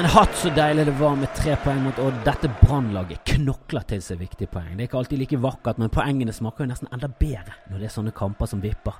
Min 0.00 0.08
hatt, 0.08 0.32
så 0.34 0.48
deilig 0.48 0.86
det 0.86 0.92
var 0.96 1.16
med 1.20 1.28
tre 1.36 1.58
poeng 1.60 1.82
mot 1.84 1.98
Odd. 2.00 2.22
Dette 2.24 2.48
brannlaget 2.62 3.20
knokler 3.34 3.82
til 3.84 4.00
seg 4.00 4.16
viktige 4.22 4.48
poeng. 4.48 4.70
Det 4.72 4.86
er 4.86 4.88
ikke 4.88 4.96
alltid 4.96 5.20
like 5.20 5.40
vakkert, 5.42 5.80
men 5.82 5.92
poengene 5.92 6.32
smaker 6.32 6.64
jo 6.64 6.70
nesten 6.70 6.88
enda 6.88 7.10
bedre 7.20 7.58
når 7.68 7.82
det 7.82 7.88
er 7.90 7.92
sånne 7.92 8.14
kamper 8.16 8.48
som 8.48 8.62
vipper. 8.64 8.96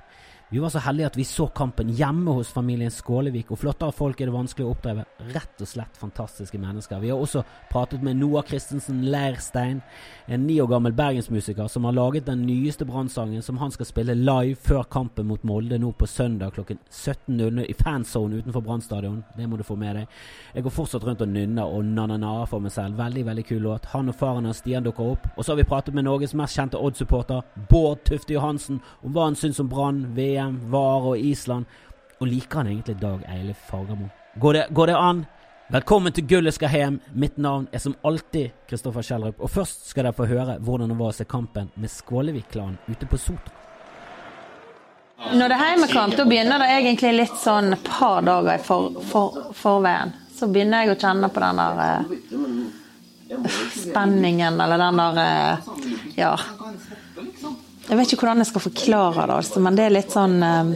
Vi 0.53 0.59
var 0.59 0.69
så 0.69 0.79
heldige 0.83 1.07
at 1.07 1.15
vi 1.15 1.23
så 1.23 1.45
kampen 1.47 1.93
hjemme 1.95 2.33
hos 2.35 2.49
familien 2.51 2.91
Skålevik, 2.91 3.53
og 3.53 3.59
flottere 3.61 3.93
folk 3.95 4.19
er 4.19 4.27
det 4.27 4.33
vanskelig 4.35 4.65
å 4.67 4.71
oppdrive. 4.73 5.05
Rett 5.31 5.61
og 5.63 5.69
slett 5.69 5.95
fantastiske 5.95 6.59
mennesker. 6.59 6.99
Vi 6.99 7.07
har 7.07 7.21
også 7.23 7.45
pratet 7.69 8.01
med 8.03 8.17
Noah 8.19 8.43
Christensen 8.43 8.97
Leirstein, 9.13 9.79
en 10.27 10.43
ni 10.43 10.57
år 10.59 10.67
gammel 10.73 10.91
bergensmusiker 10.91 11.69
som 11.71 11.87
har 11.87 11.95
laget 11.95 12.27
den 12.27 12.43
nyeste 12.43 12.83
brannsangen 12.83 13.39
som 13.41 13.61
han 13.61 13.71
skal 13.71 13.87
spille 13.87 14.17
live 14.17 14.57
før 14.59 14.83
kampen 14.91 15.29
mot 15.29 15.45
Molde 15.47 15.79
nå 15.79 15.93
på 15.95 16.09
søndag 16.11 16.51
klokken 16.57 16.81
17.00 16.89 17.69
i 17.71 17.77
fanzone 17.79 18.43
utenfor 18.43 18.67
Brann. 18.67 19.23
Det 19.37 19.47
må 19.47 19.55
du 19.55 19.63
få 19.63 19.79
med 19.79 20.01
deg. 20.01 20.19
Jeg 20.53 20.67
går 20.67 20.75
fortsatt 20.81 21.07
rundt 21.07 21.23
og 21.23 21.31
nynner 21.31 21.71
og 21.71 21.85
nanana 21.85 22.33
for 22.43 22.59
meg 22.59 22.75
selv. 22.75 22.99
Veldig, 22.99 23.23
veldig 23.29 23.47
kul 23.47 23.63
låt. 23.69 23.87
Han 23.95 24.11
og 24.11 24.19
faren 24.19 24.51
hans 24.51 24.59
Stian 24.59 24.83
dukker 24.83 25.15
opp. 25.15 25.31
Og 25.37 25.45
så 25.45 25.53
har 25.53 25.61
vi 25.61 25.69
pratet 25.71 25.95
med 25.95 26.09
Norges 26.09 26.35
mest 26.35 26.59
kjente 26.59 26.79
Odd-supporter, 26.81 27.39
Bård 27.71 28.03
Tufte 28.03 28.35
Johansen, 28.35 28.83
om 28.99 29.15
hva 29.15 29.29
han 29.29 29.39
syns 29.39 29.63
om 29.63 29.71
Brann, 29.71 30.03
VM 30.17 30.40
VM, 30.41 30.71
VAR 30.71 31.01
og 31.01 31.17
Island. 31.17 31.65
Og 32.19 32.27
liker 32.27 32.57
han 32.57 32.67
egentlig 32.67 32.99
Dag 33.01 33.23
Eilif 33.29 33.57
Fagermo? 33.69 34.09
Går 34.35 34.53
det, 34.53 34.65
går 34.69 34.87
det 34.87 34.97
an? 34.97 35.25
Velkommen 35.71 36.13
til 36.13 36.25
Gullet 36.27 36.53
skal 36.53 36.69
hjem. 36.69 36.99
Mitt 37.13 37.37
navn 37.37 37.67
er 37.71 37.79
som 37.79 37.95
alltid 38.03 38.51
Kristoffer 38.69 39.01
Kjellrup. 39.01 39.39
Og 39.39 39.51
først 39.51 39.89
skal 39.89 40.05
dere 40.05 40.15
få 40.15 40.27
høre 40.27 40.57
hvordan 40.59 40.91
det 40.91 40.97
var 40.99 41.13
å 41.13 41.15
se 41.15 41.25
kampen 41.25 41.71
med 41.75 41.91
Skålevik-klanen 41.91 42.77
ute 42.87 43.07
på 43.07 43.17
Sotra. 43.17 43.57
Når 45.31 45.51
det 45.51 45.55
er 45.55 45.61
heimekamp, 45.61 46.15
da 46.17 46.25
begynner 46.25 46.59
det 46.59 46.67
egentlig 46.75 47.11
litt 47.13 47.35
sånn 47.37 47.75
et 47.75 47.83
par 47.85 48.23
dager 48.25 48.57
i 48.57 48.63
for, 48.65 48.97
for, 49.05 49.51
forveien. 49.53 50.15
Så 50.33 50.49
begynner 50.49 50.81
jeg 50.81 50.95
å 50.95 50.99
kjenne 51.03 51.29
på 51.29 51.43
den 51.43 51.61
der 51.61 51.75
uh, 51.85 53.51
spenningen, 53.77 54.57
eller 54.65 54.81
den 54.81 55.03
der 55.03 55.21
uh, 55.21 55.69
Ja. 56.17 56.33
Jeg 57.89 57.97
vet 57.97 58.13
ikke 58.13 58.25
hvordan 58.25 58.43
jeg 58.43 58.51
skal 58.51 58.65
forklare 58.67 59.27
det, 59.27 59.37
altså, 59.41 59.61
men 59.65 59.77
det 59.77 59.85
er 59.85 59.95
litt 59.95 60.13
sånn 60.13 60.37
uh, 60.39 60.73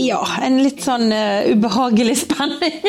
Ja, 0.00 0.20
en 0.42 0.60
litt 0.64 0.82
sånn 0.82 1.12
ubehagelig 1.12 2.16
spenning. 2.24 2.80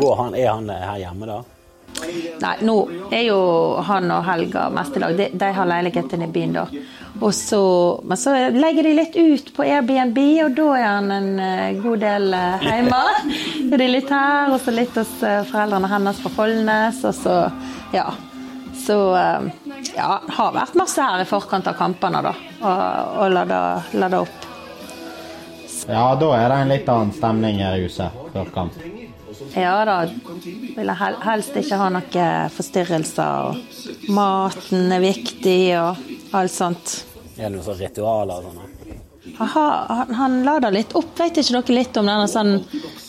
Går 0.00 0.14
han, 0.16 0.36
er 0.38 0.48
han 0.54 0.70
her 0.72 1.00
hjemme, 1.02 1.28
da? 1.28 1.42
Nei, 2.40 2.54
nå 2.64 2.76
er 3.12 3.26
jo 3.26 3.40
han 3.84 4.08
og 4.14 4.24
Helga 4.24 4.68
mest 4.72 4.96
i 4.96 5.02
lag. 5.02 5.16
De, 5.18 5.28
de 5.36 5.50
har 5.56 5.68
leiligheten 5.68 6.24
i 6.24 6.30
byen, 6.32 6.56
da. 6.56 6.64
Så, 7.34 7.60
men 8.06 8.16
så 8.16 8.32
legger 8.54 8.86
de 8.86 8.94
litt 8.96 9.16
ut 9.18 9.52
på 9.56 9.66
Airbnb, 9.66 10.18
og 10.46 10.56
da 10.56 10.68
er 10.78 10.86
han 10.86 11.12
en 11.12 11.30
uh, 11.42 11.82
god 11.82 12.04
del 12.06 12.32
uh, 12.32 12.64
hjemme. 12.64 13.02
Så 13.58 13.76
de 13.76 13.84
er 13.84 13.92
litt 13.92 14.14
her, 14.14 14.54
og 14.54 14.62
så 14.64 14.74
litt 14.74 14.96
hos 14.96 15.12
uh, 15.20 15.42
foreldrene 15.50 15.90
hennes 15.90 16.24
på 16.24 16.32
Follnes, 16.38 17.04
og 17.10 17.16
så 17.18 17.36
ja. 17.96 18.08
Så 18.90 18.96
ja, 19.94 20.20
har 20.26 20.54
vært 20.54 20.74
masse 20.74 20.98
her 20.98 21.22
i 21.22 21.26
forkant 21.28 21.68
av 21.70 21.76
kampene, 21.78 22.22
da. 22.26 22.32
Og, 22.58 22.80
og 23.22 23.28
lada, 23.30 23.58
lada 23.94 24.24
opp. 24.24 24.48
Ja, 25.86 26.08
da 26.18 26.30
er 26.34 26.48
det 26.50 26.56
en 26.56 26.72
litt 26.72 26.90
annen 26.90 27.12
stemning 27.14 27.60
her 27.62 27.78
i 27.78 27.84
huset 27.84 28.16
før 28.34 28.50
kamp. 28.54 28.80
Ja 29.54 29.76
da. 29.86 29.94
Vil 30.42 30.90
jeg 30.90 31.14
helst 31.22 31.56
ikke 31.62 31.78
ha 31.78 31.86
noen 31.94 32.50
forstyrrelser. 32.56 33.54
Og 33.54 34.10
maten 34.18 34.90
er 34.98 35.06
viktig 35.06 35.60
og 35.78 36.02
alt 36.42 36.54
sånt. 36.54 36.98
Er 37.38 37.46
det 37.46 37.54
noen 37.54 37.66
sånne 37.70 37.86
ritualer 37.86 38.42
og 38.42 38.58
sånn? 38.58 38.69
Han, 39.38 40.14
han 40.14 40.42
lader 40.44 40.70
litt 40.72 40.94
opp. 40.96 41.12
Vet 41.18 41.36
ikke 41.36 41.60
dere 41.60 41.74
litt 41.76 41.96
om 42.00 42.06
denne 42.08 42.28
sånn, 42.28 42.54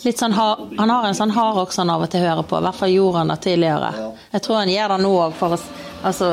litt 0.03 0.19
sånn 0.19 0.33
har, 0.35 0.59
Han 0.77 0.91
har 0.91 1.07
en 1.07 1.15
sånn 1.15 1.31
hardrock 1.31 1.71
han 1.77 1.89
av 1.93 2.03
og 2.03 2.11
til 2.11 2.25
hører 2.25 2.43
på. 2.43 2.59
I 2.59 2.65
hvert 2.67 2.79
fall 2.81 2.91
gjorde 2.91 3.21
han 3.23 3.31
det 3.31 3.39
tidligere. 3.45 3.93
Jeg 4.33 4.43
tror 4.43 4.59
han 4.59 4.73
gjør 4.73 4.93
det 4.95 4.99
nå 5.05 5.13
òg, 5.27 5.39
for 5.39 5.55
å 5.55 5.61
Altså 6.01 6.27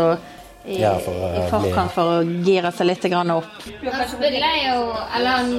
i, 0.65 0.79
Ja, 0.81 0.95
for 1.05 1.13
uh, 1.13 1.39
i 1.39 1.49
forkant 1.51 1.93
for 1.93 2.19
å 2.19 2.45
gire 2.45 2.73
seg 2.73 2.89
litt 2.89 3.05
grann 3.13 3.31
opp. 3.35 3.49
Han 3.85 4.09
spiller 4.09 4.55
jo 4.65 4.79
Eller 5.17 5.31
han 5.31 5.51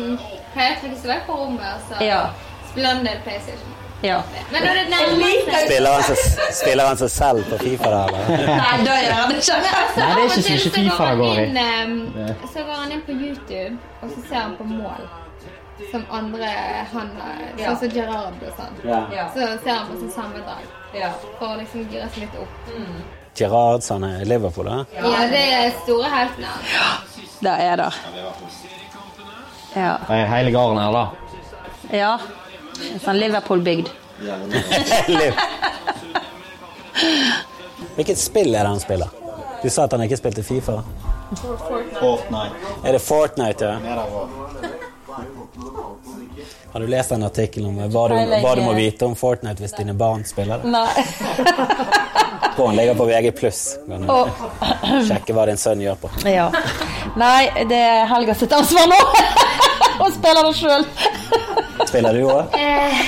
pleier 0.54 0.76
å 0.76 0.82
trekke 0.82 0.98
seg 0.98 1.12
vekk 1.14 1.28
på 1.30 1.38
rommet 1.44 1.70
og 1.76 1.92
så 1.92 2.04
Ja. 2.06 2.24
spiller 2.72 2.90
han 2.96 3.04
en 3.04 3.06
del 3.12 3.22
PlayStation. 3.26 3.79
Ja. 4.02 4.22
Men 4.52 4.64
når 4.64 4.74
det 4.80 4.86
nærmer 4.90 5.34
Spiller 5.68 6.86
han, 6.88 6.98
seg, 6.98 7.10
selv 7.12 7.44
på 7.50 7.58
Fifa 7.64 7.90
der, 7.94 8.14
eller? 8.16 8.48
Nei, 8.64 8.78
da 8.88 8.98
gjør 9.04 9.18
han 9.20 9.34
det. 9.36 9.40
Nei, 9.50 9.60
det 9.60 10.06
er 10.06 10.22
ikke 10.24 10.36
så 10.36 10.50
mye 10.50 10.74
FIFA 10.78 11.10
det 11.10 11.18
går 11.22 11.40
i. 11.40 11.48
eh, 11.64 12.46
Så 12.54 12.64
går 12.68 12.76
han 12.84 12.92
inn 12.96 13.04
på 13.08 13.16
YouTube, 13.18 13.78
og 14.02 14.14
så 14.16 14.24
ser 14.30 14.40
han 14.46 14.56
på 14.60 14.64
mål. 14.72 15.04
Som 15.92 16.04
andre 16.12 16.48
han 16.94 17.12
Ja. 17.58 17.70
Sånn 17.70 17.78
som 17.84 17.94
Gerard 17.96 18.42
og 18.44 18.58
sånn. 18.58 18.82
Ja. 18.88 19.30
Så 19.36 19.46
ser 19.64 19.72
han 19.78 19.88
på 19.88 20.00
sin 20.02 20.12
sammendrag. 20.12 20.66
Ja. 20.94 21.12
For 21.40 21.54
å 21.54 21.60
liksom 21.62 21.86
gire 21.92 22.10
seg 22.14 22.26
litt 22.26 22.36
opp. 22.42 22.74
Gerard, 23.40 23.84
sånn 23.86 24.04
er 24.04 24.26
Liverpool, 24.28 24.68
da? 24.68 24.82
Ja, 24.98 25.22
det 25.32 25.44
er 25.60 25.72
store 25.84 26.10
helten 26.12 26.44
hans. 26.50 27.16
Det 27.40 27.56
er 27.70 27.80
det. 27.80 27.92
Ja. 29.76 29.94
Det 30.08 30.18
er 30.18 30.26
hele 30.34 30.52
gården 30.52 30.80
her, 30.82 30.92
da. 30.92 31.08
ja. 31.96 32.14
En 32.94 33.00
sånn 33.04 33.20
Liverpool-bygd. 33.20 33.88
Hvilket 37.96 38.20
spill 38.20 38.56
er 38.56 38.64
det 38.64 38.70
han 38.74 38.80
spiller? 38.80 39.08
Du 39.64 39.70
sa 39.70 39.84
at 39.88 39.92
han 39.96 40.04
ikke 40.06 40.18
spilte 40.20 40.44
Fifa. 40.44 40.80
Fortnite. 42.00 42.56
Er 42.84 42.96
det 42.96 43.02
Fortnite, 43.04 43.66
ja? 43.66 43.78
Har 46.72 46.80
du 46.80 46.88
lest 46.88 47.10
den 47.10 47.24
artikkelen 47.26 47.70
om 47.70 47.78
hva 47.92 48.04
du, 48.12 48.16
hva 48.44 48.52
du 48.56 48.62
må 48.62 48.74
vite 48.78 49.06
om 49.08 49.16
Fortnite 49.18 49.64
hvis 49.64 49.74
dine 49.78 49.94
barn 49.98 50.24
spiller 50.28 50.62
det? 50.62 50.70
Nei. 50.70 50.90
Han 52.60 52.76
ligger 52.76 52.96
på 53.00 53.06
VG+. 53.08 53.32
Kan 53.88 54.02
du 54.04 54.08
sjekke 55.08 55.34
hva 55.34 55.46
din 55.48 55.58
sønn 55.58 55.80
gjør 55.82 55.96
på. 56.02 56.10
ja. 56.28 56.50
Nei, 57.18 57.50
det 57.70 57.80
er 57.80 58.04
Helga 58.12 58.36
sitt 58.38 58.52
ansvar 58.54 58.86
nå. 58.92 58.98
Hun 60.00 60.12
spiller 60.16 60.46
det 60.46 60.56
sjøl. 60.60 60.86
Spiller 61.88 62.14
du 62.14 62.24
òg? 62.30 62.46
Eh, 62.54 63.00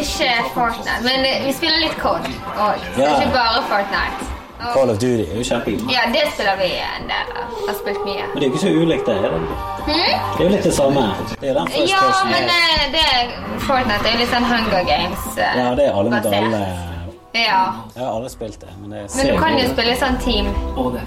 ikke 0.00 0.30
Fortnite, 0.54 0.98
men 1.04 1.22
vi 1.46 1.52
spiller 1.52 1.78
litt 1.80 1.96
Code 2.02 2.28
òg. 2.58 2.82
Ja. 2.98 3.14
Ikke 3.16 3.30
bare 3.32 3.62
Fortnite. 3.70 4.34
Og, 4.58 4.72
Call 4.74 4.90
of 4.90 4.96
Duty 4.98 5.22
er 5.22 5.36
jo 5.38 5.44
kjempegod. 5.46 5.90
ja, 5.94 6.00
det 6.12 6.24
spiller 6.34 6.56
vi 6.58 6.68
en 6.82 7.04
del 7.06 7.28
av. 7.38 7.52
Har 7.68 7.74
spilt 7.78 8.00
mye. 8.04 8.24
Men 8.32 8.40
det 8.40 8.42
er 8.42 8.48
jo 8.48 8.54
ikke 8.54 8.64
så 8.64 8.72
ulikt, 8.82 9.06
det. 9.06 9.14
Er 9.14 9.22
det? 9.22 9.40
det 9.86 10.40
er 10.40 10.42
jo 10.44 10.48
litt 10.56 10.64
det 10.66 10.74
samme. 10.74 11.04
Det 11.40 11.48
er 11.50 11.54
den 11.54 11.88
Ja, 11.88 12.02
men 12.24 12.42
er- 12.42 12.74
eh, 12.74 12.92
det 12.96 13.04
er, 13.14 13.32
Fortnite 13.68 14.04
er 14.08 14.12
jo 14.12 14.18
litt 14.18 14.32
sånn 14.34 14.48
Hunger 14.52 14.84
Games. 14.84 15.26
eh, 15.38 15.56
Ja, 15.62 15.74
det 15.74 15.86
er 15.86 15.92
alle 15.92 16.10
mot 16.10 16.26
alle. 16.26 16.62
Ja. 17.34 17.60
Jeg 17.94 18.02
har 18.04 18.12
aldri 18.16 18.30
spilt 18.30 18.60
det, 18.60 18.68
men 18.80 18.90
det 18.90 19.16
Men 19.16 19.26
du 19.26 19.38
kan 19.40 19.58
jo 19.58 19.68
spille 19.68 19.94
sånn 19.96 20.16
team, 20.24 20.46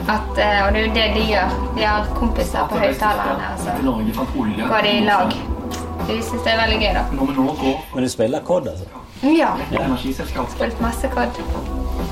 at, 0.08 0.38
eh, 0.40 0.66
og 0.66 0.74
det 0.74 0.82
er 0.82 0.88
jo 0.88 0.94
det 0.94 1.08
de 1.16 1.24
gjør. 1.34 1.50
De 1.76 1.84
har 1.84 2.06
kompiser 2.16 2.68
på 2.70 2.76
høyttalerne, 2.80 3.46
og 3.54 3.60
så 3.60 3.72
går 4.70 4.82
de 4.82 4.90
i 4.90 5.02
lag. 5.06 5.34
De 6.08 6.18
syns 6.24 6.44
det 6.44 6.52
er 6.52 6.60
veldig 6.62 6.80
gøy, 6.82 6.94
da. 6.98 7.04
Men 7.94 8.04
du 8.04 8.10
spiller 8.10 8.44
COD, 8.48 8.68
altså? 8.74 8.86
Ja. 9.22 9.52
Spilt 10.50 10.82
masse 10.82 11.08
kod. 11.14 11.42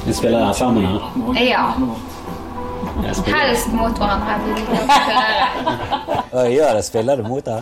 Du 0.06 0.13
spiller 0.13 0.53
sammen 0.53 0.86
her? 0.86 1.44
Ja. 1.44 1.63
Helst 3.25 3.71
mot 3.74 3.98
hverandre. 3.98 4.38
Vi 4.45 4.56
liker 4.59 4.74
å 4.75 4.86
konkurrere. 4.86 6.21
Hva 6.30 6.45
gjør 6.51 6.77
det? 6.77 6.83
Spiller 6.86 7.18
du 7.18 7.27
mot 7.30 7.45
det? 7.45 7.59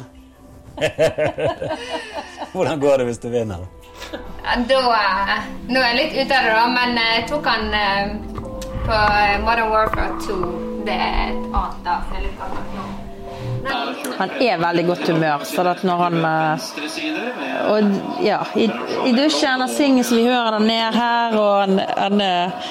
Hvordan 2.53 2.80
går 2.80 2.97
det 2.97 3.07
hvis 3.09 3.21
du 3.24 3.30
vinner? 3.33 3.65
Ja, 4.44 4.57
da 4.69 4.81
eh, 4.95 5.47
Nå 5.68 5.81
er 5.81 5.88
jeg 5.89 5.97
litt 5.97 6.13
ute 6.21 6.38
av 6.38 6.45
det, 6.45 6.53
da, 6.53 6.68
men 6.75 7.00
eh, 7.01 7.13
jeg 7.18 7.25
tok 7.31 7.50
han 7.50 7.74
eh, 7.75 8.13
på 8.88 9.00
Modern 9.44 9.74
Warfare 9.74 10.19
2. 10.27 10.38
Det 10.88 10.95
er 10.95 11.33
et 11.33 11.57
annet 11.62 11.81
da. 11.88 12.87
Han 14.17 14.29
er 14.41 14.57
veldig 14.57 14.85
godt 14.87 15.07
humør, 15.07 15.43
så 15.45 15.61
at 15.69 15.83
når 15.85 15.97
han 16.01 16.15
eh, 16.25 16.67
Og 17.69 18.23
ja, 18.25 18.39
i, 18.55 18.65
i 19.05 19.13
dusjen 19.13 19.61
han 19.61 19.69
synger 19.69 20.07
så 20.07 20.17
vi 20.17 20.25
hører 20.25 20.57
han 20.57 20.65
ned 20.65 20.97
her, 20.97 21.37
og 21.37 21.53
han, 21.61 21.81
han 21.97 22.23
eh, 22.25 22.69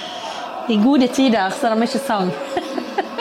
I 0.75 0.79
gode 0.83 1.09
tider 1.15 1.55
så 1.55 1.69
er 1.69 1.77
det 1.77 1.81
mye 1.85 2.01
sang. 2.03 2.33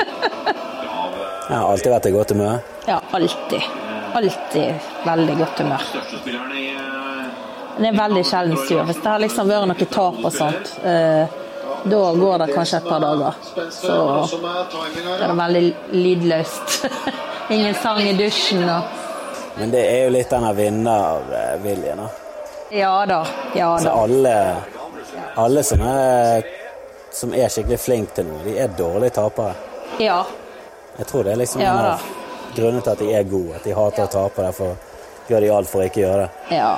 ja, 1.52 1.60
alltid 1.60 1.92
vært 1.94 2.10
i 2.10 2.14
godt 2.16 2.34
humør. 2.34 2.64
Ja, 2.90 2.98
alltid. 3.14 3.68
Alltid 4.16 4.90
veldig 5.06 5.36
godt 5.44 5.62
humør. 5.62 5.86
Det 7.76 7.90
er 7.92 7.98
veldig 8.00 8.24
sjelden 8.26 8.58
sur. 8.66 8.82
Hvis 8.88 9.02
det 9.04 9.12
har 9.12 9.22
liksom 9.22 9.52
vært 9.52 9.70
noe 9.70 9.90
tap 9.92 10.22
og 10.24 10.34
sånt, 10.34 10.74
eh, 10.88 11.38
da 11.86 12.02
går 12.18 12.42
det 12.42 12.50
kanskje 12.56 12.82
et 12.82 12.90
par 12.90 13.04
dager. 13.04 13.38
Så 13.70 14.00
det 14.42 15.06
er 15.20 15.28
det 15.28 15.38
veldig 15.44 15.66
lydløst. 15.94 16.80
Ingen 17.50 17.74
sang 17.76 18.00
i 18.02 18.14
dusjen 18.18 18.64
og 18.70 18.82
Men 19.58 19.72
det 19.72 19.84
er 19.88 20.04
jo 20.06 20.10
litt 20.12 20.30
denne 20.30 20.50
vinnerviljen. 20.58 21.98
da. 21.98 22.08
Ja 22.76 23.06
da. 23.06 23.22
Ja 23.56 23.78
Så 23.78 23.86
da. 23.86 23.92
alle, 24.04 24.56
alle 25.36 25.64
som 25.64 25.82
er, 25.82 26.44
som 27.12 27.34
er 27.34 27.48
skikkelig 27.50 27.80
flinke 27.80 28.16
til 28.18 28.26
noe, 28.28 28.42
de 28.44 28.58
er 28.60 28.68
dårlige 28.68 29.14
tapere. 29.16 29.54
Ja. 30.00 30.24
Jeg 30.98 31.08
tror 31.08 31.24
det 31.24 31.32
er 31.34 31.40
liksom 31.44 31.62
Ja 31.62 31.72
en 31.72 31.84
da. 31.84 31.94
av 31.94 32.56
grunnene 32.56 32.82
til 32.84 32.92
at 32.92 33.00
de 33.00 33.14
er 33.14 33.24
gode, 33.24 33.56
at 33.56 33.64
de 33.64 33.74
hater 33.76 34.04
å 34.04 34.12
tape. 34.12 34.42
Derfor 34.42 34.76
gjør 35.30 35.40
de 35.46 35.50
alt 35.56 35.70
for 35.70 35.80
å 35.82 35.86
ikke 35.88 36.02
gjøre 36.04 36.26
det. 36.26 36.58
Ja. 36.58 36.76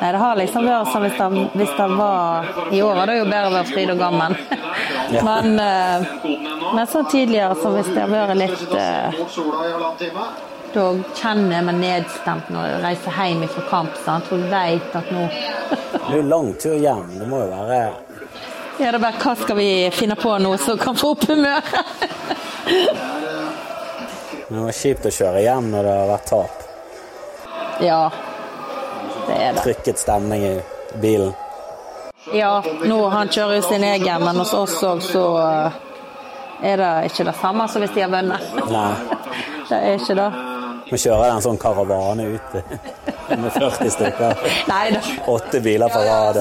Nei, 0.00 0.12
det 0.12 0.18
har 0.18 0.36
liksom 0.36 0.66
vært 0.66 0.90
som 0.92 1.04
hvis 1.06 1.14
det, 1.16 1.44
hvis 1.56 1.70
det 1.76 1.86
var 1.96 2.48
I 2.70 2.82
år 2.82 2.98
var 2.98 3.08
det 3.08 3.14
jo 3.16 3.24
bedre 3.24 3.48
å 3.48 3.54
være 3.54 3.68
fryd 3.70 3.92
og 3.94 4.02
gammen. 4.02 4.36
Ja. 5.14 5.22
Men, 5.22 5.60
eh, 5.62 6.02
men 6.74 6.88
sånn 6.90 7.08
tidligere 7.10 7.56
som 7.62 7.76
hvis 7.76 7.88
det 7.94 8.02
har 8.02 8.10
vært 8.10 8.36
litt 8.40 8.74
eh, 8.74 9.20
Da 10.74 10.86
kjenner 11.16 11.54
jeg 11.56 11.66
meg 11.68 11.78
nedstemt 11.80 12.50
når 12.52 12.68
jeg 12.72 12.82
reiser 12.82 13.20
hjem 13.20 13.46
fra 13.54 13.64
kamp, 13.70 14.00
sant? 14.04 14.26
for 14.28 14.42
du 14.42 14.50
vet 14.50 14.98
at 14.98 15.12
nå 15.14 15.24
Det 15.30 16.02
er 16.10 16.18
jo 16.18 16.26
lang 16.26 16.52
tur 16.60 16.74
hjem. 16.74 17.06
Det 17.20 17.30
må 17.30 17.44
jo 17.44 17.48
være 17.54 17.80
Ja, 18.76 18.90
det 18.90 18.92
er 18.92 19.00
bare 19.00 19.22
hva 19.22 19.36
skal 19.40 19.56
vi 19.62 19.70
finne 19.94 20.18
på 20.20 20.36
nå 20.42 20.52
som 20.60 20.76
kan 20.82 20.98
få 20.98 21.14
opp 21.14 21.24
humøret? 21.30 21.72
Men 24.46 24.58
det 24.60 24.64
var 24.68 24.78
kjipt 24.82 25.06
å 25.08 25.10
kjøre 25.10 25.42
hjem 25.42 25.72
når 25.72 25.86
det 25.86 25.94
har 25.96 26.10
vært 26.10 26.28
tap. 26.30 26.66
Ja, 27.82 28.02
det 29.26 29.36
er 29.40 29.52
det. 29.56 29.62
Trykket 29.64 29.98
stemning 30.02 30.44
i 30.46 30.54
bilen. 31.02 31.34
Ja, 32.34 32.62
nå 32.82 32.98
han 33.12 33.28
kjører 33.30 33.60
jo 33.60 33.66
sin 33.68 33.84
egen, 33.86 34.24
men 34.24 34.40
hos 34.42 34.54
oss 34.54 34.80
òg 34.86 35.02
så 35.04 35.24
eh, 35.42 35.78
er 36.72 36.80
det 36.80 36.90
ikke 37.10 37.28
det 37.28 37.36
samme 37.38 37.68
som 37.70 37.84
hvis 37.84 37.94
de 37.94 38.02
har 38.02 38.10
vunnet. 38.10 38.52
Nei. 38.72 38.90
Det 39.66 39.74
er 39.82 39.96
ikke 39.98 40.14
det. 40.14 40.26
Vi 40.86 40.98
kjører 41.02 41.32
en 41.34 41.40
sånn 41.42 41.56
karavane 41.58 42.28
ut 42.36 42.52
med 42.54 43.48
40 43.50 43.88
stykker. 43.90 44.44
Åtte 45.26 45.58
biler 45.64 45.90
på 45.90 46.02
rad. 46.06 46.38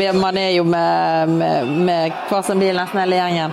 Ja, 0.00 0.12
Man 0.16 0.38
er 0.40 0.54
jo 0.54 0.64
med, 0.64 1.28
med, 1.28 1.68
med 1.84 2.14
hver 2.30 2.46
sin 2.46 2.62
bil 2.62 2.72
nesten 2.80 3.02
hele 3.02 3.18
gjengen. 3.20 3.52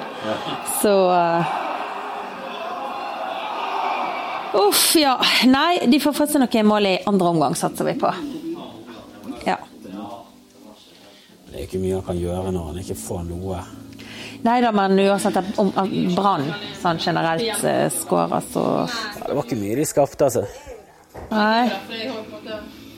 Så 0.80 0.94
eh, 1.12 1.58
Uff, 4.54 4.96
ja. 4.96 5.18
Nei, 5.46 5.86
de 5.92 6.00
får 6.00 6.16
få 6.16 6.26
seg 6.32 6.42
noe 6.42 6.64
mål 6.66 6.88
i 6.90 6.98
andre 7.12 7.34
omgang, 7.36 7.60
satser 7.60 7.92
vi 7.92 8.00
på. 8.00 8.16
Det 11.50 11.58
er 11.58 11.68
ikke 11.68 11.82
mye 11.82 12.00
han 12.00 12.08
kan 12.08 12.20
gjøre 12.20 12.52
når 12.56 12.68
han 12.72 12.82
ikke 12.84 12.98
får 13.00 13.24
noe. 13.30 13.62
Nei 14.46 14.60
da, 14.64 14.72
men 14.72 15.00
uansett 15.04 15.40
om 15.60 15.72
Brann 16.16 16.46
sånn 16.80 17.00
generelt 17.04 17.64
eh, 17.68 17.88
skårer, 17.92 18.46
så 18.54 18.66
Ja, 18.88 19.26
det 19.26 19.36
var 19.36 19.48
ikke 19.48 19.60
mye 19.60 19.80
de 19.80 19.88
skapte, 19.90 20.30
altså. 20.30 20.46
Nei. 21.34 21.68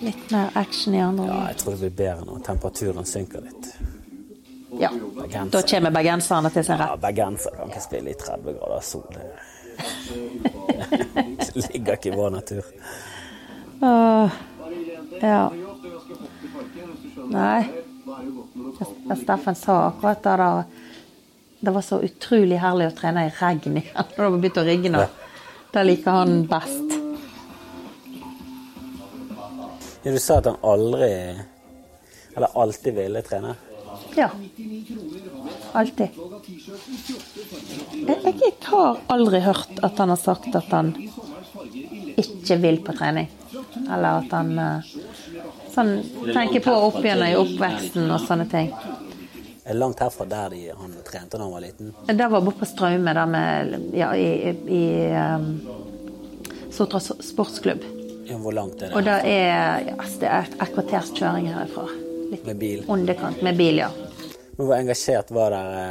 Litt 0.02 0.32
mer 0.34 0.52
action 0.60 0.96
i 0.98 1.02
andre 1.02 1.26
Ja, 1.30 1.40
jeg 1.50 1.58
tror 1.62 1.76
det 1.76 1.82
blir 1.86 1.96
bedre 2.04 2.28
når 2.28 2.44
temperaturen 2.46 3.08
synker 3.10 3.48
litt. 3.48 3.72
Ja. 4.80 4.92
Da 5.52 5.62
kommer 5.68 5.92
bergenserne 5.92 6.50
til 6.54 6.64
sin 6.66 6.78
rett. 6.80 6.94
Ja. 6.94 7.00
Bergensere 7.02 7.58
kan 7.58 7.74
ikke 7.74 7.84
spille 7.84 8.14
i 8.14 8.20
30 8.20 8.60
grader 8.60 8.86
sol. 8.86 9.08
Det 11.52 11.74
ligger 11.74 11.98
ikke 11.98 12.12
i 12.12 12.16
vår 12.16 12.30
natur. 12.38 12.66
Åh, 13.82 14.30
ja. 15.22 15.50
Nei. 17.32 17.62
Ja, 18.82 19.16
Steffen 19.16 19.56
sa 19.56 19.88
akkurat 19.88 20.24
da, 20.24 20.38
da 20.38 20.64
Det 21.60 21.72
var 21.72 21.82
så 21.86 22.00
utrolig 22.02 22.58
herlig 22.58 22.88
å 22.90 22.96
trene 22.98 23.28
i 23.28 23.34
regn 23.38 23.78
igjen. 23.78 23.94
Når 23.94 24.16
det 24.18 24.24
var 24.24 24.38
begynt 24.38 24.58
å 24.58 24.66
regne. 24.66 25.08
Det 25.72 25.84
liker 25.86 26.12
han 26.18 26.48
best. 26.50 26.96
Ja, 30.02 30.12
du 30.12 30.20
sa 30.20 30.40
at 30.42 30.50
han 30.50 30.58
aldri 30.66 31.12
Eller 32.36 32.58
alltid 32.58 32.96
ville 32.96 33.22
trene. 33.22 33.54
Ja. 34.16 34.30
Alltid. 35.72 36.18
Jeg, 38.08 38.18
jeg 38.26 38.54
har 38.72 39.02
aldri 39.12 39.42
hørt 39.46 39.84
at 39.84 40.00
han 40.00 40.10
har 40.10 40.20
sagt 40.20 40.56
at 40.56 40.72
han 40.72 40.94
ikke 42.18 42.58
vil 42.64 42.80
på 42.86 42.96
trening. 42.98 43.30
Eller 43.86 44.24
at 44.24 44.34
han 44.34 44.52
eh, 44.60 44.94
sånn, 45.74 45.94
tenker 46.34 46.64
på 46.66 46.74
opp 46.88 47.00
igjen 47.04 47.24
i 47.28 47.36
oppveksten 47.40 48.10
og 48.12 48.22
sånne 48.28 48.48
ting. 48.52 48.74
Det 49.62 49.76
langt 49.78 50.00
herfra 50.04 50.26
der 50.28 50.50
de, 50.56 50.62
han 50.76 50.94
trente 51.08 51.38
da 51.38 51.46
han 51.46 51.54
var 51.54 51.62
liten? 51.64 51.92
Det 52.10 52.28
var 52.34 52.42
borte 52.44 52.60
på 52.64 52.68
Straume, 52.68 53.14
der 53.14 53.26
med 53.30 53.92
Ja, 53.96 54.10
i, 54.18 54.52
i 54.68 54.84
um, 55.16 55.62
Sotra 56.72 57.00
sportsklubb. 57.00 57.84
Hvor 58.32 58.56
langt 58.56 58.82
er 58.82 58.88
det? 58.90 58.96
Og 58.96 59.04
det? 59.04 59.18
er, 59.28 59.86
ja, 59.90 59.96
det 60.20 60.28
er 60.28 60.46
et 60.48 60.54
et 60.64 60.74
kvarters 60.76 61.12
kjøring 61.18 61.50
herfra. 61.52 61.86
Litt 62.32 62.46
Med 62.48 62.60
bil? 62.62 62.84
underkant. 62.88 63.42
Med 63.44 63.58
bil, 63.60 63.82
ja. 63.84 63.90
Men 64.58 64.66
hvor 64.68 64.76
engasjert 64.78 65.32
var 65.36 65.52
dere 65.52 65.86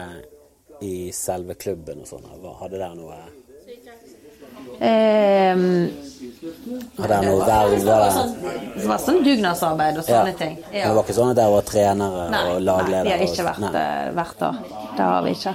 i 0.84 1.10
selve 1.12 1.54
klubben 1.60 2.00
og 2.00 2.08
sånn? 2.08 2.24
Hadde 2.60 2.78
dere 2.78 2.94
noe 2.96 3.18
Ehm, 4.80 5.90
Hadde 7.00 7.08
dere 7.08 7.24
noe 7.26 7.46
verv? 7.46 7.72
Var 7.84 8.04
det, 8.04 8.52
det 8.80 8.86
var 8.88 9.00
sånn 9.02 9.18
dugnadsarbeid 9.24 9.98
og 10.00 10.04
sånne 10.06 10.30
Ja. 10.32 10.36
ting. 10.38 10.54
Men 10.72 10.86
det 10.88 10.94
var 10.96 11.02
ikke 11.04 11.16
sånn 11.16 11.30
at 11.32 11.36
dere 11.36 11.50
var 11.52 11.66
trenere 11.68 12.22
Nei, 12.30 12.42
og 12.54 12.62
nei, 12.64 13.02
vi 13.04 13.10
har 13.10 13.24
ikke 13.26 13.44
vært, 13.44 13.60
Nei. 13.60 13.72
eh, 13.80 14.12
vært 14.16 14.38
der. 14.38 14.54
Det 14.96 15.04
har 15.04 15.22
vi 15.26 15.30
ikke. 15.36 15.54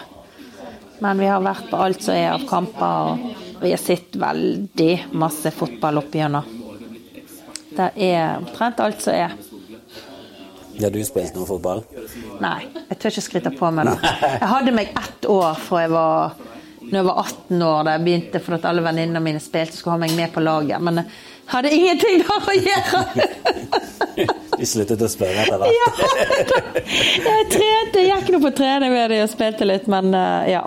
Men 1.02 1.18
vi 1.20 1.26
har 1.28 1.42
vært 1.42 1.70
på 1.70 1.78
alt 1.82 2.02
som 2.06 2.14
er 2.16 2.30
av 2.36 2.46
kamper, 2.48 3.10
og 3.58 3.62
vi 3.62 3.72
har 3.74 3.82
sett 3.82 4.12
veldig 4.16 4.92
masse 5.14 5.52
fotball 5.52 5.98
opp 5.98 6.14
igjennom. 6.16 6.46
Det 7.76 7.92
er 7.98 8.38
omtrent 8.38 8.80
alt 8.80 9.02
som 9.02 9.14
er. 9.14 9.32
Har 10.82 10.90
du 10.92 11.04
spilt 11.08 11.34
noe 11.36 11.46
fotball? 11.48 11.84
Nei, 12.42 12.68
jeg 12.90 13.00
tør 13.00 13.10
ikke 13.12 13.22
skryte 13.26 13.52
på 13.58 13.72
meg 13.74 13.86
det. 13.90 13.98
Jeg 14.42 14.50
hadde 14.54 14.72
meg 14.76 14.90
ett 14.96 15.26
år 15.32 15.56
fra 15.56 15.82
jeg 15.82 15.90
var 15.92 16.34
når 16.90 16.98
jeg 17.00 17.06
var 17.08 17.20
18 17.24 17.62
år 17.66 17.86
da 17.88 17.96
jeg 17.96 18.04
begynte 18.06 18.42
for 18.46 18.58
at 18.58 18.68
alle 18.70 18.84
venninnene 18.86 19.22
mine 19.24 19.42
spilte 19.44 19.78
skulle 19.78 19.98
ha 19.98 20.04
meg 20.06 20.14
med 20.18 20.32
på 20.34 20.44
laget. 20.46 20.82
Men 20.86 21.02
jeg 21.02 21.52
hadde 21.52 21.74
ingenting 21.74 22.24
der 22.24 22.50
å 22.52 22.56
gjøre. 22.58 23.02
De 24.60 24.68
sluttet 24.70 25.02
å 25.04 25.10
spørre 25.12 25.44
etter 25.44 25.60
hvert. 25.60 25.76
Ja, 25.76 25.90
jeg 27.26 27.48
trente, 27.52 28.02
jeg 28.02 28.08
gikk 28.12 28.32
nå 28.36 28.40
på 28.46 28.52
trening 28.56 28.94
med 28.94 29.12
dem 29.12 29.26
og 29.26 29.32
spilte 29.34 29.68
litt, 29.68 29.90
men 29.92 30.14
eh, 30.16 30.54
ja. 30.54 30.64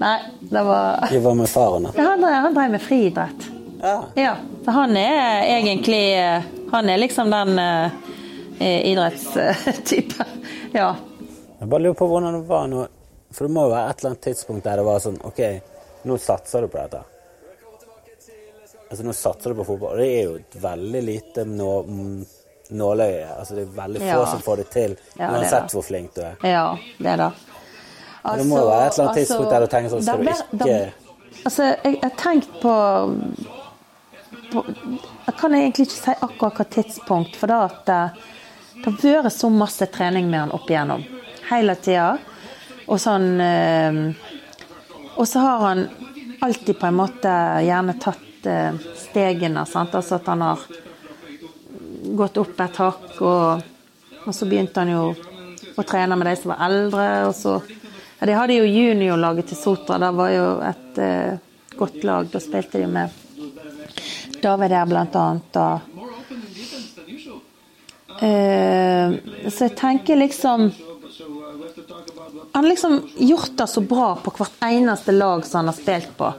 Nei, 0.00 0.16
det 0.50 0.62
var 0.64 1.06
De 1.12 1.20
var 1.22 1.36
med 1.36 1.50
faren 1.52 1.86
da. 1.86 1.92
ja, 1.94 2.06
han, 2.08 2.24
han 2.24 2.56
drev 2.56 2.70
med 2.72 2.82
friidrett. 2.82 3.46
Ja. 3.82 3.96
Ja, 4.18 4.32
så 4.64 4.74
han 4.76 4.96
er 4.96 5.44
egentlig 5.56 6.02
eh, 6.18 6.42
Han 6.72 6.88
er 6.92 7.00
liksom 7.00 7.30
den 7.32 7.58
uh, 7.58 7.90
idrettstypen. 8.60 10.26
Ja. 10.72 10.94
Jeg 11.58 11.66
bare 11.68 11.82
lurer 11.82 11.96
på 11.98 12.06
hvordan 12.06 12.36
det 12.36 12.44
var 12.46 12.68
nå 12.70 12.84
For 13.30 13.46
det 13.46 13.54
må 13.54 13.64
jo 13.68 13.72
være 13.74 13.90
et 13.90 14.00
eller 14.02 14.10
annet 14.10 14.24
tidspunkt 14.26 14.64
der 14.66 14.76
det 14.80 14.84
var 14.88 14.98
sånn 15.04 15.20
OK, 15.24 15.40
nå 16.08 16.16
satser 16.18 16.64
du 16.66 16.68
på 16.72 16.80
dette. 16.80 17.02
Altså 18.90 19.04
Nå 19.06 19.12
satser 19.14 19.52
du 19.52 19.60
på 19.60 19.66
fotball. 19.68 19.92
Og 19.94 19.98
det 20.02 20.06
er 20.18 20.24
jo 20.26 20.32
et 20.40 20.56
veldig 20.62 21.02
lite 21.06 21.44
nå, 21.46 21.68
mm, 21.86 22.24
nåløye. 22.80 23.28
Altså 23.38 23.54
Det 23.54 23.62
er 23.68 23.76
veldig 23.76 24.00
få 24.02 24.08
Ja. 24.08 24.24
som 24.32 24.40
får 24.42 24.56
det 24.56 24.70
til, 24.70 24.96
Ja, 25.18 25.28
uansett 25.30 25.68
det. 25.68 25.72
hvor 25.76 25.82
flink 25.86 26.14
du 26.14 26.22
er. 26.22 26.34
Ja, 26.42 26.64
det 26.98 27.06
er 27.06 27.16
det. 27.16 27.32
Men 28.24 28.38
det 28.38 28.46
må 28.46 28.58
jo 28.58 28.66
være 28.68 28.86
et 28.86 28.92
eller 28.98 29.08
annet 29.08 29.20
tidspunkt 29.20 29.50
der 29.50 29.60
du 29.60 29.66
tenker 29.66 29.90
sånn, 29.90 30.02
skal 30.02 30.18
du 30.18 30.64
ikke- 30.64 30.92
Altså, 31.44 31.62
jeg 31.62 31.92
jeg 31.94 32.02
har 32.02 32.10
tenkt 32.10 32.60
på, 32.60 32.74
på 34.52 34.64
Jeg 35.26 35.36
kan 35.38 35.52
egentlig 35.54 35.86
ikke 35.86 36.02
si 36.04 36.10
akkurat 36.10 36.54
hva 36.54 36.64
tidspunkt, 36.68 37.36
for 37.36 37.46
da 37.46 37.64
at 37.64 37.88
eh, 37.88 38.08
det 38.84 39.14
har 39.14 39.22
vært 39.22 39.38
så 39.38 39.50
masse 39.50 39.86
trening 39.86 40.28
med 40.28 40.40
han 40.40 40.50
opp 40.52 40.66
igjennom. 40.68 41.04
Hele 41.48 41.74
tida. 41.76 42.18
Og 42.90 42.98
sånn 42.98 43.40
eh, 43.40 43.98
Og 45.16 45.26
så 45.28 45.42
har 45.44 45.66
han 45.68 45.88
alltid 46.40 46.78
på 46.80 46.86
en 46.88 46.96
måte 46.96 47.32
gjerne 47.66 47.94
tatt 48.00 48.46
eh, 48.48 48.78
stegene, 48.96 49.66
sant. 49.68 49.94
Altså 49.94 50.16
at 50.16 50.30
han 50.32 50.42
har 50.46 50.62
gått 52.16 52.38
opp 52.40 52.60
et 52.64 52.80
hakk, 52.80 53.10
og, 53.20 53.60
og 54.24 54.32
så 54.34 54.48
begynte 54.48 54.80
han 54.80 54.94
jo 54.94 55.02
å 55.76 55.84
trene 55.84 56.16
med 56.16 56.30
de 56.30 56.34
som 56.40 56.54
var 56.54 56.64
eldre, 56.66 57.06
og 57.28 57.34
så 57.36 57.58
ja, 57.60 58.26
De 58.26 58.36
hadde 58.36 58.56
jo 58.56 58.64
juniorlaget 58.68 59.52
til 59.52 59.60
Sotra, 59.60 59.98
det 60.00 60.10
var 60.16 60.32
jo 60.32 60.46
et 60.64 60.98
eh, 61.00 61.38
godt 61.76 62.02
lag. 62.04 62.28
Da 62.32 62.40
spilte 62.42 62.80
de 62.80 62.88
med 62.90 63.08
David 64.40 64.72
der, 64.72 64.88
blant 64.88 65.16
annet. 65.16 65.56
Og, 65.60 65.80
eh, 68.24 69.06
så 69.48 69.68
jeg 69.68 69.76
tenker 69.76 70.20
liksom 70.20 70.70
Han 72.52 72.68
liksom 72.68 73.02
gjort 73.16 73.56
det 73.56 73.66
så 73.66 73.80
bra 73.80 74.14
på 74.24 74.32
hvert 74.38 74.64
eneste 74.66 75.12
lag 75.12 75.46
som 75.46 75.58
han 75.58 75.70
har 75.70 75.78
spilt 75.78 76.10
på, 76.16 76.32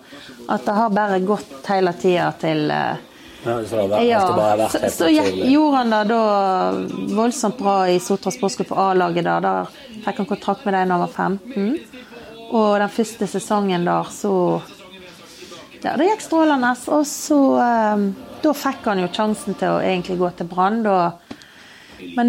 at 0.48 0.66
det 0.66 0.76
har 0.76 0.90
bare 0.90 1.20
gått 1.24 1.70
hele 1.72 1.94
tida 1.94 2.32
til 2.42 2.72
uh, 2.72 3.00
Ja, 3.42 4.70
så 4.70 4.90
så, 4.90 5.08
gjorde 5.10 5.78
han 5.78 5.90
det 5.90 6.02
da 6.12 6.26
voldsomt 7.16 7.58
bra 7.58 7.90
i 7.90 8.00
Sotra 8.00 8.32
Sportsklubb 8.32 8.70
på 8.70 8.78
A-laget 8.78 9.26
der. 9.26 9.42
Der 9.42 9.72
fikk 10.06 10.22
han 10.22 10.30
kontrakt 10.30 10.66
med 10.66 10.76
dem 10.78 10.92
da 10.92 11.00
han 11.00 11.02
var 11.02 11.16
15. 11.16 11.80
Og 12.52 12.76
den 12.84 12.94
første 12.94 13.28
sesongen 13.28 13.88
der, 13.88 14.12
så 14.14 14.62
Ja, 15.82 15.96
det 15.98 16.12
gikk 16.12 16.22
strålende. 16.22 16.76
Og 16.94 17.08
så 17.10 17.40
eh, 17.58 18.04
Da 18.44 18.54
fikk 18.54 18.86
han 18.86 19.02
jo 19.02 19.10
sjansen 19.10 19.58
til 19.58 19.74
å 19.74 19.82
egentlig 19.82 20.20
gå 20.22 20.30
til 20.38 20.50
Brann. 20.52 20.84
da 20.86 21.00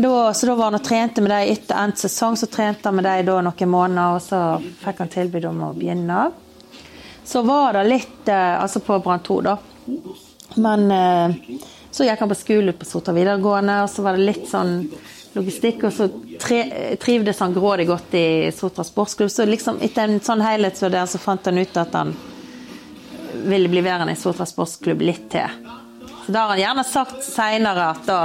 da, 0.03 0.35
så 0.35 0.47
da 0.47 0.55
var 0.55 0.65
han 0.71 0.79
og 0.79 0.85
trente 0.85 1.23
med 1.25 1.31
dem 1.31 1.53
etter 1.53 1.79
endt 1.79 2.03
sesong. 2.03 2.37
Så 2.37 2.49
trente 2.53 2.89
han 2.89 2.97
med 2.99 3.07
dem 3.09 3.45
noen 3.47 3.73
måneder, 3.73 4.17
og 4.17 4.23
så 4.25 4.41
fikk 4.85 5.05
han 5.05 5.13
tilbud 5.13 5.49
om 5.51 5.63
å 5.69 5.73
begynne. 5.77 6.31
Så 7.25 7.43
var 7.47 7.77
det 7.79 7.85
litt 7.87 8.29
eh, 8.29 8.59
Altså 8.59 8.83
på 8.83 8.99
Brann 8.99 9.23
2, 9.23 9.41
da. 9.47 9.57
Men 10.59 10.91
eh, 10.91 11.59
så 11.91 12.05
gikk 12.05 12.25
han 12.25 12.31
på 12.33 12.39
skole 12.39 12.73
på 12.73 12.89
Sotra 12.89 13.15
videregående, 13.15 13.83
og 13.85 13.91
så 13.91 14.05
var 14.05 14.17
det 14.17 14.27
litt 14.27 14.49
sånn 14.51 14.79
logistikk, 15.33 15.87
og 15.89 15.93
så 15.93 16.09
trivdes 17.01 17.41
han 17.41 17.55
grådig 17.55 17.87
godt 17.89 18.15
i 18.19 18.27
Sotra 18.53 18.85
sportsklubb. 18.85 19.31
Så 19.31 19.47
liksom 19.49 19.81
etter 19.85 20.09
en 20.09 20.21
sånn 20.25 20.45
helhetsvurdering 20.45 21.09
så 21.09 21.21
fant 21.23 21.49
han 21.49 21.61
ut 21.61 21.79
at 21.81 21.97
han 21.97 22.15
ville 23.45 23.69
bli 23.69 23.85
værende 23.85 24.17
i 24.17 24.21
Sotra 24.21 24.47
sportsklubb 24.49 25.05
litt 25.05 25.31
til. 25.33 25.69
Så 26.27 26.33
da 26.33 26.45
har 26.45 26.55
han 26.55 26.63
gjerne 26.63 26.85
sagt 26.87 27.25
seinere 27.27 27.89
at 27.95 28.05
da, 28.07 28.21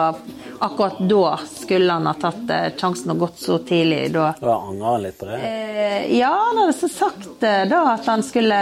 akkurat 0.60 1.00
da 1.10 1.40
skulle 1.46 1.94
han 1.94 2.08
ha 2.08 2.14
tatt 2.14 2.50
eh, 2.50 2.68
sjansen 2.78 3.14
og 3.14 3.24
gått 3.26 3.40
så 3.40 3.58
tidlig. 3.60 4.12
Da. 4.16 4.34
Og 4.42 4.82
han 4.82 5.02
litt 5.04 5.18
på 5.20 5.30
det. 5.30 5.40
Eh, 5.44 6.18
ja, 6.18 6.32
han 6.50 6.62
hadde 6.62 6.76
så 6.78 6.90
sagt 6.92 7.44
eh, 7.44 7.64
da 7.70 7.84
at 7.94 8.06
han 8.10 8.24
skulle 8.26 8.60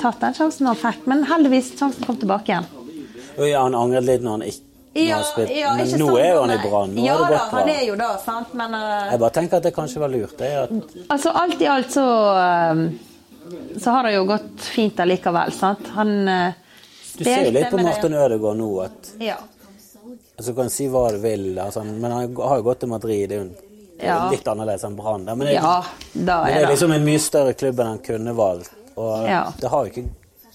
tatt 0.00 0.20
den 0.20 0.36
sjansen 0.38 0.70
han 0.70 0.78
fikk, 0.78 1.04
men 1.10 1.26
heldigvis 1.28 1.74
sjansen 1.78 2.06
kom 2.06 2.20
tilbake 2.20 2.52
igjen. 2.52 2.70
Ja, 3.38 3.62
han 3.62 3.76
angret 3.78 4.06
litt 4.06 4.24
når 4.24 4.38
han 4.38 4.46
ikke 4.48 4.66
ja, 4.98 5.18
spilt, 5.22 5.50
spilte. 5.50 5.74
Men 5.78 5.92
nå 6.00 6.06
sant, 6.08 6.20
er 6.20 6.30
jo 6.32 6.38
han 6.40 6.52
i. 6.52 6.60
Brann. 6.62 6.96
Ja, 7.04 7.18
er 7.24 7.34
da, 7.34 7.42
han 7.52 7.68
er 7.72 7.82
jo 7.86 7.98
da, 7.98 8.08
sant, 8.22 8.54
men 8.58 8.74
uh, 8.74 9.10
Jeg 9.12 9.20
bare 9.22 9.34
tenker 9.36 9.60
at 9.60 9.68
det 9.68 9.74
kanskje 9.76 10.02
var 10.02 10.12
lurt. 10.12 10.38
Det, 10.40 10.54
at, 10.64 10.96
Altså 11.14 11.34
alt 11.38 11.62
i 11.62 11.68
alt 11.70 11.92
så 11.94 12.06
uh, 12.34 12.80
Så 13.78 13.94
har 13.94 14.08
det 14.08 14.16
jo 14.16 14.24
gått 14.28 14.64
fint 14.64 14.98
allikevel, 15.04 15.54
sant. 15.54 15.92
Han 15.94 16.16
eh, 16.28 16.64
du 17.18 17.24
ser 17.24 17.48
jo 17.48 17.54
litt 17.54 17.70
på 17.72 17.80
Martin 17.82 18.14
Ødegaard 18.14 18.58
nå 18.60 18.68
at 18.84 19.14
Ja. 19.22 19.38
Du 20.38 20.52
kan 20.54 20.70
si 20.70 20.86
hva 20.88 21.08
du 21.10 21.18
vil, 21.18 21.48
altså, 21.58 21.82
men 21.84 22.10
han 22.10 22.36
har 22.36 22.56
jo 22.60 22.62
gått 22.62 22.80
til 22.84 22.88
Madrid. 22.92 23.28
Det 23.28 23.36
er 23.38 23.44
jo 23.44 23.50
Ja. 24.00 24.30
litt 24.30 24.46
annerledes 24.46 24.84
enn 24.86 24.94
Brann. 24.96 25.24
Men, 25.24 25.38
det, 25.40 25.54
ja, 25.54 25.82
men 26.14 26.26
det 26.26 26.34
er 26.54 26.62
er 26.62 26.68
liksom 26.70 26.92
en 26.94 27.04
mye 27.04 27.18
større 27.18 27.54
klubb 27.58 27.80
enn 27.80 27.86
han 27.86 27.98
kunne 27.98 28.34
valgt. 28.38 28.70
Og 28.96 29.26
Ja. 29.26 29.52
det 29.60 29.68
har 29.68 29.86
ikke, 29.90 30.04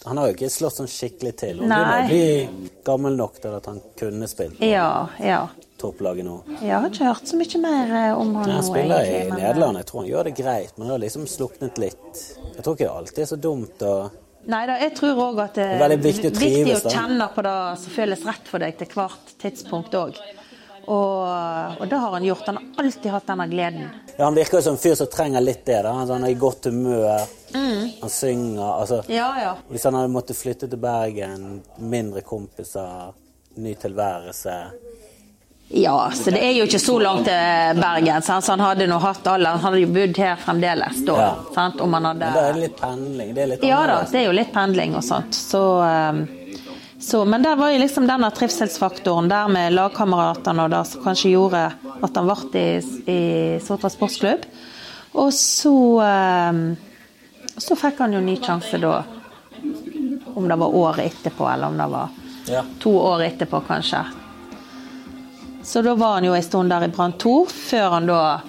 han 0.06 0.18
har 0.18 0.28
jo 0.28 0.34
ikke 0.34 0.50
slått 0.50 0.78
sånn 0.80 0.88
skikkelig 0.88 1.36
til. 1.38 1.60
Og 1.62 1.68
Nei. 1.68 1.78
begynner 1.78 2.04
å 2.04 2.08
bli 2.08 2.72
gammel 2.86 3.18
nok 3.18 3.42
til 3.42 3.54
at 3.56 3.66
han 3.66 3.82
kunne 4.00 4.28
spilt 4.28 4.62
Ja, 4.62 5.08
ja. 5.20 5.48
topplaget 5.78 6.24
nå. 6.26 6.42
Jeg 6.62 6.72
har 6.72 6.90
ikke 6.90 7.04
hørt 7.12 7.28
så 7.28 7.36
mye 7.36 7.62
mer 7.62 7.94
eh, 8.08 8.18
om 8.18 8.34
han 8.36 8.48
nå. 8.48 8.54
Han 8.54 8.64
spiller 8.64 9.04
i 9.04 9.30
men, 9.30 9.40
eh, 9.40 9.44
Nederland. 9.44 9.78
Jeg 9.78 9.86
tror 9.86 10.00
han 10.02 10.10
gjør 10.10 10.24
det 10.24 10.36
greit, 10.38 10.78
men 10.78 10.88
det 10.88 10.92
har 10.94 11.00
liksom 11.00 11.28
sluknet 11.28 11.78
litt. 11.78 12.38
Jeg 12.56 12.64
tror 12.64 12.76
ikke 12.78 12.88
det 12.88 12.98
alltid 12.98 13.20
er 13.20 13.26
så 13.36 13.40
dumt 13.42 13.80
å 13.82 14.10
Nei 14.52 14.64
da, 14.68 14.78
jeg 14.82 14.96
tror 14.98 15.20
òg 15.30 15.42
at 15.46 15.56
det 15.56 15.66
er 15.76 15.82
veldig 15.82 16.00
viktig 16.04 16.30
å 16.30 16.36
trives, 16.36 16.86
å 16.86 16.92
kjenne 16.92 17.28
på 17.32 17.44
det 17.46 17.58
som 17.80 17.94
føles 17.96 18.24
rett 18.28 18.50
for 18.50 18.64
deg 18.64 18.80
til 18.80 18.90
hvert 18.92 19.36
tidspunkt 19.40 19.96
òg. 19.96 20.18
Og, 20.84 21.80
og 21.80 21.86
det 21.88 21.96
har 21.96 22.12
han 22.12 22.26
gjort. 22.28 22.48
Han 22.50 22.60
har 22.60 22.84
alltid 22.84 23.12
hatt 23.14 23.30
denne 23.30 23.46
gleden. 23.48 23.86
Ja, 24.18 24.26
Han 24.26 24.36
virker 24.36 24.60
jo 24.60 24.66
som 24.66 24.76
en 24.76 24.82
fyr 24.84 24.98
som 25.00 25.08
trenger 25.08 25.42
litt 25.42 25.64
det. 25.66 25.80
da. 25.86 25.94
Han 25.96 26.26
er 26.28 26.34
i 26.34 26.40
godt 26.40 26.68
humør, 26.68 27.24
han 27.54 28.12
synger. 28.12 28.66
altså... 28.82 29.04
Ja, 29.08 29.30
ja. 29.40 29.54
Hvis 29.70 29.88
han 29.88 29.96
hadde 29.96 30.12
måttet 30.12 30.38
flytte 30.38 30.68
til 30.68 30.82
Bergen, 30.84 31.62
mindre 31.80 32.26
kompiser, 32.28 33.16
ny 33.56 33.78
tilværelse 33.80 34.58
Ja, 35.76 36.12
så 36.14 36.30
det 36.30 36.42
er 36.46 36.52
jo 36.54 36.68
ikke 36.68 36.80
så 36.80 37.00
langt 37.02 37.26
til 37.26 37.80
Bergen. 37.82 38.22
Sant? 38.22 38.46
Så 38.46 38.54
han 38.54 38.62
hadde 38.62 38.86
nå 38.86 39.00
hatt 39.02 39.26
alle 39.32 39.56
Han 39.56 39.64
hadde 39.64 39.80
jo 39.82 39.88
bodd 39.96 40.20
her 40.22 40.36
fremdeles 40.38 41.00
da. 41.08 41.16
Ja. 41.18 41.66
Om 41.82 41.96
han 41.98 42.06
hadde 42.12 42.28
Men 42.30 42.38
det 42.38 42.44
er 42.52 42.60
litt 42.62 42.78
pendling. 42.82 43.32
Det 43.34 43.42
er 43.42 43.52
litt 43.56 43.66
Ja 43.66 43.80
da, 43.90 43.96
det 44.12 44.22
er 44.22 44.28
jo 44.28 44.36
litt 44.38 44.54
pendling 44.54 44.94
og 45.00 45.04
sånt. 45.08 45.34
Så, 45.34 45.64
ehm, 45.82 46.22
så, 47.02 47.24
men 47.26 47.42
der 47.42 47.58
var 47.58 47.74
jo 47.74 47.82
liksom 47.82 48.06
denne 48.08 48.30
trivselsfaktoren 48.38 49.32
der 49.34 49.50
med 49.50 49.74
lagkameratene 49.74 50.68
og 50.68 50.76
det 50.76 50.84
som 50.92 51.04
kanskje 51.08 51.34
gjorde 51.34 51.66
at 52.06 52.22
han 52.22 52.30
ble 52.30 52.62
i, 52.62 52.70
i 53.10 53.20
Sotra 53.66 53.90
sportsklubb. 53.90 54.46
Og 55.18 55.34
så 55.34 55.74
ehm, 56.06 56.66
så 57.58 57.76
fikk 57.78 58.00
han 58.02 58.14
jo 58.14 58.22
ny 58.22 58.38
sjanse 58.42 58.78
da. 58.82 59.00
Om 60.34 60.48
det 60.50 60.56
var 60.58 60.76
året 60.76 61.06
etterpå, 61.06 61.50
eller 61.50 61.68
om 61.74 61.78
det 61.82 61.88
var 61.98 62.20
Ja. 62.50 62.62
to 62.80 62.92
år 63.00 63.22
etterpå, 63.24 63.62
kanskje. 63.68 64.06
Så 65.64 65.82
da 65.82 65.96
var 65.96 66.14
han 66.14 66.26
jo 66.26 66.34
en 66.34 66.44
stund 66.44 66.70
der 66.70 66.84
i 66.84 66.88
Brann 66.88 67.14
2, 67.14 67.46
før 67.46 67.90
han 67.90 68.08
da 68.08 68.42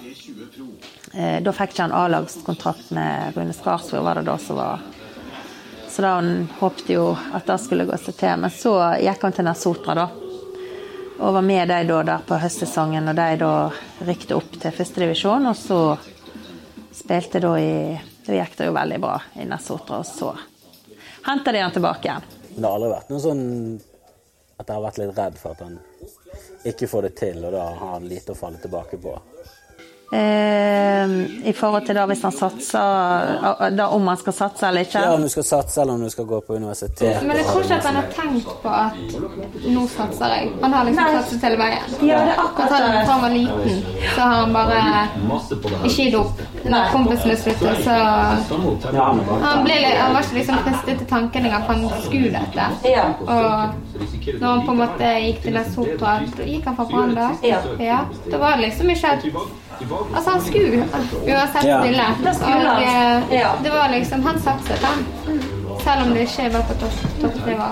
eh, 1.13 1.39
Da 1.43 1.53
fikk 1.55 1.71
ikke 1.71 1.85
han 1.85 1.95
A-lagskontrakt 1.95 2.91
med 2.95 3.37
Rune 3.37 3.55
Skarsvåg, 3.55 4.03
var 4.03 4.19
det 4.19 4.25
da 4.27 4.35
som 4.37 4.59
var 4.59 4.83
Så 5.87 6.03
da 6.03 6.17
han 6.17 6.49
håpte 6.59 6.91
jo 6.93 7.05
at 7.15 7.47
det 7.47 7.55
skulle 7.63 7.87
gå 7.87 7.97
seg 8.03 8.17
til. 8.19 8.35
Men 8.43 8.51
så 8.51 8.73
gikk 8.99 9.23
han 9.23 9.37
til 9.37 9.47
Nesotra, 9.47 9.95
da. 9.95 10.09
Og 11.15 11.37
var 11.37 11.47
med 11.47 11.71
de 11.71 11.79
da 11.87 12.01
der 12.03 12.27
på 12.27 12.41
høstsesongen, 12.43 13.07
og 13.07 13.15
de 13.15 13.29
da 13.39 13.53
rykte 14.03 14.35
opp 14.35 14.59
til 14.59 14.75
førstedivisjon. 14.75 15.47
Og 15.47 15.55
så 15.55 15.79
spilte 16.91 17.39
da 17.39 17.55
i 17.55 17.71
Da 18.25 18.35
gikk 18.41 18.59
det 18.59 18.67
jo 18.67 18.75
veldig 18.75 18.99
bra 18.99 19.15
i 19.39 19.47
Nesotra, 19.47 20.03
og 20.03 20.07
så 20.09 20.35
henta 21.29 21.51
de 21.55 21.63
han 21.63 21.71
tilbake 21.71 22.09
igjen. 22.09 22.31
Det 22.55 22.63
har 22.65 22.75
aldri 22.75 22.91
vært 22.91 23.11
noe 23.13 23.23
sånn 23.23 23.43
at 24.55 24.67
jeg 24.67 24.75
har 24.75 24.83
vært 24.83 24.99
litt 24.99 25.17
redd 25.19 25.37
for 25.39 25.55
at 25.55 25.63
han 25.63 25.77
ikke 26.65 26.87
får 26.87 27.01
det 27.01 27.13
til, 27.19 27.43
og 27.45 27.53
da 27.53 27.65
har 27.69 27.93
han 27.95 28.07
lite 28.09 28.33
å 28.33 28.39
falle 28.39 28.61
tilbake 28.61 28.97
på. 29.01 29.13
Eh, 30.11 31.49
I 31.49 31.53
forhold 31.57 31.85
til 31.87 31.95
da 31.97 32.03
hvis 32.05 32.21
han 32.21 32.31
satser 32.31 33.71
da 33.73 33.87
Om 33.89 34.05
han 34.07 34.17
skal 34.21 34.33
satse 34.37 34.67
eller 34.67 34.85
ikke? 34.85 35.01
Ja, 35.01 35.13
om 35.15 35.23
du 35.25 35.29
skal 35.33 35.43
satse, 35.43 35.81
eller 35.81 35.93
om 35.97 36.03
du 36.05 36.09
skal 36.13 36.27
gå 36.29 36.39
på 36.45 36.53
universitet. 36.59 37.23
Men 37.25 37.37
jeg 37.39 37.45
tror 37.49 37.65
ikke 37.65 37.79
at 37.79 37.87
han 37.89 37.97
har 37.99 38.11
tenkt 38.13 38.51
på 38.61 38.69
at 38.69 38.93
nå 39.65 39.85
satser 39.95 40.35
jeg. 40.35 40.51
Han 40.61 40.75
har 40.77 40.85
liksom 40.89 41.17
satset 41.17 41.47
hele 41.47 41.57
veien. 41.61 41.95
Ja, 42.05 42.19
det 42.21 42.35
er 42.35 42.43
akkurat 42.45 42.71
At 42.71 42.85
han, 42.85 43.05
fra 43.07 43.13
han 43.15 43.21
var 43.25 43.33
liten, 43.33 43.81
så 44.15 44.21
har 44.21 44.35
han 44.43 44.53
bare 44.53 44.79
ikke 45.89 45.95
gitt 45.95 46.19
opp. 46.21 46.45
Når 46.65 46.87
kompisene 46.93 47.35
sluttet, 47.37 47.83
så 47.85 47.97
han, 47.97 49.65
ble, 49.65 49.75
han 49.97 50.15
var 50.15 50.21
ikke 50.21 50.39
liksom 50.39 50.61
fristet 50.65 51.01
til 51.01 51.09
tanken 51.09 51.45
engang, 51.45 51.65
for 51.65 51.73
han 51.73 52.05
skulle 52.05 52.31
dette. 52.33 52.69
Og 53.25 53.53
når 54.39 54.47
han 54.49 54.65
på 54.65 54.71
en 54.73 54.81
måte 54.81 55.11
gikk 55.25 55.43
til 55.45 55.53
Lesotho, 55.57 56.15
gikk 56.45 56.65
han 56.69 56.77
fra 56.79 56.87
Brann 56.89 57.13
da? 57.17 57.29
Ja. 57.45 57.99
Da 58.31 58.41
var 58.41 58.57
det 58.57 58.69
liksom 58.69 58.89
ikke 58.93 59.13
at 59.17 59.29
Altså, 60.15 60.29
han 60.29 60.41
skulle 60.41 60.77
uansett. 60.79 61.63
Han. 62.41 62.67
Og 62.67 62.81
eh, 62.81 63.35
Ja. 63.39 63.55
det 63.63 63.69
var 63.71 63.89
liksom 63.89 64.23
Han 64.23 64.39
satset, 64.41 64.83
han. 64.83 65.05
Selv 65.83 66.01
om 66.07 66.13
det 66.13 66.21
ikke 66.25 66.49
var 66.53 66.61
på 66.65 66.73
topp- 66.81 67.21
toppnivå. 67.21 67.67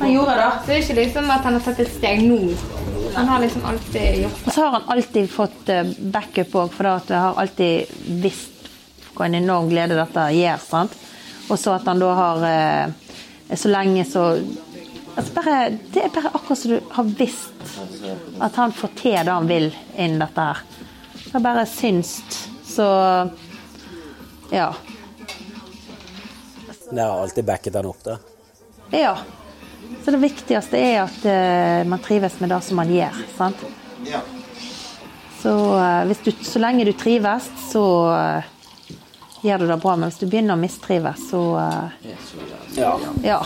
Han 0.00 0.12
gjorde 0.12 0.34
det. 0.34 0.50
Så 0.60 0.66
det 0.66 0.74
er 0.76 0.82
ikke 0.82 0.94
liksom 1.00 1.30
at 1.30 1.40
han 1.46 1.52
har 1.56 1.60
tatt 1.64 1.80
et 1.80 1.92
steg 1.94 2.22
nå. 2.26 2.38
Han 3.14 3.28
har 3.28 3.40
liksom 3.40 3.64
alltid 3.64 4.22
gjort 4.22 4.46
Og 4.46 4.52
så 4.52 4.64
har 4.66 4.70
han 4.76 4.82
alltid 4.94 5.30
fått 5.32 5.68
eh, 5.72 5.84
backup 6.12 6.52
òg, 6.54 6.70
for 6.76 6.86
at 6.90 7.08
jeg 7.08 7.18
har 7.24 7.34
alltid 7.40 7.86
visst 8.22 8.68
hva 9.16 9.26
en 9.26 9.34
enorm 9.34 9.68
glede 9.70 9.96
dette 9.98 10.26
gjør. 10.36 10.58
sant? 10.60 10.92
Og 11.48 11.56
så 11.58 11.72
at 11.78 11.86
han 11.88 11.98
da 11.98 12.12
har 12.14 12.44
eh, 12.44 13.56
Så 13.56 13.68
lenge 13.72 14.04
så 14.04 14.26
altså 15.16 15.32
bare, 15.34 15.70
Det 15.94 16.04
er 16.04 16.08
bare 16.14 16.30
akkurat 16.34 16.58
som 16.58 16.70
du 16.70 16.80
har 16.92 17.04
visst 17.04 17.78
at 18.40 18.54
han 18.60 18.72
får 18.72 18.88
til 19.00 19.16
det 19.24 19.32
han 19.32 19.48
vil 19.48 19.70
innen 19.96 20.18
dette 20.20 20.40
her. 20.50 20.60
Det 21.32 21.40
bare 21.40 21.66
synst. 21.66 22.48
Så 22.64 22.84
ja. 24.50 24.74
Det 26.90 27.00
har 27.00 27.22
alltid 27.22 27.44
backet 27.44 27.74
han 27.74 27.86
opp, 27.86 28.04
da. 28.04 28.18
Ja. 28.90 29.18
Så 30.04 30.10
det 30.10 30.16
viktigste 30.16 30.78
er 30.78 31.02
at 31.02 31.24
uh, 31.24 31.88
man 31.88 31.98
trives 31.98 32.40
med 32.40 32.48
det 32.48 32.60
som 32.64 32.76
man 32.80 32.92
gjør. 32.92 33.18
sant? 33.36 33.64
Så, 35.42 35.52
uh, 35.76 36.04
hvis 36.08 36.22
du, 36.24 36.32
så 36.32 36.58
lenge 36.58 36.86
du 36.88 36.92
trives, 36.96 37.50
så 37.72 37.84
uh, 38.08 38.42
gjør 39.44 39.58
du 39.58 39.66
det 39.68 39.76
bra. 39.82 39.96
Men 39.96 40.08
hvis 40.08 40.22
du 40.22 40.26
begynner 40.26 40.56
å 40.56 40.60
mistrives, 40.60 41.28
så 41.30 41.42
Ja. 42.76 42.96
ja. 43.22 43.42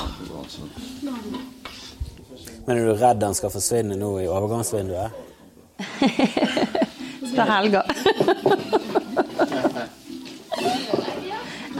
Men 2.64 2.78
er 2.78 2.86
du 2.86 2.94
redd 2.94 3.22
han 3.26 3.34
skal 3.34 3.50
forsvinne 3.50 3.98
nå 3.98 4.14
i 4.22 4.30
overgangsvinduet? 4.30 5.10
Spør 7.32 7.48
Helga. 7.56 7.82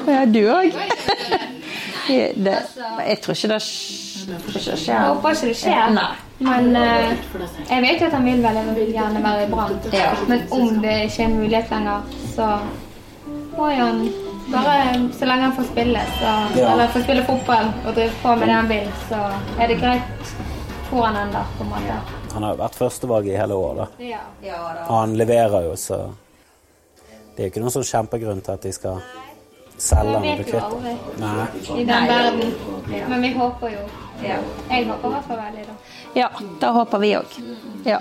ja, 0.07 0.25
du 0.27 0.41
òg? 0.51 0.73
Jeg 2.09 3.19
tror 3.23 3.35
ikke 3.37 3.49
det 3.53 3.63
skjer. 3.63 4.87
jeg 4.87 5.01
håper 5.01 5.31
ikke 5.37 5.49
det 5.51 5.57
skjer. 5.57 5.91
Nei. 5.97 6.13
Men 6.43 6.77
eh, 6.77 7.13
jeg 7.71 7.83
vet 7.85 8.01
jo 8.03 8.07
at 8.09 8.17
han 8.17 8.25
vil 8.27 8.43
veldig 8.43 8.87
gjerne 8.91 9.23
være 9.23 9.45
i 9.47 9.51
Brann. 9.53 9.77
Ja. 9.95 10.09
Men 10.29 10.43
om 10.51 10.81
det 10.83 10.97
ikke 11.07 11.23
er 11.23 11.29
en 11.29 11.37
mulighet 11.39 11.71
lenger, 11.71 12.09
så 12.35 12.49
må 13.57 13.69
jo 13.71 13.85
han 13.87 14.03
bare 14.53 15.11
Så 15.19 15.25
lenge 15.29 15.43
han 15.47 15.53
får 15.57 15.69
spille, 15.71 16.01
så, 16.19 16.33
Ja. 16.59 16.73
eller 16.73 16.89
får 16.93 17.05
spille 17.07 17.23
fotball 17.25 17.71
og 17.87 17.95
drive 17.95 18.11
på 18.23 18.35
med 18.35 18.49
det 18.49 18.55
han 18.57 18.69
vil, 18.69 18.91
så 19.09 19.21
er 19.61 19.67
det 19.71 19.79
greit 19.81 20.35
hvor 20.91 21.07
han 21.07 21.17
ender. 21.29 21.47
på 21.59 21.65
en 21.65 21.71
måte. 21.71 22.22
Han 22.33 22.47
har 22.47 22.55
jo 22.55 22.61
vært 22.63 22.79
førstevalg 22.79 23.29
i 23.29 23.37
hele 23.37 23.57
år, 23.59 23.83
da. 23.83 23.89
Ja. 24.05 24.23
Og 24.89 24.95
han 24.97 25.17
leverer 25.19 25.69
jo, 25.69 25.77
så 25.77 26.05
Det 27.33 27.41
er 27.41 27.47
jo 27.47 27.51
ikke 27.53 27.63
noen 27.63 27.73
sånn 27.73 27.89
kjempegrunn 27.89 28.43
til 28.45 28.53
at 28.53 28.65
de 28.67 28.73
skal 28.77 28.99
selge 29.81 30.19
ham 30.19 30.25
jo 30.27 30.59
aldri 30.61 30.93
Nei. 31.19 31.47
i 31.81 31.85
den 31.89 32.09
verden. 32.11 32.53
Men 33.09 33.23
vi 33.25 33.31
håper 33.39 33.73
jo. 33.73 33.85
Jeg 34.23 34.85
håper 34.87 35.09
i 35.09 35.13
hvert 35.15 35.29
fall 35.31 35.41
veldig, 35.41 35.65
da. 35.71 35.77
Ja, 36.15 36.29
da 36.61 36.73
håper 36.77 37.03
vi 37.03 37.15
òg. 37.17 37.39
Ja. 37.89 37.99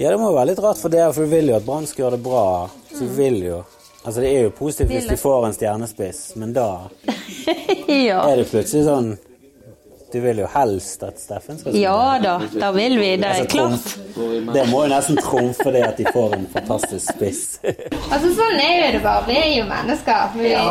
Ja, 0.00 0.10
det 0.10 0.18
må 0.20 0.30
jo 0.30 0.36
være 0.36 0.52
litt 0.52 0.60
rart 0.62 0.80
for 0.80 0.92
dere, 0.92 1.12
for 1.16 1.24
du 1.24 1.32
vil 1.32 1.50
jo 1.50 1.56
at 1.58 1.64
Brann 1.66 1.88
skal 1.88 2.04
gjøre 2.04 2.18
det 2.18 2.24
bra. 2.24 2.44
Så 2.92 3.04
du 3.08 3.14
vil 3.18 3.42
jo 3.44 3.60
Altså, 4.00 4.22
det 4.24 4.30
er 4.32 4.46
jo 4.46 4.50
positivt 4.56 4.94
hvis 4.94 5.08
de 5.10 5.16
får 5.20 5.42
en 5.44 5.52
stjernespiss, 5.52 6.20
men 6.40 6.54
da 6.56 6.86
ja. 8.08 8.22
er 8.24 8.40
det 8.40 8.46
plutselig 8.48 8.86
sånn 8.86 9.10
Du 10.12 10.18
vil 10.20 10.40
jo 10.42 10.46
helst 10.50 11.02
at 11.06 11.20
Steffen 11.22 11.58
skal 11.60 11.70
spille. 11.70 11.82
Ja 11.84 12.18
da, 12.22 12.32
da 12.58 12.70
vil 12.74 12.96
vi. 12.98 13.10
Det 13.20 13.28
er 13.28 13.40
Altså, 13.40 13.46
klart. 13.52 14.54
Det 14.54 14.64
må 14.70 14.80
jo 14.84 14.90
nesten 14.90 15.18
trumfe 15.22 15.70
det 15.74 15.82
at 15.86 16.00
de 16.00 16.06
får 16.12 16.34
en 16.34 16.46
fantastisk 16.50 17.12
spiss. 17.14 17.42
Altså 18.10 18.32
Sånn 18.34 18.58
er 18.58 18.72
jo 18.80 18.88
det 18.96 19.02
bare. 19.04 19.22
Vi 19.28 19.36
er 19.38 19.48
jo 19.60 19.66
mennesker. 19.70 20.34
Vi 20.34 20.50
Ja, 20.50 20.64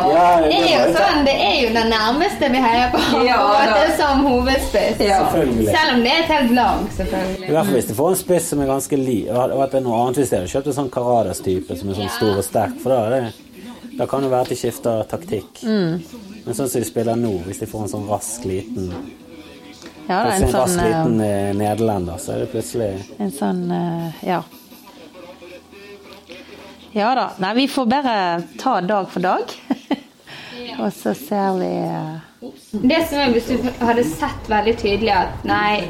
det 0.43 0.57
er 0.57 0.67
jo 0.73 0.81
sånn, 0.97 1.21
det 1.27 1.35
er 1.45 1.55
jo 1.61 1.69
den 1.77 1.89
nærmeste 1.93 2.49
vi 2.51 2.63
heier 2.65 2.91
på. 2.93 3.03
Ja, 3.29 3.37
at 3.61 3.71
det 3.75 3.83
er 3.85 3.93
som 4.01 4.25
hovedspiss. 4.27 4.97
Selvfølgelig. 4.99 5.67
Selv 5.71 5.93
om 5.95 6.03
det 6.03 6.11
er 6.15 6.23
et 6.25 6.33
helt 6.35 6.53
lag, 6.59 6.83
I 6.89 7.51
hvert 7.53 7.65
fall 7.69 7.75
hvis 7.77 7.89
de 7.93 7.97
får 8.01 8.09
en 8.15 8.19
spiss 8.25 8.49
som 8.53 8.63
er 8.65 8.71
ganske 8.73 8.99
li, 8.99 9.17
og 9.31 9.55
at 9.63 9.71
det 9.71 9.79
er 9.79 9.85
noe 9.87 10.01
annet 10.03 10.19
hvis 10.21 10.33
de 10.33 10.39
hadde 10.41 10.51
kjøpt 10.53 10.71
en 10.73 10.77
sånn 10.81 10.91
Caradas-type 10.93 11.79
som 11.79 11.89
er 11.93 11.99
sånn 12.03 12.11
stor 12.17 12.35
og 12.41 12.45
sterk, 12.47 12.75
for 12.83 12.93
da, 12.95 12.99
er 13.05 13.15
det, 13.29 13.95
da 13.99 14.07
kan 14.09 14.23
det 14.25 14.31
være 14.33 14.47
at 14.49 14.53
de 14.53 14.59
skifter 14.59 15.07
taktikk. 15.11 15.63
Men 15.63 16.55
sånn 16.55 16.69
som 16.71 16.79
de 16.81 16.87
spiller 16.87 17.17
nå, 17.19 17.33
hvis 17.47 17.59
de 17.63 17.67
får 17.69 17.85
en 17.87 17.91
sånn 17.95 18.07
rask, 18.09 18.45
liten 18.49 18.91
Ja, 20.09 20.23
da, 20.23 20.31
er 20.33 20.39
Kanskje 20.41 20.47
en 20.47 20.49
en 20.49 20.55
rask 20.55 20.73
sånn, 20.73 20.79
eh, 20.79 20.89
liten 20.89 21.19
eh, 21.21 21.49
nederlender, 21.53 22.17
så 22.17 22.31
er 22.33 22.39
det 22.41 22.47
plutselig 22.49 22.87
en 23.21 23.31
sånn 23.35 23.59
eh, 23.71 24.23
Ja. 24.25 24.39
Ja 26.97 27.11
da. 27.15 27.27
Nei, 27.37 27.51
vi 27.59 27.67
får 27.69 27.85
bare 27.85 28.15
ta 28.57 28.79
dag 28.81 29.09
for 29.13 29.21
dag. 29.21 29.51
Og 30.79 30.89
så 30.93 31.13
ser 31.13 31.59
vi 31.59 31.69
eh, 31.83 32.49
Det 32.71 33.03
som 33.09 33.19
er 33.21 33.35
Hvis 33.35 33.51
du 33.51 33.69
hadde 33.85 34.03
sett 34.07 34.49
veldig 34.49 34.73
tydelig 34.81 35.13
at 35.13 35.45
nei, 35.45 35.83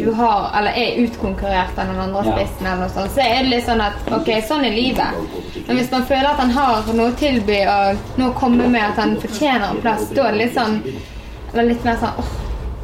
du 0.00 0.06
har, 0.16 0.46
eller 0.56 0.72
er 0.80 0.96
utkonkurrert 1.04 1.76
av 1.76 1.90
noen 1.90 2.00
andre 2.06 2.22
spissen, 2.30 2.64
eller 2.64 2.86
noe 2.86 2.94
sånt, 2.94 3.12
så 3.12 3.20
er 3.20 3.42
det 3.44 3.50
litt 3.52 3.66
sånn 3.68 3.82
at 3.84 4.08
ok, 4.16 4.30
sånn 4.48 4.64
er 4.64 4.72
livet. 4.72 5.20
Men 5.66 5.76
hvis 5.76 5.90
man 5.92 6.06
føler 6.08 6.30
at 6.30 6.40
han 6.40 6.54
har 6.56 6.88
noe 6.96 7.10
å 7.12 7.18
tilby 7.20 7.60
og 7.68 8.16
noe 8.16 8.30
å 8.32 8.38
komme 8.40 8.70
med, 8.72 8.80
at 8.94 9.02
han 9.02 9.12
fortjener 9.20 9.68
en 9.74 9.82
plass, 9.84 10.08
da 10.16 10.30
er 10.30 10.38
det 10.38 10.46
litt 10.46 10.56
sånn 10.56 10.80
Eller 11.52 11.68
litt 11.74 11.84
mer 11.84 12.00
sånn 12.00 12.16
åh, 12.24 12.32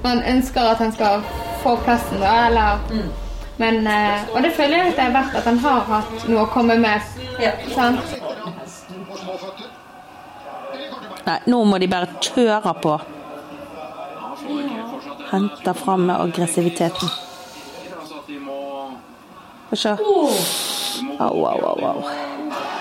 Man 0.03 0.23
ønsker 0.27 0.61
at 0.73 0.79
han 0.83 0.93
skal 0.93 1.23
få 1.63 1.77
plassen, 1.85 2.21
da, 2.21 2.47
eller 2.47 2.79
Men 3.57 3.87
eh, 3.87 4.35
Og 4.35 4.43
det 4.43 4.53
føler 4.57 4.77
jeg 4.77 4.93
at 4.93 4.97
det 4.97 5.05
er 5.05 5.13
verdt 5.15 5.35
at 5.39 5.45
han 5.45 5.59
har 5.63 5.85
hatt 5.87 6.29
noe 6.29 6.43
å 6.43 6.51
komme 6.51 6.79
med. 6.83 7.01
Sant? 7.75 8.15
Nei, 11.27 11.37
nå 11.47 11.61
må 11.65 11.79
de 11.79 11.89
bare 11.91 12.09
kjøre 12.19 12.73
på. 12.83 12.97
Hente 15.31 15.75
fram 15.75 16.09
med 16.09 16.17
aggressiviteten. 16.17 17.13
Få 19.69 19.77
se. 19.77 19.95
Au, 21.19 21.45
au, 21.47 21.61
au, 21.71 21.85
au. 21.93 22.03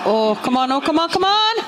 Å, 0.04 0.14
come 0.42 0.64
on, 0.64 0.72
oh, 0.72 0.82
come 0.82 1.04
on, 1.04 1.08
come 1.08 1.28
on! 1.30 1.62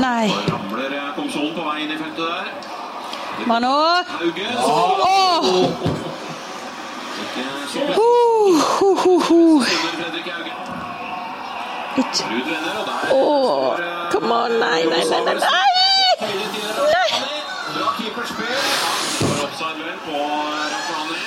Nei. 0.00 0.30
Ramler 0.48 0.94
konsollen 1.16 1.56
på 1.56 1.66
vei 1.66 1.82
inn 1.84 1.92
i 1.92 1.98
feltet 1.98 2.22
der. 2.22 2.71
Mano. 3.46 4.04
Oh! 4.58 5.72
Renner, 12.52 12.80
og 12.80 12.86
der 12.86 13.12
Åh, 13.12 13.76
come 14.10 14.34
on, 14.34 14.50
nei, 14.50 14.84
nei, 14.84 15.04
nei, 15.10 15.20
nei, 15.24 15.34
nei! 15.34 15.72
Bra 17.76 17.88
keeperspill. 17.98 18.62
Får 19.18 19.48
på 20.06 20.18
Rafani. 20.72 21.22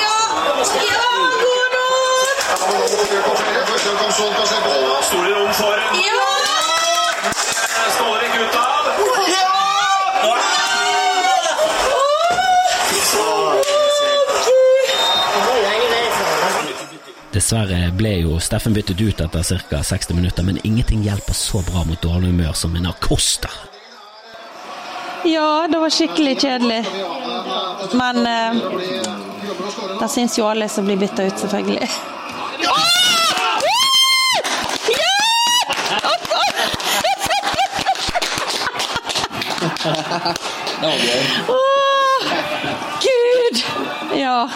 Ja! 0.00 0.18
Ja, 0.90 1.04
god 1.42 1.66
nok! 1.76 2.36
Store 5.02 5.32
rom 5.34 5.52
for 5.54 5.74
Ja! 5.94 6.61
Stålrik 7.94 8.34
ut 8.40 8.56
av. 8.56 8.72
Dessverre 17.32 17.86
ble 17.96 18.10
jo 18.20 18.36
Steffen 18.44 18.74
byttet 18.76 19.00
ut 19.00 19.20
etter 19.24 19.62
ca. 19.70 19.82
60 19.82 20.14
minutter, 20.14 20.44
men 20.44 20.58
ingenting 20.64 21.02
hjelper 21.02 21.32
så 21.32 21.62
bra 21.64 21.84
mot 21.88 22.02
dårlig 22.02 22.28
humør 22.28 22.52
som 22.52 22.76
en 22.76 22.86
Acosta. 22.86 23.48
Ja, 25.24 25.68
det 25.70 25.78
var 25.78 25.90
skikkelig 25.90 26.40
kjedelig. 26.40 26.84
Men 27.92 28.26
eh, 28.26 28.62
det 30.00 30.08
syns 30.08 30.38
jo 30.38 30.48
alle 30.50 30.68
som 30.68 30.84
blir 30.84 30.96
bytta 30.96 31.24
ut, 31.30 31.38
selvfølgelig. 31.38 31.88
Åh, 41.48 42.22
Gud! 43.02 43.64
Ja. 44.20 44.48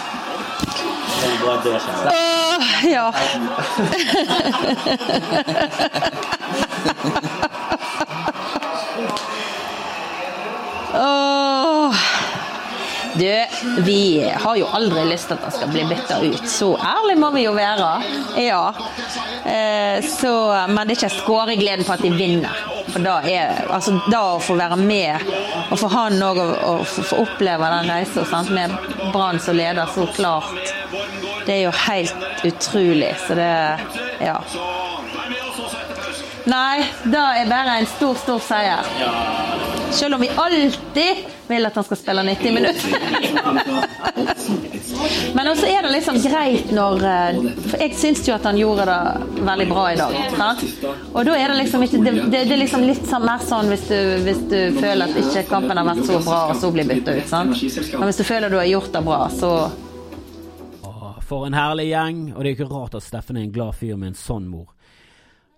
Åh, 2.05 2.87
ja. 2.91 3.13
Åh. 10.93 11.93
Du, 13.13 13.45
vi 13.77 14.33
har 14.41 14.55
jo 14.55 14.67
aldri 14.77 15.05
lyst 15.09 15.27
til 15.27 15.37
at 15.37 15.45
han 15.47 15.53
skal 15.55 15.71
bli 15.73 15.85
bytta 15.89 16.19
ut. 16.21 16.43
Så 16.49 16.67
ærlig 16.77 17.15
må 17.17 17.31
vi 17.33 17.47
jo 17.47 17.53
være. 17.57 17.89
Ja. 18.37 18.73
Eh, 19.41 20.05
så, 20.05 20.33
men 20.69 20.83
det 20.85 20.97
er 20.97 20.99
ikke 20.99 21.15
skåregleden 21.15 21.87
på 21.87 21.95
at 21.95 22.03
de 22.05 22.11
vinner. 22.13 22.66
For 22.97 23.03
da 23.03 23.17
er 23.29 23.67
Altså, 23.69 23.99
da 24.09 24.21
å 24.33 24.39
få 24.41 24.55
være 24.57 24.77
med, 24.81 25.27
og 25.69 25.77
for 25.77 25.93
han 25.93 26.17
òg 26.23 26.39
å, 26.41 26.71
få 26.81 27.19
oppleve 27.21 27.69
den 27.75 27.91
reisa 27.91 28.41
med 28.49 28.73
Brann 29.13 29.37
som 29.39 29.57
leder 29.57 29.85
så 29.93 30.07
klart, 30.15 30.71
det 31.45 31.59
er 31.59 31.61
jo 31.67 31.73
helt 31.85 32.45
utrolig. 32.49 33.13
Så 33.27 33.37
det 33.37 33.51
Ja. 34.25 34.39
Nei, 36.47 36.87
det 37.03 37.21
er 37.21 37.49
bare 37.51 37.77
en 37.83 37.85
stor, 37.85 38.15
stor 38.15 38.39
seier. 38.39 39.66
Selv 39.97 40.15
om 40.15 40.21
vi 40.21 40.29
alltid 40.29 41.25
vil 41.47 41.65
at 41.65 41.75
han 41.75 41.83
skal 41.83 41.97
spille 41.97 42.23
90 42.23 42.53
minutter. 42.53 42.89
Men 45.33 45.47
også 45.47 45.65
er 45.65 45.81
det 45.85 45.91
liksom 45.91 46.19
greit 46.21 46.71
når 46.73 47.03
eh, 47.05 47.39
For 47.69 47.81
jeg 47.81 47.95
syns 47.97 48.21
jo 48.27 48.35
at 48.35 48.45
han 48.47 48.57
gjorde 48.59 48.85
det 48.89 49.41
veldig 49.47 49.67
bra 49.71 49.85
i 49.93 49.97
dag. 49.99 50.15
Sant? 50.37 50.63
Og 51.13 51.25
da 51.27 51.35
er 51.37 51.53
det 51.53 51.57
liksom 51.63 51.85
ikke 51.87 52.03
Det, 52.05 52.13
det, 52.33 52.43
er 52.45 52.61
liksom 52.61 52.85
litt 52.87 53.09
sånn, 53.09 53.25
mer 53.27 53.43
sånn 53.45 53.73
hvis 53.73 53.87
du, 53.89 53.97
hvis 54.27 54.45
du 54.51 54.59
føler 54.77 55.07
at 55.07 55.19
ikke 55.23 55.47
kampen 55.49 55.81
har 55.81 55.89
vært 55.89 56.05
så 56.07 56.21
bra, 56.21 56.39
og 56.51 56.61
så 56.61 56.71
blir 56.73 56.87
bytta 56.89 57.17
ut. 57.17 57.27
Sant? 57.29 57.57
Men 57.97 58.09
hvis 58.09 58.21
du 58.21 58.25
føler 58.27 58.53
du 58.53 58.59
har 58.61 58.69
gjort 58.69 58.93
det 58.93 59.03
bra, 59.09 59.21
så 59.33 59.51
For 61.27 61.43
en 61.43 61.57
herlig 61.57 61.89
gjeng, 61.89 62.19
og 62.31 62.39
det 62.39 62.47
er 62.47 62.53
jo 62.53 62.57
ikke 62.61 62.71
rart 62.71 62.93
at 62.95 63.03
Steffen 63.03 63.35
er 63.35 63.43
en 63.43 63.51
glad 63.51 63.75
fyr 63.75 63.97
med 63.99 64.13
en 64.13 64.15
sånn 64.15 64.45
mor. 64.47 64.76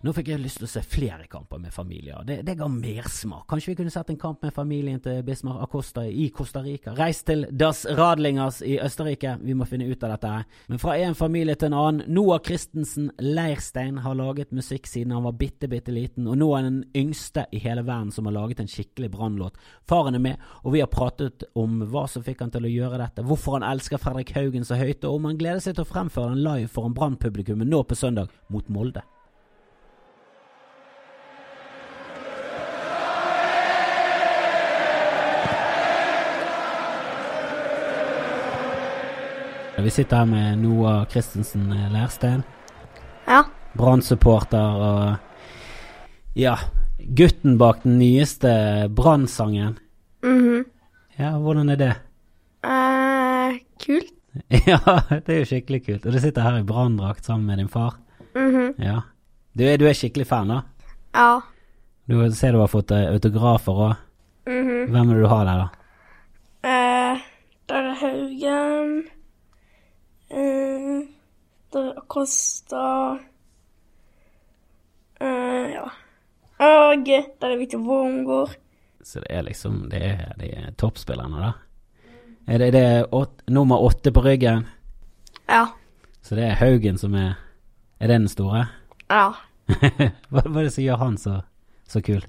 Nå 0.00 0.14
fikk 0.16 0.30
jeg 0.30 0.40
lyst 0.40 0.62
til 0.62 0.64
å 0.64 0.70
se 0.70 0.80
flere 0.80 1.26
kamper 1.28 1.58
med 1.60 1.74
familier. 1.74 2.22
Det, 2.24 2.38
det 2.46 2.54
ga 2.56 2.64
mersmak. 2.72 3.42
Kanskje 3.50 3.74
vi 3.74 3.76
kunne 3.82 3.92
sett 3.92 4.08
en 4.08 4.16
kamp 4.20 4.40
med 4.40 4.54
familien 4.56 4.96
til 5.04 5.18
Bismar 5.26 5.58
Acosta 5.60 6.06
i 6.08 6.30
Costa 6.32 6.62
Rica? 6.64 6.94
Reis 6.96 7.20
til 7.28 7.44
Das 7.52 7.82
Radlingers 7.84 8.62
i 8.64 8.78
Østerrike. 8.80 9.34
Vi 9.44 9.52
må 9.52 9.68
finne 9.68 9.90
ut 9.90 10.06
av 10.08 10.14
dette. 10.14 10.30
Men 10.72 10.80
fra 10.80 10.94
en 10.96 11.18
familie 11.18 11.58
til 11.60 11.68
en 11.68 11.76
annen. 11.82 12.08
Noah 12.16 12.40
Christensen 12.46 13.10
Leirstein 13.20 14.00
har 14.00 14.16
laget 14.16 14.56
musikk 14.56 14.88
siden 14.88 15.12
han 15.12 15.28
var 15.28 15.36
bitte, 15.36 15.68
bitte 15.68 15.92
liten, 15.92 16.32
og 16.32 16.40
nå 16.40 16.48
er 16.48 16.64
han 16.64 16.80
den 16.80 17.04
yngste 17.04 17.44
i 17.52 17.60
hele 17.60 17.84
verden 17.84 18.08
som 18.16 18.24
har 18.30 18.38
laget 18.38 18.64
en 18.64 18.72
skikkelig 18.72 19.12
brannlåt. 19.12 19.60
Faren 19.84 20.16
er 20.16 20.24
med, 20.30 20.50
og 20.64 20.78
vi 20.78 20.80
har 20.80 20.88
pratet 20.88 21.44
om 21.52 21.84
hva 21.92 22.08
som 22.08 22.24
fikk 22.24 22.40
han 22.46 22.56
til 22.56 22.64
å 22.64 22.72
gjøre 22.72 23.04
dette, 23.04 23.28
hvorfor 23.28 23.60
han 23.60 23.68
elsker 23.74 24.00
Fredrik 24.00 24.32
Haugen 24.38 24.64
så 24.64 24.80
høyt, 24.80 25.04
og 25.04 25.20
om 25.20 25.28
han 25.28 25.40
gleder 25.44 25.60
seg 25.60 25.76
til 25.76 25.84
å 25.84 25.92
fremføre 25.92 26.32
den 26.32 26.44
live 26.46 26.72
foran 26.72 26.96
Brannpublikummet 26.96 27.68
nå 27.68 27.84
på 27.84 28.00
søndag 28.00 28.32
mot 28.48 28.72
Molde. 28.72 29.04
Vi 39.84 39.90
sitter 39.90 40.16
her 40.22 40.28
med 40.28 40.58
Noah 40.62 41.06
Christensen 41.10 41.70
eh, 41.72 41.88
Lærstein. 41.92 42.42
Ja. 43.26 43.44
Brann-supporter 43.78 44.80
og 44.82 46.36
ja, 46.38 46.56
gutten 47.16 47.56
bak 47.60 47.82
den 47.84 47.98
nyeste 48.00 48.88
Brann-sangen. 48.94 49.78
Mhm. 50.22 50.64
Ja, 51.20 51.34
hvordan 51.38 51.68
er 51.70 51.76
det? 51.80 51.92
Eh, 52.64 53.60
kult. 53.84 54.12
Ja, 54.66 54.78
det 55.10 55.32
er 55.34 55.38
jo 55.40 55.46
skikkelig 55.48 55.80
kult. 55.86 56.04
Og 56.06 56.14
du 56.14 56.20
sitter 56.22 56.44
her 56.46 56.60
i 56.60 56.66
branndrakt 56.66 57.26
sammen 57.26 57.46
med 57.50 57.58
din 57.58 57.68
far. 57.68 57.96
Mhm. 58.36 58.74
Ja. 58.78 59.00
Du 59.58 59.64
er, 59.66 59.76
du 59.80 59.88
er 59.90 59.96
skikkelig 59.98 60.26
fan, 60.30 60.52
da? 60.52 60.60
Ja. 61.16 61.40
Du 62.06 62.20
ser 62.34 62.52
du 62.54 62.60
har 62.62 62.70
fått 62.70 62.92
eh, 62.94 63.08
autografer 63.10 63.80
òg. 63.88 63.96
Mhm. 64.46 64.90
Hvem 64.92 65.10
er 65.10 65.14
det 65.18 65.22
du 65.24 65.30
har 65.32 65.44
der, 65.48 65.64
da? 65.64 65.68
Eh, 66.70 67.24
der 67.70 67.90
er 67.90 67.98
Haugen. 68.04 68.94
Eh, 70.30 71.00
der 71.72 71.90
er 71.90 71.98
Acosta. 71.98 73.18
Eh, 75.20 75.70
ja. 75.74 75.88
Og 76.60 77.06
der 77.06 77.48
er 77.50 77.56
Victor 77.58 77.78
Wormgård. 77.78 78.56
Så 79.02 79.20
det 79.20 79.30
er 79.30 79.42
liksom 79.42 79.88
Det 79.90 80.02
er, 80.04 80.32
det 80.38 80.50
er 80.56 80.72
toppspillerne, 80.78 81.40
da. 81.40 81.52
Er 82.46 82.58
det, 82.58 82.72
det 82.72 82.80
er 82.80 83.14
åt, 83.14 83.42
nummer 83.48 83.78
åtte 83.78 84.12
på 84.12 84.20
ryggen? 84.20 84.66
Ja. 85.48 85.66
Så 86.22 86.34
det 86.34 86.44
er 86.44 86.58
Haugen 86.60 86.98
som 86.98 87.14
er 87.14 87.34
Er 88.00 88.06
det 88.06 88.20
den 88.20 88.28
store? 88.28 88.66
Ja. 89.10 89.32
hva, 90.30 90.42
hva 90.42 90.60
er 90.60 90.64
det 90.64 90.72
som 90.72 90.84
gjør 90.84 90.96
han 90.96 91.18
så, 91.18 91.40
så 91.88 92.00
kul? 92.00 92.24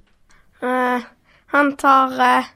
Eh, 0.61 1.05
han 1.53 1.71
tar 1.77 2.17
eh, 2.21 2.49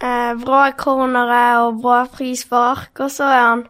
eh, 0.00 0.32
bra 0.40 0.62
cornere 0.78 1.42
og 1.66 1.82
bra 1.82 2.04
frispark, 2.10 2.90
og 2.98 3.10
så 3.12 3.28
er 3.28 3.42
han 3.42 3.66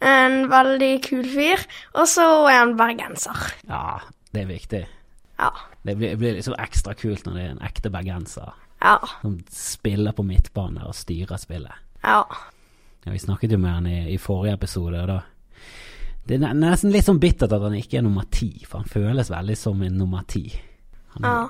en 0.00 0.48
veldig 0.50 0.92
kul 1.02 1.24
fyr. 1.26 1.64
Og 1.94 2.06
så 2.10 2.24
er 2.50 2.58
han 2.62 2.76
bergenser. 2.78 3.48
Ja, 3.68 3.98
det 4.32 4.42
er 4.44 4.50
viktig. 4.52 4.84
Ja. 5.38 5.50
Det 5.86 5.96
blir, 5.98 6.16
blir 6.18 6.34
liksom 6.36 6.54
ekstra 6.58 6.94
kult 6.98 7.24
når 7.26 7.34
det 7.38 7.42
er 7.44 7.50
en 7.56 7.62
ekte 7.66 7.90
bergenser 7.94 8.52
Ja. 8.82 8.96
som 9.22 9.38
spiller 9.50 10.12
på 10.12 10.22
midtbane 10.26 10.84
og 10.86 10.94
styrer 10.94 11.38
spillet. 11.38 11.72
Ja. 12.04 12.24
Ja, 13.06 13.12
vi 13.14 13.18
snakket 13.22 13.52
jo 13.54 13.58
med 13.58 13.70
han 13.72 13.86
i, 13.86 14.00
i 14.14 14.18
forrige 14.18 14.54
episode, 14.58 15.00
og 15.00 15.08
da 15.08 15.20
Det 16.28 16.36
er 16.42 16.52
nesten 16.54 16.90
litt 16.92 17.06
sånn 17.06 17.20
bittert 17.22 17.52
at 17.56 17.62
han 17.62 17.72
ikke 17.78 17.98
er 17.98 18.02
nummer 18.04 18.26
ti, 18.30 18.50
for 18.68 18.82
han 18.82 18.90
føles 18.90 19.30
veldig 19.32 19.56
som 19.56 19.80
en 19.82 19.94
nummer 19.96 20.26
ti. 20.28 20.42
Han, 21.14 21.22
Ja. 21.24 21.48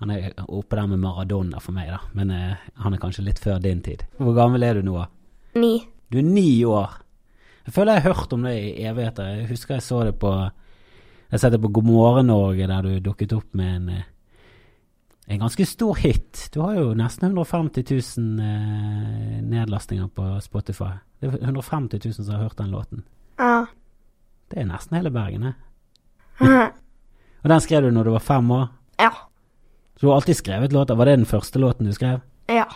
han 0.00 0.10
er 0.10 0.32
oppe 0.48 0.76
der 0.76 0.86
med 0.90 0.98
Maradona 1.00 1.60
for 1.60 1.72
meg, 1.72 1.88
da, 1.88 1.98
men 2.12 2.30
eh, 2.30 2.56
han 2.82 2.92
er 2.94 2.98
kanskje 3.00 3.24
litt 3.24 3.38
før 3.40 3.58
din 3.62 3.80
tid. 3.80 4.04
Hvor 4.18 4.34
gammel 4.36 4.62
er 4.66 4.74
du 4.74 4.82
nå? 4.82 5.06
Ni. 5.54 5.86
Du 6.10 6.18
er 6.18 6.22
ni 6.26 6.62
år. 6.64 6.90
Jeg 7.66 7.74
føler 7.74 7.98
jeg 7.98 8.02
har 8.02 8.14
hørt 8.14 8.32
om 8.32 8.42
det 8.46 8.54
i 8.56 8.86
evigheter. 8.88 9.34
Jeg 9.34 9.50
husker 9.50 9.74
jeg 9.76 9.82
så 9.82 10.04
det 10.04 10.18
på 10.18 10.32
Jeg 11.30 11.40
så 11.40 11.50
det 11.50 11.60
på 11.62 11.68
God 11.68 11.84
morgen 11.84 12.26
Norge, 12.26 12.66
der 12.66 12.82
du 12.82 12.98
dukket 12.98 13.32
opp 13.32 13.54
med 13.54 13.76
en 13.76 13.88
eh, 13.88 14.08
en 15.30 15.38
ganske 15.38 15.66
stor 15.66 15.94
hit. 15.94 16.48
Du 16.54 16.60
har 16.60 16.74
jo 16.74 16.94
nesten 16.98 17.28
150 17.28 17.84
000 18.18 18.40
eh, 18.42 19.36
nedlastinger 19.46 20.08
på 20.10 20.24
Spotify. 20.42 20.96
Det 21.20 21.28
er 21.28 21.44
150 21.44 22.00
000 22.04 22.14
som 22.14 22.34
har 22.34 22.42
hørt 22.42 22.58
den 22.58 22.72
låten. 22.74 23.04
Ja. 23.38 23.66
Det 24.50 24.58
er 24.58 24.66
nesten 24.66 24.96
hele 24.98 25.12
Bergen, 25.14 25.46
det. 25.46 25.54
Og 27.42 27.48
den 27.52 27.62
skrev 27.62 27.86
du 27.86 27.92
når 27.94 28.08
du 28.08 28.10
var 28.16 28.26
fem 28.26 28.50
år. 28.50 28.66
Ja. 28.98 29.12
Så 29.94 30.02
du 30.02 30.08
har 30.10 30.18
alltid 30.18 30.40
skrevet 30.40 30.72
låter. 30.72 30.98
Var 30.98 31.06
det 31.06 31.18
den 31.20 31.30
første 31.30 31.62
låten 31.62 31.86
du 31.86 31.92
skrev? 31.94 32.24
Ja. 32.50 32.66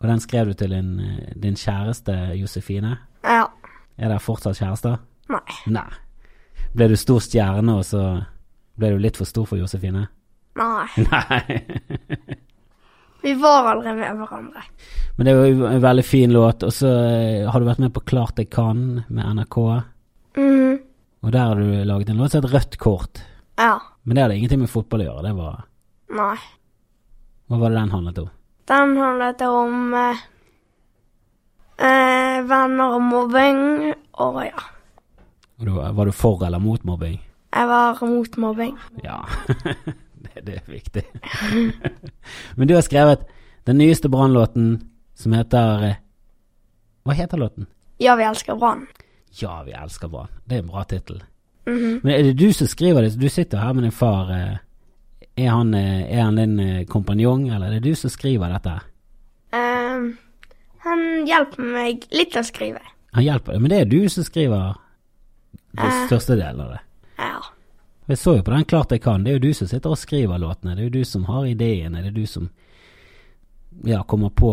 Og 0.00 0.08
den 0.08 0.20
skrev 0.20 0.48
du 0.48 0.52
til 0.54 0.72
din, 0.72 1.00
eh, 1.00 1.36
din 1.36 1.60
kjæreste 1.60 2.12
Josefine? 2.40 2.96
Er 3.96 4.10
dere 4.10 4.22
fortsatt 4.22 4.58
kjærester? 4.60 4.98
Nei. 5.32 5.56
Nei. 5.72 5.88
Ble 6.76 6.90
du 6.92 6.96
stor 7.00 7.22
stjerne, 7.24 7.78
og 7.78 7.84
så 7.88 8.02
ble 8.76 8.92
du 8.92 9.00
litt 9.00 9.16
for 9.16 9.28
stor 9.28 9.46
for 9.48 9.60
Josefine? 9.60 10.06
Nei. 10.56 10.86
Nei. 11.10 12.36
Vi 13.26 13.32
var 13.40 13.72
aldri 13.72 13.94
med 13.96 14.20
hverandre. 14.20 14.62
Men 15.16 15.26
det 15.26 15.32
er 15.32 15.48
jo 15.48 15.66
en 15.66 15.82
veldig 15.82 16.04
fin 16.06 16.32
låt. 16.32 16.62
Og 16.66 16.74
så 16.74 16.90
eh, 16.92 17.48
har 17.48 17.60
du 17.62 17.66
vært 17.66 17.80
med 17.82 17.94
på 17.96 18.04
Klart 18.06 18.38
jeg 18.38 18.52
kan 18.52 18.82
med 19.08 19.40
NRK. 19.40 19.56
Mhm. 20.36 20.76
Og 21.26 21.32
der 21.34 21.48
har 21.48 21.58
du 21.58 21.72
laget 21.88 22.12
en 22.12 22.20
låt 22.20 22.30
som 22.30 22.38
heter 22.42 22.52
Rødt 22.54 22.76
kort. 22.78 23.22
Ja. 23.58 23.80
Men 24.04 24.14
det 24.14 24.22
hadde 24.22 24.36
ingenting 24.36 24.60
med 24.62 24.70
fotball 24.70 25.02
å 25.02 25.08
gjøre. 25.08 25.24
Det 25.26 25.34
var 25.40 25.64
Nei. 26.16 26.36
Hva 27.50 27.58
var 27.58 27.72
det 27.72 27.80
den 27.80 27.94
handlet 27.94 28.20
om? 28.22 28.28
Den 28.70 28.92
handlet 29.00 29.42
om 29.48 29.94
eh, 29.96 30.22
eh, 31.78 32.40
venner 32.48 32.96
og 32.96 33.02
mobbing, 33.02 33.94
og 34.22 34.42
ja. 34.44 34.64
Og 35.58 35.66
du, 35.66 35.72
var 35.76 36.04
du 36.04 36.12
for 36.12 36.42
eller 36.46 36.58
mot 36.60 36.82
mobbing? 36.84 37.20
Jeg 37.56 37.68
var 37.68 37.98
mot 38.04 38.36
mobbing. 38.36 38.74
Ja, 39.04 39.20
det, 40.26 40.42
det 40.46 40.56
er 40.58 40.66
viktig. 40.72 41.02
Men 42.56 42.68
du 42.68 42.74
har 42.74 42.84
skrevet 42.84 43.24
den 43.66 43.78
nyeste 43.80 44.08
Brann-låten 44.12 44.74
som 45.16 45.32
heter 45.32 45.84
eh, 45.88 45.96
Hva 47.06 47.14
heter 47.16 47.40
låten? 47.40 47.66
Ja, 48.02 48.16
vi 48.18 48.26
elsker 48.28 48.58
Brann. 48.60 48.84
Ja, 49.40 49.62
vi 49.64 49.72
elsker 49.72 50.08
Brann. 50.12 50.28
Det 50.44 50.58
er 50.58 50.62
en 50.64 50.68
bra 50.70 50.84
tittel. 50.84 51.22
Mhm. 51.66 52.00
Men 52.04 52.12
er 52.14 52.22
det 52.28 52.36
du 52.38 52.52
som 52.52 52.68
skriver 52.70 53.02
det? 53.02 53.16
Du 53.18 53.28
sitter 53.32 53.58
her 53.58 53.72
med 53.72 53.82
din 53.88 53.92
far. 53.92 54.30
eh, 54.30 54.56
Er 55.36 55.50
han, 55.50 55.74
eh, 55.74 56.04
er 56.16 56.22
han 56.24 56.36
din 56.36 56.84
kompanjong, 56.88 57.48
eller 57.52 57.66
er 57.66 57.70
det 57.80 57.82
du 57.90 57.94
som 57.94 58.10
skriver 58.10 58.48
dette? 58.52 58.76
Eh, 59.52 60.06
han 60.86 61.26
hjelper 61.28 61.70
meg 61.74 62.06
litt 62.14 62.36
å 62.38 62.42
skrive. 62.46 62.80
Han 63.16 63.24
hjelper 63.24 63.52
deg, 63.56 63.62
men 63.64 63.72
det 63.72 63.80
er 63.80 63.90
du 63.90 64.08
som 64.12 64.24
skriver 64.26 64.74
den 65.76 65.86
Eh. 65.90 66.06
største 66.06 66.36
delen 66.38 66.60
av 66.60 66.70
det. 66.74 66.80
Ja. 67.18 67.40
Jeg 68.08 68.18
så 68.18 68.36
jo 68.36 68.42
på 68.42 68.52
den 68.54 68.64
Klart 68.64 68.92
jeg 68.94 69.02
kan. 69.02 69.24
Det 69.24 69.30
er 69.32 69.38
jo 69.38 69.48
du 69.48 69.54
som 69.54 69.68
sitter 69.68 69.90
og 69.90 69.98
skriver 69.98 70.38
låtene. 70.38 70.76
Det 70.76 70.84
er 70.84 70.88
jo 70.90 70.98
du 71.00 71.04
som 71.04 71.24
har 71.24 71.44
ideene. 71.48 72.02
Det 72.02 72.12
er 72.12 72.16
du 72.16 72.26
som 72.26 72.50
ja, 73.84 74.02
kommer 74.04 74.30
på 74.30 74.52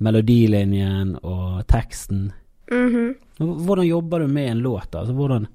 melodilinjen 0.00 1.16
og 1.22 1.66
teksten. 1.70 2.32
Mhm. 2.70 3.14
Hvordan 3.38 3.86
jobber 3.86 4.18
du 4.20 4.28
med 4.28 4.50
en 4.50 4.58
låt? 4.62 4.94
Altså, 4.94 5.14
hvordan, 5.14 5.46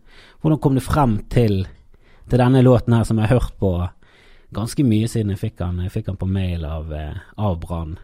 hvordan 0.42 0.60
kom 0.60 0.76
du 0.76 0.82
frem 0.82 1.18
til, 1.30 1.66
til 2.30 2.40
denne 2.40 2.62
låten 2.64 2.94
her, 2.94 3.04
som 3.04 3.18
jeg 3.20 3.28
har 3.28 3.40
hørt 3.40 3.58
på 3.60 3.90
ganske 4.54 4.84
mye 4.88 5.08
siden 5.08 5.34
jeg 5.34 5.40
fikk 5.40 5.58
den, 5.58 5.82
jeg 5.84 5.92
fikk 5.92 6.06
den 6.06 6.18
på 6.18 6.30
mail 6.30 6.64
av, 6.66 6.94
eh, 6.94 7.14
av 7.38 7.60
Brann? 7.60 7.98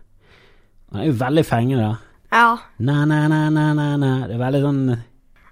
Den 0.91 1.01
er 1.01 1.05
jo 1.05 1.13
veldig 1.19 1.45
fengende, 1.45 1.83
da. 1.89 1.97
Ja. 2.31 2.57
Na, 2.79 3.05
na, 3.05 3.27
na, 3.27 3.49
na, 3.49 3.73
na, 3.73 3.87
na. 3.97 4.11
Det 4.27 4.35
er 4.37 4.43
veldig 4.43 4.61
sånn 4.63 4.81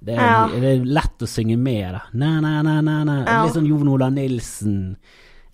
Det 0.07 0.13
er, 0.13 0.21
Ja. 0.21 0.47
det 0.47 0.63
er 0.63 0.83
lett 0.85 1.23
å 1.25 1.27
synge 1.27 1.57
med, 1.57 1.93
da. 1.93 2.01
Na, 2.13 2.39
na, 2.39 2.61
na, 2.61 2.81
na, 2.81 3.03
na. 3.03 3.15
Ja. 3.25 3.43
Litt 3.45 3.53
sånn 3.55 3.65
Jon 3.67 3.87
Ola 3.89 4.09
Nilsen. 4.13 4.95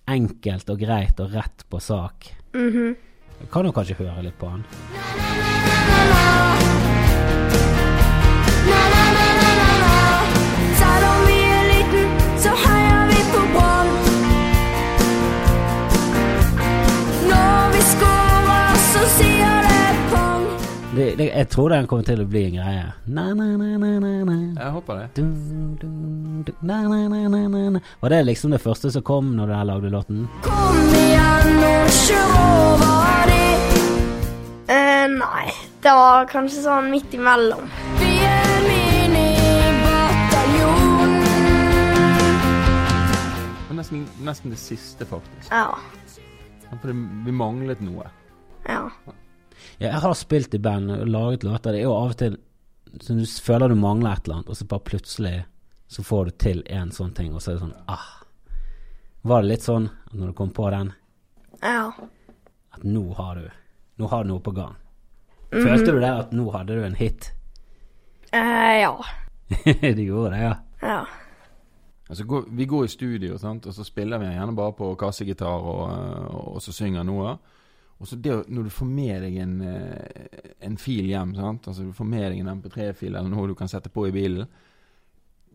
Enkelt 0.06 0.68
og 0.70 0.78
greit 0.80 1.20
og 1.20 1.32
rett 1.32 1.64
på 1.70 1.80
sak. 1.80 2.28
Mhm. 2.52 2.94
Jeg 3.40 3.50
kan 3.50 3.64
jo 3.64 3.72
kanskje 3.72 3.96
høre 3.96 4.22
litt 4.22 4.38
på 4.38 4.48
han. 4.50 4.64
Selv 4.74 5.43
Det, 21.04 21.16
det, 21.16 21.32
jeg 21.36 21.48
tror 21.48 21.68
den 21.68 21.86
kommer 21.86 22.04
til 22.08 22.20
å 22.22 22.24
bli 22.24 22.44
en 22.48 22.54
greie. 22.56 22.84
Na, 23.12 23.34
na, 23.36 23.44
na, 23.60 23.76
na, 23.76 24.00
na, 24.00 24.24
na. 24.24 24.36
Jeg 24.56 24.70
håper 24.72 24.96
det. 25.02 25.08
Dun, 25.18 25.76
dun, 25.82 26.44
dun, 26.46 26.54
na, 26.64 26.78
na, 26.88 26.96
na, 27.12 27.18
na, 27.28 27.40
na, 27.52 27.60
na. 27.74 27.80
Var 28.00 28.08
det 28.14 28.22
liksom 28.24 28.48
det 28.56 28.60
første 28.64 28.88
som 28.94 29.02
kom 29.04 29.36
når 29.36 29.52
du 29.52 29.56
lagde 29.68 29.90
låten? 29.92 30.24
Kom 30.46 30.88
igjen 30.96 31.60
og 31.68 31.84
kjør 31.98 32.32
over 32.40 33.28
det. 33.28 33.52
Uh, 34.72 35.04
nei. 35.18 35.52
Det 35.84 35.92
var 35.92 36.24
kanskje 36.32 36.64
sånn 36.64 36.88
midt 36.94 37.12
imellom. 37.18 37.68
Vi 38.00 38.24
er 38.24 38.64
minibataljon. 38.64 41.12
Nesten, 43.76 44.08
nesten 44.24 44.48
det 44.56 44.60
siste, 44.62 45.04
faktisk. 45.12 45.52
Ja. 45.52 45.76
For 46.80 46.88
vi 46.88 47.32
manglet 47.44 47.84
noe. 47.84 48.08
Ja. 48.64 48.88
Jeg 49.80 50.00
har 50.04 50.14
spilt 50.14 50.54
i 50.54 50.60
band 50.62 50.90
og 50.90 51.06
laget 51.08 51.44
låter. 51.44 51.72
Det 51.72 51.80
er 51.80 51.88
jo 51.88 51.96
av 51.96 52.12
og 52.14 52.18
til 52.20 52.36
så 53.00 53.14
du 53.18 53.24
føler 53.26 53.68
du 53.68 53.74
mangler 53.74 54.12
et 54.12 54.26
eller 54.26 54.36
annet, 54.40 54.50
og 54.52 54.56
så 54.56 54.66
bare 54.70 54.86
plutselig 54.86 55.34
så 55.90 56.02
får 56.02 56.24
du 56.24 56.30
til 56.44 56.62
en 56.70 56.92
sånn 56.94 57.14
ting, 57.14 57.32
og 57.34 57.42
så 57.42 57.50
er 57.52 57.56
det 57.56 57.64
sånn 57.64 57.90
ah. 57.90 58.06
Var 59.24 59.42
det 59.42 59.50
litt 59.50 59.64
sånn 59.64 59.88
når 60.12 60.30
du 60.30 60.36
kom 60.38 60.52
på 60.54 60.68
den, 60.70 60.92
Ja. 61.62 61.92
at 62.74 62.84
nå 62.84 63.14
har 63.14 63.34
du 63.34 63.50
Nå 63.96 64.08
har 64.10 64.24
du 64.24 64.28
noe 64.32 64.42
på 64.42 64.50
gang? 64.50 64.74
Følte 65.50 65.92
du 65.92 66.00
det 66.02 66.10
at 66.10 66.32
nå 66.34 66.48
hadde 66.50 66.74
du 66.74 66.82
en 66.82 66.96
hit? 66.98 67.28
Eh, 68.32 68.80
ja. 68.82 68.96
du 69.94 70.02
gjorde 70.02 70.32
det, 70.34 70.40
ja? 70.42 70.54
Ja. 70.82 71.04
Altså, 72.08 72.44
vi 72.50 72.66
går 72.66 72.84
i 72.84 72.88
studio, 72.88 73.38
sant? 73.38 73.66
og 73.66 73.74
så 73.74 73.84
spiller 73.86 74.18
vi 74.18 74.32
gjerne 74.32 74.56
bare 74.56 74.74
på 74.74 74.96
kassegitar, 74.98 75.46
og, 75.62 76.56
og 76.56 76.58
så 76.62 76.74
synger 76.74 77.06
noe. 77.06 77.36
Og 78.04 78.08
så 78.10 78.18
det, 78.20 78.34
når 78.52 78.66
du 78.66 78.70
får 78.76 78.88
med 78.90 79.22
deg 79.24 79.36
en, 79.40 79.52
eh, 79.64 80.48
en 80.68 80.74
fil 80.76 81.06
hjem, 81.08 81.30
sant? 81.38 81.64
altså 81.70 81.86
du 81.86 81.92
får 81.96 82.04
med 82.10 82.26
deg 82.34 82.40
en 82.42 82.50
MP3-fil 82.58 83.14
eller 83.14 83.30
noe 83.32 83.46
du 83.48 83.54
kan 83.56 83.70
sette 83.72 83.88
på 83.88 84.04
i 84.10 84.12
bilen, 84.12 84.44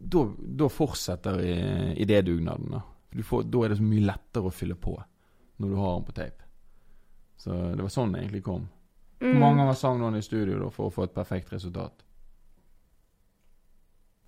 da, 0.02 0.70
fortsetter 0.74 1.38
i- 1.46 1.94
idédugnaden. 2.02 2.72
Da. 2.74 2.82
Da 3.44 3.62
er 3.66 3.70
det 3.70 3.78
så 3.78 3.86
mye 3.86 4.06
lettere 4.08 4.50
å 4.50 4.54
fylle 4.54 4.76
på 4.80 4.96
når 5.60 5.70
du 5.70 5.76
har 5.78 5.94
den 6.00 6.06
på 6.08 6.16
tape. 6.18 6.44
Så 7.38 7.54
det 7.76 7.82
var 7.86 7.94
sånn 7.94 8.14
det 8.14 8.24
egentlig 8.24 8.44
kom. 8.48 8.66
Hvor 9.20 9.40
mange 9.40 9.58
ganger 9.62 9.76
sang 9.76 10.00
noen 10.00 10.16
i 10.18 10.22
studio 10.26 10.58
da, 10.64 10.70
for 10.72 10.90
å 10.90 10.94
få 10.94 11.04
et 11.06 11.14
perfekt 11.14 11.52
resultat? 11.54 12.02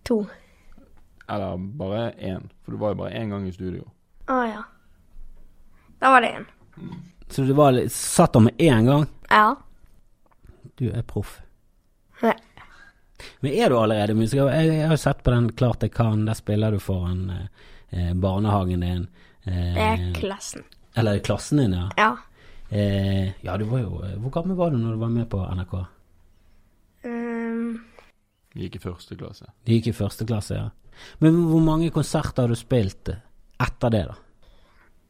To. 0.04 0.26
Eller 1.30 1.58
bare 1.58 2.12
én, 2.20 2.50
for 2.62 2.72
du 2.72 2.78
var 2.78 2.94
jo 2.94 3.00
bare 3.02 3.14
én 3.18 3.30
gang 3.32 3.48
i 3.48 3.52
studio. 3.56 3.86
Å 4.28 4.42
ja. 4.50 4.64
Da 6.02 6.10
var 6.12 6.22
det 6.22 6.34
en. 6.36 6.46
Så 7.32 7.46
du 7.48 7.54
var 7.56 7.72
litt, 7.76 7.92
satt 7.94 8.34
der 8.36 8.44
med 8.50 8.58
én 8.60 8.86
gang? 8.88 9.06
Ja. 9.30 9.56
Du 10.78 10.90
er 10.92 11.04
proff. 11.08 11.38
Nei. 12.22 12.36
Men 13.40 13.54
er 13.54 13.70
du 13.70 13.78
allerede 13.78 14.16
musiker? 14.18 14.50
Jeg, 14.50 14.68
jeg 14.74 14.88
har 14.90 14.96
jo 14.98 15.02
sett 15.02 15.22
på 15.24 15.32
den 15.34 15.52
Klart 15.54 15.84
jeg 15.86 15.94
kan, 15.94 16.26
der 16.26 16.34
spiller 16.38 16.74
du 16.74 16.80
foran 16.82 17.22
eh, 17.30 17.46
eh, 17.94 18.12
barnehagen 18.18 18.82
din. 18.84 19.08
Eh, 19.46 19.74
Det 19.78 19.86
er 19.88 20.04
klassen. 20.18 20.64
Eller 20.98 21.20
klassen 21.24 21.62
din, 21.62 21.76
ja. 21.78 21.88
Ja. 21.98 22.12
Eh, 22.72 23.32
ja, 23.44 23.58
du 23.60 23.66
var 23.68 23.80
jo 23.84 23.98
Hvor 24.24 24.32
gammel 24.32 24.56
var 24.56 24.72
du 24.72 24.78
når 24.80 24.96
du 24.96 25.02
var 25.02 25.10
med 25.12 25.30
på 25.32 25.40
NRK? 25.56 25.74
Um, 27.04 27.82
Vi 28.54 28.66
gikk 28.68 28.76
i 28.80 28.84
første 28.84 29.16
klasse. 29.20 29.48
Du 29.66 29.72
gikk 29.74 29.88
i 29.92 29.96
første 29.96 30.28
klasse, 30.28 30.58
ja. 30.60 30.70
Men 31.24 31.38
hvor 31.50 31.64
mange 31.64 31.90
konserter 31.94 32.44
har 32.46 32.52
du 32.52 32.60
spilt 32.60 33.10
etter 33.62 33.94
det, 33.94 34.02
da? 34.10 34.16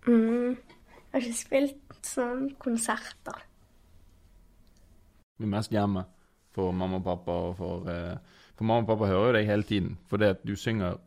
mm, 0.08 0.52
jeg 0.52 1.14
har 1.16 1.22
ikke 1.26 1.38
spilt 1.40 1.81
sånn 2.08 2.50
konserter. 2.60 3.44
Det 5.40 5.48
er 5.48 5.54
mest 5.56 5.72
hjemme 5.74 6.06
for 6.56 6.72
mamma 6.72 7.00
og 7.00 7.06
pappa. 7.06 7.32
Og 7.32 7.56
for, 7.58 7.88
eh, 7.90 8.18
for 8.56 8.64
mamma 8.68 8.82
og 8.86 8.88
pappa 8.88 9.10
hører 9.10 9.28
jo 9.28 9.34
deg 9.40 9.48
hele 9.48 9.64
tiden. 9.64 9.98
For 10.08 10.18
det 10.18 10.30
at 10.36 10.46
du 10.46 10.56
synger 10.56 11.00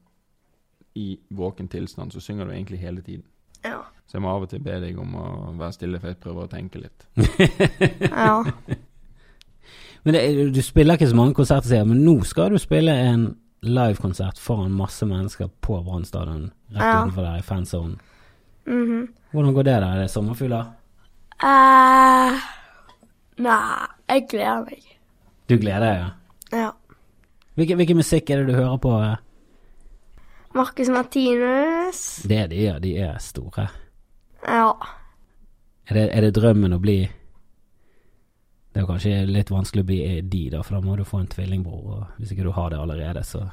i 0.95 1.19
våken 1.31 1.69
tilstand, 1.69 2.13
så 2.13 2.21
synger 2.21 2.47
du 2.47 2.53
egentlig 2.53 2.79
hele 2.79 3.03
tiden. 3.03 3.25
Ja. 3.65 3.81
Så 4.07 4.19
jeg 4.19 4.23
må 4.23 4.29
av 4.29 4.43
og 4.43 4.51
til 4.51 4.61
be 4.61 4.81
deg 4.81 4.99
om 4.99 5.15
å 5.15 5.29
være 5.59 5.73
stille, 5.73 6.01
for 6.01 6.09
jeg 6.13 6.21
prøver 6.21 6.45
å 6.45 6.51
tenke 6.51 6.83
litt. 6.83 7.07
Ja. 8.11 8.43
Men 10.05 10.15
det, 10.15 10.53
du 10.53 10.61
spiller 10.63 10.99
ikke 10.99 11.09
så 11.09 11.17
mange 11.17 11.35
konserter, 11.35 11.65
sier 11.71 11.81
jeg, 11.81 11.89
men 11.89 12.03
nå 12.05 12.19
skal 12.29 12.51
du 12.53 12.59
spille 12.61 12.93
en 12.93 13.23
livekonsert 13.65 14.37
foran 14.37 14.75
masse 14.77 15.07
mennesker 15.09 15.49
på 15.65 15.79
Brann 15.87 16.05
stadion, 16.05 16.51
rett 16.75 16.83
Ja. 16.83 16.99
utenfor 17.01 17.23
der 17.23 17.39
i 17.39 17.43
fansonen. 17.43 18.01
-hmm. 18.67 19.07
Hvordan 19.33 19.55
går 19.55 19.63
det 19.63 19.73
der? 19.73 19.89
Er 19.95 20.01
det 20.01 20.11
sommerfugler? 20.11 20.65
Eh, 21.45 22.45
nei, 23.45 23.87
jeg 24.09 24.27
gleder 24.31 24.65
meg. 24.65 24.87
Du 25.51 25.59
gleder 25.61 25.85
deg, 25.85 25.99
ja? 26.01 26.11
Ja. 26.55 26.71
Hvilken, 27.59 27.79
hvilke 27.79 27.97
musikk 27.99 28.31
er 28.33 28.43
det 28.43 28.55
du 28.55 28.57
hører 28.57 28.79
på? 28.81 28.93
Marcus 30.55 30.89
Martinus. 30.89 32.01
Det 32.25 32.39
er 32.45 32.49
de, 32.49 32.63
ja. 32.63 32.79
De 32.81 32.95
er 32.97 33.19
store. 33.21 33.67
Ja. 34.47 34.71
Er 35.91 35.99
det, 35.99 36.07
er 36.15 36.25
det 36.25 36.33
drømmen 36.39 36.73
å 36.73 36.79
bli 36.81 36.97
Det 37.05 38.81
er 38.81 38.87
jo 38.87 38.89
kanskje 38.89 39.19
litt 39.29 39.51
vanskelig 39.53 39.85
å 39.85 39.89
bli 39.91 39.99
de, 40.23 40.41
da, 40.55 40.63
for 40.65 40.79
da 40.79 40.81
må 40.83 40.97
du 40.97 41.05
få 41.07 41.21
en 41.21 41.29
tvillingbror, 41.31 41.83
og 41.85 42.17
hvis 42.19 42.33
ikke 42.33 42.47
du 42.47 42.55
har 42.57 42.73
det 42.73 42.81
allerede, 42.81 43.23
så 43.25 43.45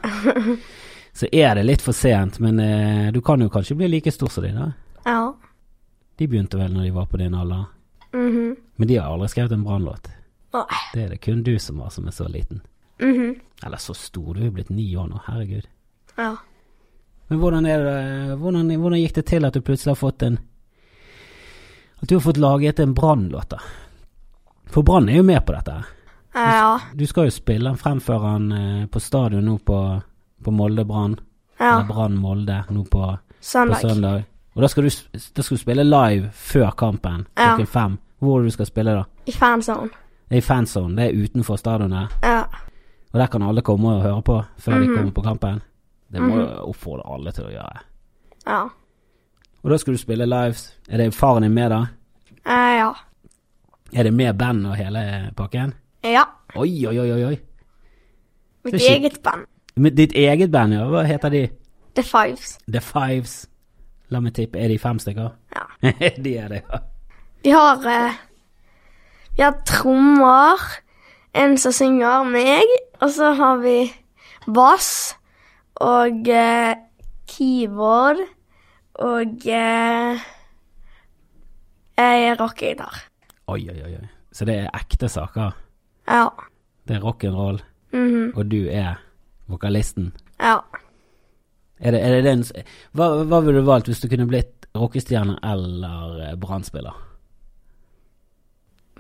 Så 1.19 1.27
er 1.36 1.58
det 1.60 1.65
litt 1.67 1.84
for 1.84 1.91
sent, 1.91 2.39
men 2.39 2.60
eh, 2.63 3.12
du 3.12 3.19
kan 3.21 3.41
jo 3.43 3.49
kanskje 3.51 3.75
bli 3.75 3.89
like 3.91 4.13
stor 4.15 4.32
som 4.32 4.45
de, 4.47 4.54
da. 4.56 4.69
Ja. 5.04 5.34
De 6.17 6.27
begynte 6.32 6.58
vel 6.58 6.71
når 6.71 6.88
de 6.88 6.93
var 6.95 7.10
på 7.12 7.19
din 7.19 7.36
alder, 7.36 7.65
Mhm. 8.13 8.56
men 8.76 8.88
de 8.88 8.97
har 8.97 9.12
aldri 9.13 9.28
skrevet 9.28 9.52
en 9.52 9.63
brannlåt. 9.63 10.08
Det 10.93 11.04
er 11.04 11.10
det 11.10 11.21
kun 11.21 11.43
du 11.43 11.58
som 11.60 11.80
har, 11.80 11.89
som 11.89 12.08
er 12.08 12.12
så 12.12 12.28
liten. 12.28 12.62
Mhm. 13.00 13.36
Eller 13.65 13.78
så 13.78 13.93
stor, 13.95 14.34
du 14.34 14.45
er 14.45 14.52
blitt 14.52 14.69
ni 14.69 14.95
år 14.95 15.08
nå, 15.08 15.21
herregud. 15.28 15.67
Ja. 16.17 16.36
Men 17.28 17.39
hvordan 17.39 17.63
det 17.63 17.76
Hvordan, 18.38 18.67
hvordan 18.82 19.00
gikk 19.00 19.13
det 19.15 19.26
til 19.26 19.45
at 19.45 19.54
du 19.54 19.62
plutselig 19.62 19.91
har 19.91 19.95
fått 19.95 20.21
en 20.24 20.39
At 22.02 22.10
du 22.10 22.15
har 22.15 22.21
fått 22.21 22.38
laget 22.38 22.80
en 22.80 22.93
brannlåt, 22.93 23.50
da? 23.50 23.60
For 24.65 24.82
Brann 24.84 25.10
er 25.10 25.17
jo 25.17 25.24
med 25.24 25.45
på 25.45 25.54
dette. 25.54 25.71
her. 25.71 25.86
Ja. 26.34 26.80
Du 26.95 27.06
skal 27.08 27.26
jo 27.28 27.32
spille 27.32 27.69
den, 27.69 27.78
fremføre 27.78 28.34
den 28.34 28.52
eh, 28.52 28.86
på 28.88 29.00
stadion 29.00 29.45
nå 29.45 29.58
på, 29.58 30.02
på 30.43 30.52
Molde 30.52 30.86
Brann. 30.86 31.19
Ja. 31.60 31.76
Eller 31.76 31.88
Brann 31.88 32.15
Molde 32.17 32.63
nå 32.69 32.84
på, 32.86 33.17
på 33.17 33.76
Søndag. 33.82 34.24
Og 34.56 34.62
da 34.62 34.68
skal, 34.68 34.84
du, 34.84 34.90
da 35.38 35.42
skal 35.42 35.58
du 35.58 35.62
spille 35.62 35.84
live 35.84 36.30
før 36.32 36.70
kampen 36.78 37.28
Ja. 37.38 37.56
fem. 37.66 37.98
Hvor 38.20 38.36
er 38.38 38.42
det 38.42 38.46
du 38.52 38.52
skal 38.52 38.66
spille 38.66 38.92
da? 38.92 39.04
I 39.26 39.32
fanzone. 39.32 39.90
I 40.32 40.42
fanzone, 40.42 40.96
det 40.98 41.06
er 41.10 41.24
utenfor 41.24 41.56
stadionet. 41.56 42.08
Ja. 42.24 42.44
Og 43.14 43.20
der 43.20 43.28
kan 43.28 43.42
alle 43.44 43.62
komme 43.62 43.90
og 43.96 44.02
høre 44.02 44.22
på 44.22 44.44
før 44.58 44.74
de 44.80 44.88
Mhm. 44.88 44.96
kommer 44.96 45.12
på 45.12 45.22
kampen. 45.22 45.62
Det 46.12 46.22
må 46.22 46.36
mm 46.36 46.42
-hmm. 46.42 46.70
oppfordre 46.70 47.14
alle 47.16 47.32
til 47.32 47.44
å 47.44 47.50
gjøre. 47.50 47.80
Ja. 48.48 48.64
Og 49.64 49.70
da 49.72 49.78
skal 49.78 49.94
du 49.94 49.98
spille 49.98 50.26
lives. 50.26 50.78
Er 50.90 50.98
det 50.98 51.14
faren 51.14 51.44
din 51.44 51.52
med, 51.54 51.70
da? 51.70 51.86
Eh, 52.46 52.78
ja. 52.78 52.92
Er 53.94 54.04
det 54.04 54.14
med 54.14 54.34
band 54.38 54.68
og 54.68 54.76
hele 54.76 55.32
pakken? 55.38 55.74
Ja. 56.04 56.24
Oi, 56.56 56.86
oi, 56.88 57.00
oi, 57.00 57.26
oi. 57.26 57.40
Mitt 58.66 58.74
eget 58.74 59.20
band. 59.24 59.98
Ditt 59.98 60.12
eget 60.16 60.52
band, 60.52 60.74
ja. 60.74 60.86
Hva 60.86 61.04
heter 61.04 61.30
de? 61.30 61.50
The 61.96 62.04
Fives. 62.04 62.58
The 62.72 62.82
Fives. 62.82 63.48
La 64.12 64.19
meg 64.19 64.36
tippe, 64.36 64.60
er 64.60 64.67
de 64.67 64.78
fem 64.80 65.00
stykker? 65.00 65.32
Ja. 65.56 65.65
de 66.26 66.36
er 66.38 66.52
det, 66.52 66.62
ja. 66.67 66.82
Vi 67.41 67.54
har 67.56 67.86
eh, 67.89 68.19
Vi 69.38 69.43
har 69.43 69.56
trommer, 69.65 70.60
en 71.34 71.58
som 71.58 71.71
synger, 71.71 72.28
meg, 72.28 72.67
og 73.00 73.10
så 73.15 73.32
har 73.39 73.62
vi 73.63 73.78
bass 74.52 75.15
og 75.82 76.28
eh, 76.28 76.76
keyboard 77.32 78.19
og 79.02 79.47
eh, 79.47 80.19
er 81.97 82.36
rockegitar. 82.39 83.00
Oi, 83.47 83.63
oi, 83.71 83.80
oi. 83.88 84.10
Så 84.32 84.45
det 84.47 84.60
er 84.62 84.69
ekte 84.76 85.10
saker. 85.12 85.56
Ja. 86.08 86.28
Det 86.88 86.97
er 86.97 87.04
rock'n'roll, 87.04 87.62
mhm, 87.93 88.34
og 88.36 88.52
du 88.52 88.67
er 88.67 89.00
vokalisten. 89.47 90.12
Ja. 90.39 90.60
Er 91.82 91.96
det, 91.96 92.02
er 92.06 92.12
det 92.15 92.24
den 92.28 92.44
hva, 92.94 93.08
hva 93.26 93.39
ville 93.41 93.62
du 93.63 93.65
valgt 93.65 93.88
hvis 93.89 94.02
du 94.04 94.08
kunne 94.12 94.28
blitt 94.30 94.67
rockestjerne 94.78 95.39
eller 95.44 96.20
eh, 96.28 96.36
brannspiller? 96.39 96.94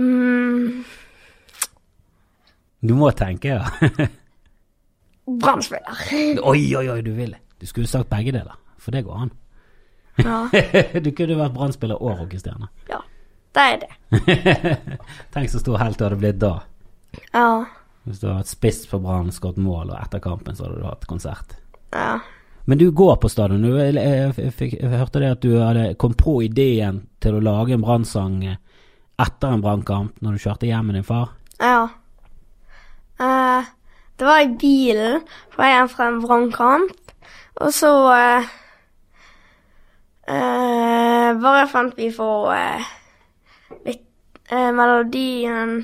Mm, 0.01 0.83
Du 2.81 2.95
må 2.97 3.11
tenke, 3.13 3.47
ja. 3.59 3.67
Brannspiller. 5.41 5.99
oi, 6.43 6.63
oi, 6.75 6.87
oi, 6.89 7.01
du 7.05 7.11
vil. 7.13 7.35
Du 7.61 7.67
skulle 7.69 7.87
sagt 7.87 8.09
begge 8.09 8.33
deler, 8.33 8.57
for 8.81 8.91
det 8.95 9.03
går 9.05 9.19
an. 9.27 9.31
Ja. 10.17 10.39
du 11.05 11.11
kunne 11.15 11.37
vært 11.37 11.53
brannspiller 11.55 12.01
og 12.01 12.17
rockestjerne. 12.23 12.71
ja. 12.89 13.01
Det 13.51 13.63
er 13.67 13.79
det. 13.81 13.87
Tenk 15.35 15.49
så 15.51 15.59
stor 15.59 15.75
helt 15.81 15.97
du 15.99 16.05
hadde 16.05 16.17
blitt 16.21 16.37
da. 16.39 16.53
Ja. 17.35 17.65
Hvis 18.07 18.21
du 18.21 18.29
hadde 18.29 18.47
spist 18.47 18.85
for 18.87 19.03
Brann, 19.03 19.27
skåret 19.35 19.57
mål, 19.59 19.89
og 19.91 19.97
etter 19.99 20.21
kampen 20.23 20.55
så 20.55 20.69
hadde 20.69 20.77
du 20.79 20.85
hatt 20.87 21.03
konsert. 21.09 21.57
Ja. 21.91 22.13
Men 22.65 22.77
du 22.77 22.91
går 22.91 23.15
på 23.21 23.29
stadion. 23.29 23.63
Jeg, 23.65 23.95
jeg, 23.95 24.33
jeg, 24.37 24.73
jeg 24.77 24.99
hørte 25.01 25.21
det 25.21 25.31
at 25.35 25.43
du 25.43 25.55
hadde 25.57 25.93
kom 26.01 26.13
på 26.17 26.41
ideen 26.45 27.01
til 27.21 27.37
å 27.37 27.43
lage 27.43 27.75
en 27.75 27.83
brannsang 27.83 28.37
eh, 28.45 28.59
etter 29.21 29.53
en 29.53 29.63
brannkamp, 29.63 30.15
når 30.21 30.37
du 30.37 30.43
kjørte 30.45 30.69
hjem 30.69 30.89
med 30.89 30.99
din 30.99 31.07
far. 31.07 31.33
Ja. 31.61 31.89
Uh, 33.21 33.69
det 34.17 34.25
var 34.25 34.41
i 34.41 34.53
bilen 34.61 35.21
på 35.53 35.61
vei 35.61 35.71
hjem 35.73 35.89
fra 35.91 36.09
en 36.09 36.21
brannkamp, 36.23 37.15
og 37.61 37.73
så 37.75 37.91
uh, 38.09 38.51
uh, 40.25 41.29
Bare 41.41 41.67
fant 41.69 41.97
vi 41.97 42.09
på 42.13 42.29
litt 43.85 44.07
melodien 44.51 45.83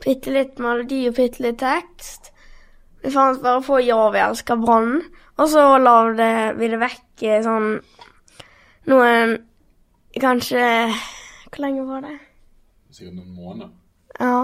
Bitte 0.00 0.32
litt 0.32 0.60
melodi 0.62 1.02
og 1.10 1.16
bitte 1.18 1.42
litt 1.44 1.58
tekst. 1.60 2.30
Vi 3.02 3.10
fant 3.12 3.42
bare 3.42 3.60
på 3.64 3.80
'Ja, 3.80 4.10
vi 4.10 4.18
elsker 4.18 4.56
Brann', 4.56 5.02
og 5.40 5.48
så 5.48 5.62
la 5.80 5.94
vi 6.58 6.68
det 6.68 6.78
vekk 6.80 7.24
eh, 7.28 7.40
sånn 7.46 7.70
noen 8.90 9.38
Kanskje 10.20 10.62
Hvor 11.50 11.60
lenge 11.62 11.84
var 11.86 12.00
det? 12.02 12.16
Sikkert 12.90 13.14
noen 13.14 13.34
måneder. 13.36 13.68
Ja. 14.18 14.40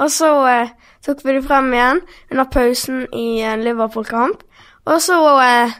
Og 0.00 0.10
så 0.14 0.28
eh, 0.48 0.70
tok 1.04 1.24
vi 1.26 1.34
det 1.34 1.42
frem 1.48 1.72
igjen 1.74 2.00
under 2.30 2.46
pausen 2.54 3.02
i 3.12 3.40
en 3.42 3.64
Liverpool-kamp. 3.66 4.44
Og 4.86 5.00
så 5.02 5.18
eh, 5.42 5.74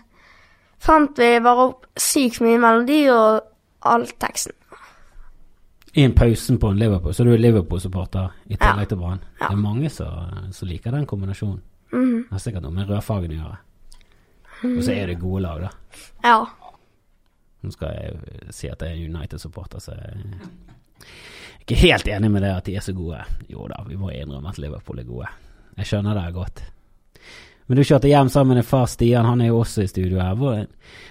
fant 0.83 1.15
vi 1.19 1.29
bare 1.45 1.69
opp 1.71 1.87
sykt 2.01 2.41
mye 2.45 2.59
melodi 2.61 3.05
og 3.15 3.39
all 3.87 4.05
teksten. 4.21 4.53
I 5.95 6.05
en 6.07 6.15
pausen 6.15 6.59
på 6.63 6.69
en 6.71 6.79
Liverpool, 6.79 7.15
så 7.15 7.25
du 7.27 7.33
er 7.35 7.41
Liverpool-supporter 7.43 8.29
i 8.51 8.57
tillegg 8.59 8.85
Ja. 8.85 8.91
til 8.93 8.99
Brann. 9.01 9.23
Ja. 9.41 9.47
Det 9.49 9.55
er 9.57 9.63
mange 9.63 9.91
som, 9.91 10.51
som 10.55 10.69
liker 10.69 10.91
den 10.95 11.07
kombinasjonen. 11.07 11.63
Mhm. 11.93 12.17
Det 12.27 12.35
har 12.35 12.43
sikkert 12.45 12.63
noe 12.67 12.75
med 12.77 12.91
rødfargen 12.91 13.31
å 13.35 13.41
gjøre. 13.41 13.59
Og 14.65 14.81
så 14.85 14.93
er 14.93 15.07
det 15.11 15.21
gode 15.21 15.43
lag, 15.45 15.61
da. 15.67 15.71
Ja. 16.25 16.39
Nå 17.61 17.71
skal 17.75 17.95
jeg 17.97 18.51
si 18.57 18.69
at 18.73 18.83
jeg 18.85 18.97
er 18.97 19.09
United-supporter, 19.09 19.83
så 19.85 19.95
jeg 19.97 20.11
er 20.11 21.07
ikke 21.61 21.79
helt 21.83 22.09
enig 22.09 22.31
med 22.33 22.43
det 22.45 22.51
at 22.57 22.67
de 22.67 22.77
er 22.77 22.85
så 22.85 22.93
gode. 22.97 23.21
Jo 23.53 23.69
da, 23.71 23.83
vi 23.89 23.99
må 24.01 24.11
innrømme 24.15 24.51
at 24.53 24.59
Liverpool 24.59 25.01
er 25.03 25.09
gode. 25.09 25.31
Jeg 25.79 25.91
skjønner 25.91 26.17
det 26.17 26.35
godt. 26.35 26.63
Men 27.71 27.79
du 27.79 27.85
kjørte 27.87 28.09
hjem 28.11 28.29
sammen 28.33 28.59
med 28.59 28.67
far 28.67 28.89
Stian, 28.91 29.29
han 29.29 29.41
er 29.45 29.53
jo 29.53 29.61
også 29.61 29.85
i 29.85 29.91
studio 29.91 30.19
her. 30.19 30.41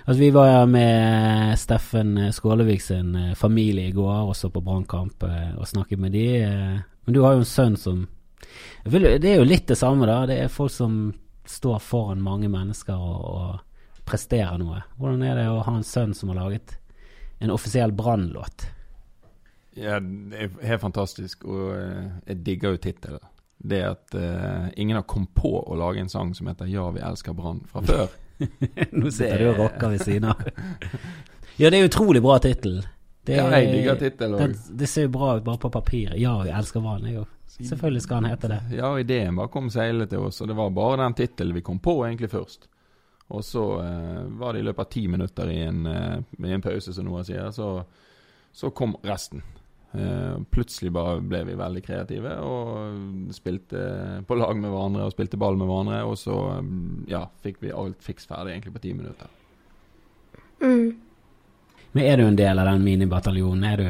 Altså 0.03 0.19
Vi 0.19 0.31
var 0.35 0.49
her 0.51 0.65
med 0.67 1.53
Steffen 1.61 2.17
Skålevik 2.35 2.81
sin 2.83 3.13
eh, 3.15 3.35
familie 3.39 3.87
i 3.87 3.93
går, 3.95 4.27
også 4.33 4.49
på 4.51 4.59
brannkamp, 4.65 5.23
eh, 5.23 5.53
og 5.55 5.69
snakket 5.69 6.01
med 6.03 6.11
de. 6.11 6.25
eh. 6.43 6.81
Men 7.05 7.15
du 7.15 7.21
har 7.23 7.37
jo 7.37 7.45
en 7.45 7.47
sønn 7.47 7.77
som 7.79 8.07
Det 8.83 9.23
er 9.23 9.37
jo 9.37 9.47
litt 9.47 9.67
det 9.67 9.77
samme, 9.77 10.05
da. 10.05 10.25
Det 10.27 10.41
er 10.43 10.51
folk 10.51 10.71
som 10.71 11.13
står 11.49 11.79
foran 11.81 12.21
mange 12.21 12.49
mennesker 12.51 12.93
og, 12.97 13.23
og 13.25 14.03
presterer 14.09 14.57
noe. 14.61 14.83
Hvordan 14.99 15.23
er 15.25 15.35
det 15.39 15.47
å 15.49 15.63
ha 15.65 15.73
en 15.79 15.85
sønn 15.85 16.13
som 16.17 16.29
har 16.31 16.39
laget 16.43 16.75
en 17.41 17.53
offisiell 17.53 17.91
brannlåt? 17.95 18.67
Ja, 19.79 19.99
det 20.01 20.39
er 20.43 20.55
helt 20.67 20.81
fantastisk, 20.83 21.45
og 21.47 21.69
eh, 21.77 22.07
jeg 22.31 22.41
digger 22.45 22.73
jo 22.75 22.81
tittelen. 22.83 23.27
Det 23.59 23.81
at 23.83 24.15
uh, 24.15 24.69
ingen 24.79 24.95
har 24.95 25.03
kommet 25.03 25.33
på 25.35 25.49
å 25.59 25.75
lage 25.75 25.99
en 25.99 26.07
sang 26.11 26.29
som 26.35 26.47
heter 26.47 26.65
'Ja, 26.71 26.85
vi 26.95 27.01
elsker 27.03 27.33
Brann' 27.35 27.65
fra 27.67 27.81
før. 27.83 28.05
Nå 28.95 29.11
sitter 29.11 29.37
Det- 29.37 29.43
du 29.43 29.49
og 29.51 29.57
rocker 29.59 29.89
ved 29.89 29.99
siden 30.05 30.29
av. 30.31 30.43
Ja, 31.59 31.69
det 31.69 31.79
er 31.81 31.89
utrolig 31.89 32.21
bra 32.23 32.37
tittel. 32.39 32.85
Det, 33.29 33.41
er 33.43 33.53
jeg 33.63 33.71
digger 33.73 33.99
tittel 33.99 34.33
det, 34.35 34.47
òg. 34.47 34.71
det 34.81 34.89
ser 34.89 35.05
jo 35.05 35.11
bra 35.13 35.35
ut 35.37 35.45
bare 35.45 35.61
på 35.61 35.71
papiret. 35.73 36.17
Ja, 36.19 36.39
jeg 36.47 36.55
elsker 36.57 36.83
Brann. 36.83 37.05
jeg 37.07 37.21
òg. 37.21 37.35
Selvfølgelig 37.59 38.01
skal 38.05 38.21
han 38.21 38.29
hete 38.31 38.49
det. 38.51 38.59
Ja, 38.77 38.91
ideen 38.99 39.37
bare 39.39 39.51
kom 39.51 39.69
seilende 39.73 40.07
til 40.09 40.25
oss, 40.27 40.39
og 40.41 40.51
det 40.51 40.57
var 40.57 40.69
bare 40.73 40.99
den 41.01 41.15
tittelen 41.17 41.57
vi 41.57 41.63
kom 41.65 41.79
på 41.83 41.95
egentlig 42.07 42.29
først. 42.31 42.69
Og 43.29 43.45
så 43.45 43.63
eh, 43.83 44.21
var 44.39 44.53
det 44.53 44.63
i 44.63 44.65
løpet 44.65 44.85
av 44.85 44.91
ti 44.93 45.07
minutter 45.07 45.51
i 45.53 45.59
en, 45.61 45.85
eh, 45.85 46.19
i 46.45 46.53
en 46.53 46.63
pause, 46.65 46.93
som 46.93 47.05
Noah 47.05 47.25
sier, 47.27 47.51
så, 47.53 47.71
så 48.51 48.71
kom 48.73 48.95
resten. 49.05 49.43
Eh, 49.91 50.37
plutselig 50.49 50.91
bare 50.93 51.17
ble 51.25 51.43
vi 51.47 51.57
veldig 51.57 51.81
kreative 51.85 52.35
og 52.45 53.29
spilte 53.33 53.83
på 54.29 54.37
lag 54.37 54.53
med 54.57 54.69
hverandre 54.69 55.07
og 55.07 55.13
spilte 55.13 55.37
ball 55.41 55.57
med 55.57 55.69
hverandre. 55.69 56.01
Og 56.09 56.17
så 56.21 56.37
mm, 56.61 57.05
ja, 57.09 57.25
fikk 57.43 57.61
vi 57.65 57.73
alt 57.73 58.01
fiks 58.05 58.29
ferdig 58.29 58.55
egentlig 58.55 58.75
på 58.77 58.83
ti 58.87 58.95
minutter. 58.97 59.37
Mm. 60.61 61.08
Men 61.91 62.05
er 62.05 62.17
du 62.17 62.25
en 62.27 62.35
del 62.37 62.59
av 62.59 62.65
den 62.69 62.83
minibataljonen? 62.83 63.63
Er 63.63 63.77
du, 63.77 63.89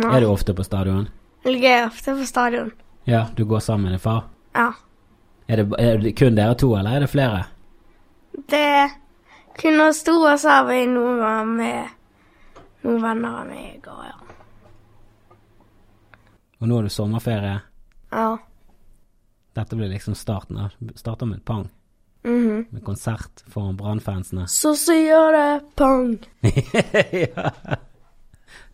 Nei. 0.00 0.16
er 0.16 0.20
du 0.20 0.26
ofte 0.30 0.54
på 0.54 0.64
stadion? 0.66 1.08
Jeg 1.44 1.62
er 1.64 1.86
ofte 1.86 2.14
på 2.18 2.26
stadion. 2.26 2.72
Ja, 3.08 3.26
du 3.36 3.44
går 3.44 3.60
sammen 3.64 3.88
med 3.88 3.92
din 3.92 4.02
far? 4.02 4.24
Ja. 4.54 4.72
Er 5.46 5.56
det, 5.56 5.68
er 5.78 5.98
det 5.98 6.12
kun 6.18 6.34
dere 6.36 6.54
to, 6.54 6.74
eller 6.78 6.96
er 6.96 7.00
det 7.06 7.10
flere? 7.10 7.44
Det 8.50 8.60
er 8.60 8.90
kun 9.58 9.80
oss 9.80 10.02
to, 10.06 10.14
og 10.20 10.38
så 10.40 10.60
har 10.60 10.68
vi 10.68 10.84
noen 10.90 11.56
med 11.56 11.96
noen 12.82 13.02
venner 13.02 13.40
av 13.42 13.48
meg 13.48 13.88
og 13.90 14.04
ja. 14.06 14.16
Og 16.60 16.68
nå 16.68 16.78
er 16.78 16.86
det 16.86 16.92
sommerferie. 16.92 17.56
Ja. 18.12 18.30
Dette 19.56 19.76
blir 19.76 19.88
liksom 19.88 20.14
starten. 20.14 20.58
av 20.60 20.74
Starter 20.96 21.26
med 21.26 21.40
et 21.40 21.44
pang. 21.44 21.70
Mhm. 22.24 22.66
Med 22.70 22.84
konsert 22.84 23.44
foran 23.48 23.76
Brannfansene. 23.76 24.48
Så 24.48 24.74
sier 24.76 25.32
det 25.32 25.76
pang. 25.76 26.18
ja. 27.12 27.52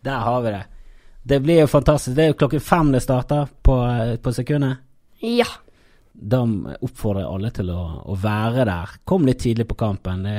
Der 0.01 0.19
har 0.19 0.41
vi 0.41 0.51
det. 0.51 0.65
Det 1.23 1.39
blir 1.39 1.61
jo 1.61 1.67
fantastisk. 1.67 2.15
Det 2.15 2.23
er 2.23 2.27
jo 2.27 2.39
klokken 2.39 2.61
fem 2.63 2.91
det 2.91 3.01
starter 3.03 3.47
på, 3.63 3.77
på 4.23 4.33
sekundet. 4.33 4.77
Ja. 5.19 5.47
Da 6.13 6.41
oppfordrer 6.81 7.27
alle 7.27 7.51
til 7.51 7.69
å, 7.73 7.81
å 8.07 8.15
være 8.15 8.65
der. 8.65 8.93
Kom 9.05 9.25
litt 9.27 9.41
tidlig 9.43 9.67
på 9.67 9.75
kampen. 9.79 10.23
Det, 10.23 10.37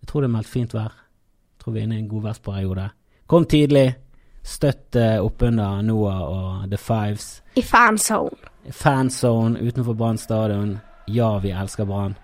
jeg 0.00 0.10
tror 0.10 0.24
det 0.24 0.28
er 0.28 0.34
meldt 0.36 0.50
fint 0.52 0.76
vær. 0.76 0.92
Jeg 0.92 1.64
tror 1.64 1.74
vi 1.74 1.80
er 1.80 1.88
inne 1.88 1.96
i 1.98 2.02
en 2.02 2.10
god 2.10 2.28
værsperiode. 2.28 2.90
Kom 3.28 3.48
tidlig. 3.48 3.88
Støtt 4.48 4.96
eh, 4.96 5.18
oppunder 5.20 5.82
Noah 5.84 6.20
og 6.22 6.70
The 6.70 6.78
Fives. 6.80 7.26
I 7.56 7.64
fanzone. 7.66 8.52
Fanzone 8.72 9.60
utenfor 9.60 9.96
Brann 9.98 10.20
stadion. 10.20 10.78
Ja, 11.08 11.34
vi 11.42 11.50
elsker 11.52 11.88
Brann. 11.88 12.14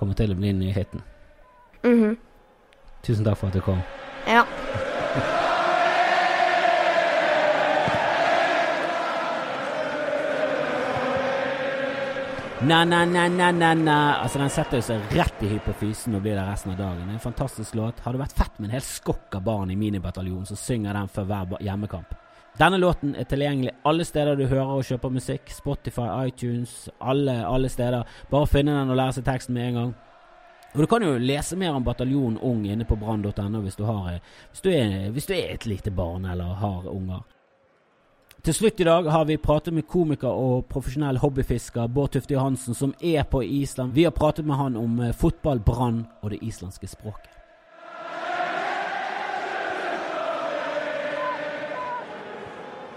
Kommer 0.00 0.16
til 0.16 0.32
å 0.32 0.38
bli 0.38 0.52
nyheten. 0.56 1.04
Mm. 1.84 1.92
Mhm. 1.92 2.16
Tusen 3.04 3.24
takk 3.24 3.38
for 3.40 3.48
at 3.48 3.56
du 3.56 3.60
kom. 3.64 3.80
Ja. 4.28 4.44
Na, 12.60 12.84
na, 12.84 13.06
na, 13.06 13.28
na, 13.28 13.50
na, 13.52 13.74
na. 13.74 13.94
Altså, 14.20 14.36
den 14.38 14.50
setter 14.52 14.82
seg 14.84 15.14
rett 15.16 15.38
i 15.40 15.48
hypofysen 15.48 16.18
og 16.18 16.26
blir 16.26 16.36
der 16.36 16.44
resten 16.44 16.74
av 16.74 16.82
dagen. 16.82 17.06
Det 17.06 17.14
er 17.14 17.16
en 17.16 17.22
fantastisk 17.24 17.78
låt. 17.78 18.02
Hadde 18.04 18.20
vært 18.20 18.36
fett 18.36 18.58
med 18.58 18.68
en 18.68 18.74
hel 18.76 18.84
skokk 18.84 19.38
av 19.38 19.46
barn 19.46 19.72
i 19.72 19.78
minibataljonen 19.80 20.44
som 20.44 20.60
synger 20.60 20.98
den 20.98 21.08
før 21.08 21.30
hver 21.30 21.56
hjemmekamp. 21.64 22.19
Denne 22.60 22.76
låten 22.76 23.14
er 23.16 23.24
tilgjengelig 23.24 23.72
alle 23.88 24.04
steder 24.04 24.36
du 24.36 24.44
hører 24.44 24.74
og 24.74 24.84
kjøper 24.84 25.12
musikk. 25.14 25.48
Spotify, 25.48 26.10
iTunes, 26.28 26.90
alle, 27.00 27.38
alle 27.48 27.70
steder. 27.72 28.04
Bare 28.28 28.48
finne 28.50 28.74
den 28.76 28.92
og 28.92 28.98
lære 29.00 29.16
seg 29.16 29.24
teksten 29.24 29.56
med 29.56 29.68
en 29.68 29.78
gang. 29.78 29.94
Og 30.74 30.82
du 30.84 30.86
kan 30.86 31.02
jo 31.02 31.14
lese 31.18 31.56
mer 31.56 31.72
om 31.74 31.84
Bataljon 31.84 32.36
Ung 32.46 32.66
inne 32.68 32.84
på 32.84 32.98
brann.no 33.00 33.62
hvis, 33.64 33.80
eh, 33.80 34.20
hvis, 34.52 35.10
hvis 35.16 35.26
du 35.26 35.34
er 35.34 35.54
et 35.54 35.66
lite 35.66 35.90
barn 35.90 36.28
eller 36.28 36.52
har 36.60 36.86
unger. 36.86 37.24
Til 38.44 38.54
slutt 38.54 38.80
i 38.80 38.84
dag 38.84 39.08
har 39.10 39.24
vi 39.24 39.36
pratet 39.36 39.74
med 39.74 39.88
komiker 39.88 40.28
og 40.28 40.68
profesjonell 40.68 41.18
hobbyfisker 41.20 41.88
Bård 41.88 42.12
Tufte 42.12 42.36
Johansen, 42.36 42.74
som 42.74 42.94
er 43.00 43.24
på 43.24 43.42
Island. 43.42 43.92
Vi 43.92 44.04
har 44.04 44.14
pratet 44.16 44.46
med 44.46 44.56
han 44.56 44.76
om 44.76 45.00
eh, 45.00 45.16
fotball, 45.16 45.60
brann 45.60 46.06
og 46.22 46.30
det 46.30 46.44
islandske 46.44 46.88
språket. 46.92 47.39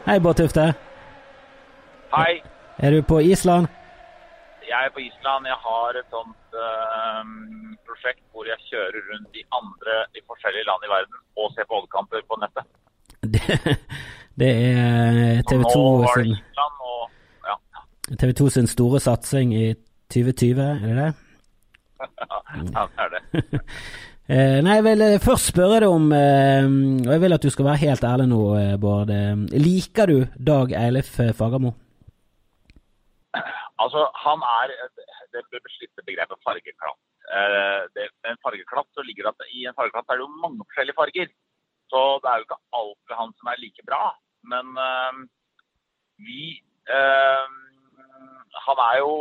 Hei, 0.06 0.20
Bård 0.20 0.36
Tufte. 0.36 0.74
Hei, 2.12 2.42
Er 2.78 2.92
du 2.92 3.02
på 3.02 3.20
Island? 3.20 3.68
jeg 4.68 4.86
er 4.86 4.92
på 4.96 5.00
Island. 5.00 5.46
Jeg 5.48 5.60
har 5.68 5.98
et 6.00 6.10
sånt 6.16 6.56
uh, 6.66 7.24
prosjekt 7.88 8.24
hvor 8.32 8.48
jeg 8.48 8.60
kjører 8.70 9.02
rundt 9.12 9.38
i 9.40 9.44
andre 9.60 9.96
i 10.18 10.24
forskjellige 10.28 10.66
land 10.70 10.88
i 10.88 10.92
verden 10.92 11.20
og 11.40 11.52
ser 11.56 11.68
på 11.70 11.78
oljekamper 11.80 12.24
på 12.28 12.40
nettet. 12.42 12.66
Det, 13.34 13.44
det 14.42 14.52
er 14.76 15.44
TV 15.50 15.62
2 15.64 15.72
Nå 15.78 15.84
var 16.04 16.18
det 16.18 16.26
sin, 16.26 16.34
Island 16.36 16.76
og 16.92 17.02
ja, 17.48 17.56
TV 18.24 18.34
2 18.42 18.50
sin 18.58 18.68
store 18.68 19.00
satsing 19.00 19.54
i 19.56 19.68
2020, 20.12 20.64
er 20.64 20.80
det 20.88 20.98
det? 21.00 21.12
ja 22.76 22.88
det 22.92 23.06
er 23.06 23.16
det. 23.16 23.62
Eh, 24.34 24.60
nei, 24.66 24.80
jeg 24.80 24.86
vil 24.88 25.04
eh, 25.06 25.22
først 25.22 25.52
spørre 25.52 25.84
deg 25.84 25.92
om 25.94 26.08
eh, 26.18 26.66
Og 27.06 27.12
jeg 27.12 27.22
vil 27.22 27.36
at 27.36 27.44
du 27.46 27.52
skal 27.54 27.68
være 27.68 27.84
helt 27.84 28.06
ærlig 28.08 28.28
nå, 28.32 28.42
Bård. 28.82 29.12
Liker 29.54 30.10
du 30.10 30.18
Dag 30.50 30.74
Eilif 30.80 31.14
Fagermo? 31.38 31.76
Altså, 33.84 34.08
han 34.26 34.42
er 34.62 34.74
det 35.34 35.62
beslitte 35.62 36.06
begrepet 36.08 36.40
fargeklatt. 36.46 37.00
Det, 37.96 38.06
en 38.30 38.40
fargeklatt 38.46 38.90
så 38.94 39.04
ligger 39.06 39.28
det 39.28 39.34
at 39.34 39.54
I 39.58 39.66
en 39.70 39.76
fargeklatt 39.78 40.10
er 40.14 40.20
det 40.20 40.26
jo 40.26 40.42
mange 40.44 40.66
forskjellige 40.70 40.98
farger. 40.98 41.32
Så 41.92 42.02
det 42.22 42.30
er 42.30 42.38
jo 42.38 42.46
ikke 42.48 42.62
alt 42.80 43.02
ved 43.10 43.20
han 43.22 43.34
som 43.38 43.50
er 43.52 43.62
like 43.62 43.84
bra. 43.90 44.04
Men 44.52 44.66
eh, 44.88 45.14
vi 46.28 46.44
eh, 46.98 47.48
Han 48.68 48.80
er 48.90 48.98
jo 49.02 49.14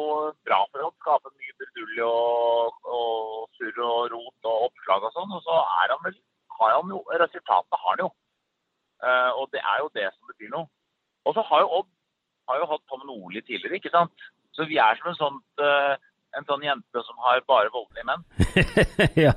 bra 0.47 0.59
for 0.71 0.87
å 0.87 0.93
skape 1.01 1.33
mye 1.33 1.57
brudulje 1.59 2.09
og, 2.09 2.91
og 2.97 3.49
surr 3.57 3.81
og 3.87 4.01
rot 4.13 4.51
og 4.51 4.67
oppslag 4.69 5.09
og 5.09 5.17
sånn. 5.17 5.33
Og 5.39 5.43
så 5.47 5.57
er 5.83 5.95
han 5.95 6.05
vel 6.07 6.19
har 6.59 6.77
han 6.77 6.93
jo 6.95 7.01
Resultatet 7.23 7.81
har 7.85 7.95
han 7.95 8.05
jo. 8.05 8.11
Eh, 9.03 9.31
og 9.41 9.49
det 9.55 9.63
er 9.63 9.81
jo 9.83 9.91
det 9.99 10.09
som 10.13 10.31
betyr 10.33 10.53
noe. 10.53 10.69
Og 11.27 11.37
så 11.37 11.45
har 11.49 11.65
jo 11.65 11.75
Odd 11.81 11.91
har 12.51 12.59
jo 12.59 12.71
hatt 12.73 12.89
Tom 12.91 13.05
Nordli 13.07 13.41
tidligere, 13.47 13.79
ikke 13.79 13.93
sant? 13.95 14.25
Så 14.53 14.67
vi 14.69 14.72
er 14.89 14.99
som 15.01 15.11
en 15.13 15.19
sånn, 15.21 15.39
eh, 15.67 15.95
en 16.39 16.47
sånn 16.49 16.63
jente 16.65 17.03
som 17.07 17.19
har 17.27 17.41
bare 17.49 17.71
voldelige 17.75 18.07
menn. 18.09 18.23
ja, 19.27 19.35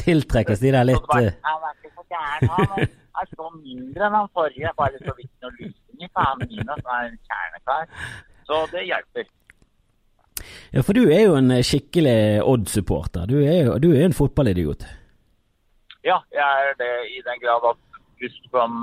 tiltrekkes 0.00 0.62
de 0.62 0.72
der 0.74 0.86
litt 0.88 1.10
eh, 1.18 1.30
han 1.44 1.66
er 1.68 1.74
ikke 1.78 1.92
så 1.94 2.04
gæren, 2.10 2.52
han 2.58 2.76
er- 2.82 2.92
er 3.14 3.28
så 3.30 3.46
mindre 3.54 4.06
enn 4.08 4.14
han 4.18 4.28
forrige. 4.34 4.70
Bare 4.76 4.98
så 5.04 5.12
vidt 5.14 5.30
noe 5.44 5.52
lysning 5.60 6.02
i 6.02 6.08
faen 6.16 6.40
min, 6.42 6.64
og 6.68 6.80
så 6.82 6.88
er 6.96 7.04
han 7.04 7.18
kjernekar. 7.30 7.84
Så 8.48 8.56
det 8.72 8.82
hjelper. 8.88 9.28
Ja, 10.74 10.82
for 10.82 10.96
du 10.98 11.04
er 11.06 11.20
jo 11.28 11.36
en 11.38 11.52
skikkelig 11.62 12.42
Odd-supporter. 12.42 13.28
Du 13.30 13.36
du 13.78 13.86
er 13.94 14.04
en 14.08 14.16
fotballidiot. 14.18 14.82
Ja, 16.04 16.18
jeg 16.34 16.66
er 16.70 16.74
det 16.80 16.90
i 17.14 17.22
den 17.24 17.38
grad 17.44 17.68
at 17.70 17.78
du 18.18 18.26
kan 18.50 18.74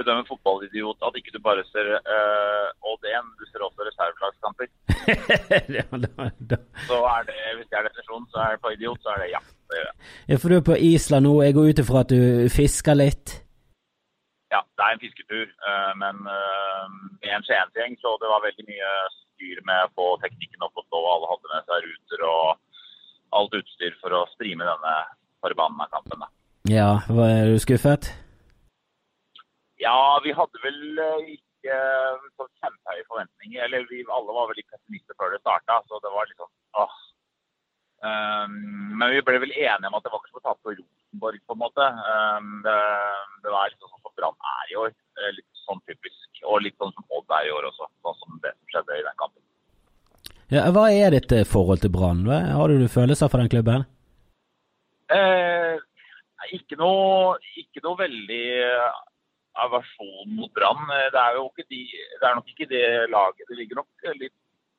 bedømme 0.00 0.24
fotballidiot, 0.28 0.98
at 1.06 1.18
ikke 1.18 1.34
du 1.34 1.40
bare 1.44 1.64
ser 1.70 1.86
uh, 1.96 2.68
Odd 2.90 3.06
1, 3.10 3.30
du 3.40 3.44
ser 3.50 3.64
også 3.66 3.86
reservelagskamper. 3.88 4.68
Så 6.90 6.96
er 7.14 7.22
det, 7.28 7.38
hvis 7.56 7.68
det 7.70 7.78
er 7.78 7.86
definisjonen, 7.88 8.26
så 8.32 8.42
er 8.44 8.50
det 8.54 8.62
på 8.64 8.72
idiot, 8.74 9.00
så 9.02 9.14
er 9.14 9.22
det 9.22 9.28
ja. 9.34 9.40
Det 9.70 9.78
gjør 9.78 9.86
jeg. 9.88 9.96
ja, 10.30 10.36
for 10.42 10.48
du 10.50 10.56
er 10.56 10.66
på 10.66 10.76
Island 10.90 11.26
nå. 11.26 11.34
Jeg 11.44 11.56
går 11.56 11.70
ut 11.70 11.82
ifra 11.82 12.02
at 12.04 12.12
du 12.12 12.22
fisker 12.50 12.98
litt. 12.98 13.36
Ja, 14.50 14.60
det 14.76 14.82
er 14.86 14.96
en 14.96 15.04
fisketur, 15.04 15.46
Uh, 15.70 15.92
men 16.02 16.16
uh, 16.26 16.84
med 17.20 17.30
en 17.36 17.44
skiensgjeng, 17.46 17.94
så 18.02 18.16
det 18.22 18.30
var 18.32 18.42
veldig 18.42 18.64
mye 18.66 18.90
styr 19.18 19.60
med 19.68 19.86
å 19.86 19.92
få 19.94 20.06
teknikken 20.24 20.66
opp 20.66 20.80
og 20.80 20.86
stå. 20.88 20.98
Alle 21.12 21.30
hadde 21.30 21.52
med 21.52 21.68
seg 21.68 21.86
ruter 21.86 22.26
og 22.28 22.44
alt 23.40 23.56
utstyr 23.60 23.94
for 24.02 24.16
å 24.16 24.26
strime 24.34 24.66
denne 24.66 24.94
forbanna 25.44 25.86
kampen. 25.94 26.24
Da. 26.24 26.30
Ja, 26.70 26.90
var 27.08 27.46
du 27.48 27.58
skuffet? 27.62 28.10
Ja, 29.80 30.20
vi 30.24 30.32
hadde 30.36 30.60
vel 30.64 30.80
eh, 31.00 31.30
ikke 31.36 31.76
så 32.36 32.46
kjempehøye 32.62 33.06
forventninger. 33.08 33.62
Eller 33.66 33.86
vi 33.90 34.02
alle 34.06 34.36
var 34.36 34.50
veldig 34.50 34.66
pessimister 34.68 35.16
før 35.20 35.34
det 35.34 35.40
starta, 35.42 35.80
så 35.88 36.00
det 36.04 36.12
var 36.14 36.28
litt 36.28 36.40
sånn 36.40 36.84
åh. 36.84 36.98
Um, 38.00 38.54
men 38.96 39.10
vi 39.12 39.20
ble 39.24 39.40
vel 39.42 39.50
enige 39.52 39.88
om 39.90 39.96
at 39.98 40.06
det 40.06 40.12
var 40.12 40.22
ikke 40.22 40.30
som 40.32 40.40
å 40.40 40.44
tape 40.46 40.62
på 40.64 40.72
Rosenborg, 40.72 41.40
på 41.44 41.56
en 41.56 41.60
måte. 41.60 41.88
Um, 42.06 42.54
det, 42.64 42.76
det 43.44 43.52
var 43.52 43.68
litt 43.68 43.82
sånn 43.82 43.92
som 43.92 44.14
Brann 44.20 44.48
er 44.54 44.72
i 44.72 44.78
år. 44.80 44.94
eh, 45.20 45.32
Litt 45.36 45.62
sånn 45.66 45.82
typisk. 45.88 46.28
Og 46.48 46.62
litt 46.64 46.76
sånn 46.80 46.92
som 46.96 47.04
Odd 47.18 47.36
er 47.36 47.48
i 47.48 47.52
år 47.52 47.68
også, 47.68 47.88
sånn 48.04 48.16
som 48.22 48.40
det 48.44 48.52
som 48.56 48.72
skjedde 48.72 48.96
i 49.00 49.04
den 49.04 49.18
kampen. 49.20 49.42
Ja, 50.50 50.64
hva 50.74 50.88
er 50.92 51.12
ditt 51.14 51.32
eh, 51.36 51.44
forhold 51.48 51.84
til 51.84 51.92
Brann? 51.94 52.24
Har 52.28 52.72
du 52.72 52.88
følelser 52.90 53.28
for 53.32 53.42
den 53.42 53.52
klubben? 53.52 53.84
Eh, 55.12 55.76
ikke, 56.56 56.78
noe, 56.80 57.36
ikke 57.60 57.84
noe 57.84 58.00
veldig 58.00 58.42
eh, 58.64 58.98
aversjon 59.58 60.36
mot 60.36 60.52
Brann. 60.54 60.84
Eh, 60.96 61.08
Det 61.14 61.22
er 61.22 61.38
jo 61.38 61.48
ikke 61.50 61.66
de, 61.70 61.80
det 62.20 62.28
er 62.28 62.36
nok 62.38 62.52
ikke 62.52 62.68
det 62.70 62.84
laget. 63.10 63.48
Det 63.48 63.58
ligger 63.58 63.82
nok 63.82 64.12
litt, 64.20 64.36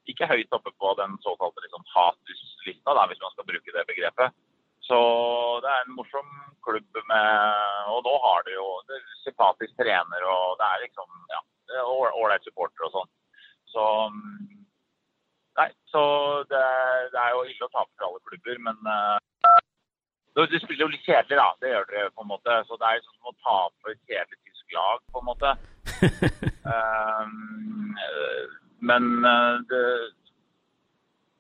ikke 0.10 0.30
høyt 0.32 0.56
oppe 0.58 0.72
på 0.72 0.94
den 1.00 1.18
såkalte 1.26 1.62
liksom, 1.66 1.84
hatuslista, 1.96 2.96
hvis 3.08 3.22
man 3.22 3.36
skal 3.36 3.48
bruke 3.48 3.76
det 3.76 3.86
begrepet. 3.90 4.34
Så 4.82 4.98
det 5.64 5.70
er 5.70 5.84
en 5.86 5.96
morsom 5.96 6.28
klubb 6.66 6.98
med 7.08 7.92
Og 7.94 8.02
nå 8.04 8.14
har 8.26 8.42
de 8.46 8.56
jo 8.56 8.66
det 8.90 8.98
er 8.98 9.20
sympatisk 9.24 9.76
trener, 9.78 10.26
og 10.26 10.58
det 10.60 10.68
er 10.68 10.84
liksom 10.86 11.10
ja, 11.32 11.42
ålreit 11.86 12.44
supporter 12.44 12.88
og 12.88 12.96
sånn. 12.96 13.12
Så 13.72 13.86
mm, 14.12 14.62
Nei, 15.60 15.68
så 15.92 16.02
det, 16.50 16.62
det 17.12 17.20
er 17.20 17.34
jo 17.36 17.44
ille 17.44 17.68
å 17.68 17.72
tape 17.74 17.92
for 17.98 18.08
alle 18.08 18.22
klubber, 18.24 18.60
men 18.68 18.78
uh, 18.88 19.20
det, 20.36 20.46
det 20.54 20.62
spiller 20.64 20.86
jo 20.86 20.94
litt 20.94 21.04
kjedelig, 21.04 21.38
da. 21.42 21.48
Det 21.60 21.74
gjør 21.74 21.90
dere 21.90 22.12
på 22.16 22.24
en 22.24 22.32
måte. 22.32 22.56
Så 22.68 22.78
det 22.80 22.88
er 22.88 23.04
sånn 23.04 23.18
som 23.18 23.34
å 23.34 23.40
tape 23.44 23.96
kjedelig 24.08 24.40
tysk 24.40 24.51
lag, 24.76 25.04
på 25.12 25.22
en 25.22 25.30
måte. 25.30 25.54
Um, 26.66 27.94
men 28.90 29.08
eh, 29.32 29.56
det, 29.70 29.84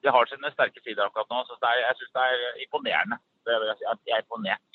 det 0.04 0.14
har 0.16 0.30
sine 0.30 0.54
sterke 0.54 0.84
sider 0.84 1.06
akkurat 1.06 1.30
nå, 1.32 1.44
så 1.48 1.58
er, 1.62 1.84
jeg 1.86 2.00
syns 2.00 2.16
det 2.18 2.28
er 2.28 2.64
imponerende. 2.66 3.20
Det 3.46 3.58
vil 3.58 3.72
jeg 3.72 3.80
si. 3.80 3.90
at 3.92 4.00
Jeg 4.10 4.18
er 4.18 4.26
imponert. 4.26 4.72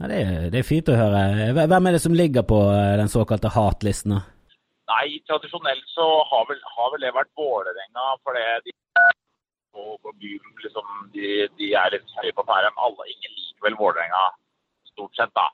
Ja, 0.00 0.08
det, 0.10 0.20
er, 0.20 0.50
det 0.50 0.60
er 0.60 0.66
fint 0.66 0.90
å 0.90 0.98
høre. 0.98 1.24
Hvem 1.54 1.88
er 1.88 1.94
det 1.94 2.02
som 2.02 2.16
ligger 2.18 2.46
på 2.46 2.60
eh, 2.74 2.94
den 2.98 3.10
såkalte 3.12 3.52
hatlisten? 3.54 4.16
Nei, 4.92 5.06
tradisjonelt 5.28 5.86
så 5.88 6.06
har 6.28 6.48
vel, 6.48 6.58
har 6.76 6.88
vel 6.92 7.04
det 7.06 7.12
vært 7.14 7.30
Vålerenga, 7.38 8.06
for 8.26 8.36
de 8.36 8.74
og, 9.72 9.92
og 10.04 10.14
byen, 10.20 10.50
liksom, 10.64 10.88
de, 11.14 11.28
de 11.58 11.70
er 11.78 11.94
litt 11.94 12.16
høye 12.18 12.34
på 12.36 12.44
pæra. 12.48 12.72
men 12.72 12.84
Alle, 12.86 13.08
ingen 13.14 13.36
liker 13.38 13.68
vel 13.68 13.78
Vålerenga 13.78 14.24
stort 14.92 15.16
sett, 15.16 15.32
da. 15.38 15.48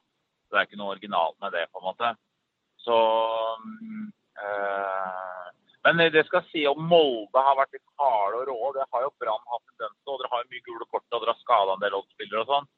Så 0.49 0.57
det 0.57 0.62
er 0.62 0.68
ikke 0.68 0.80
noe 0.80 0.95
originalt 0.97 1.36
med 1.45 1.55
det, 1.55 1.66
på 1.70 1.82
en 1.82 1.89
måte. 1.91 2.14
Så 2.89 2.99
eh, 4.41 5.45
Men 5.86 6.03
det 6.14 6.24
skal 6.28 6.47
si 6.49 6.64
om 6.70 6.80
Molde 6.91 7.45
har 7.45 7.59
vært 7.59 7.76
litt 7.76 8.01
harde 8.01 8.43
og 8.43 8.49
rå. 8.51 8.72
Det 8.76 8.86
har 8.89 9.07
jo 9.07 9.14
Brann 9.20 9.45
hatt 9.53 9.64
tendens 9.68 9.97
til. 10.01 10.14
og 10.14 10.20
Dere 10.22 10.32
har 10.32 10.45
jo 10.45 10.53
mye 10.55 10.66
gule 10.66 10.89
kort 10.89 11.07
og 11.12 11.22
dere 11.22 11.34
har 11.34 11.43
skada 11.45 11.76
en 11.76 11.84
del 11.84 11.99
oddspillere 12.01 12.45
og 12.45 12.53
sånn. 12.53 12.68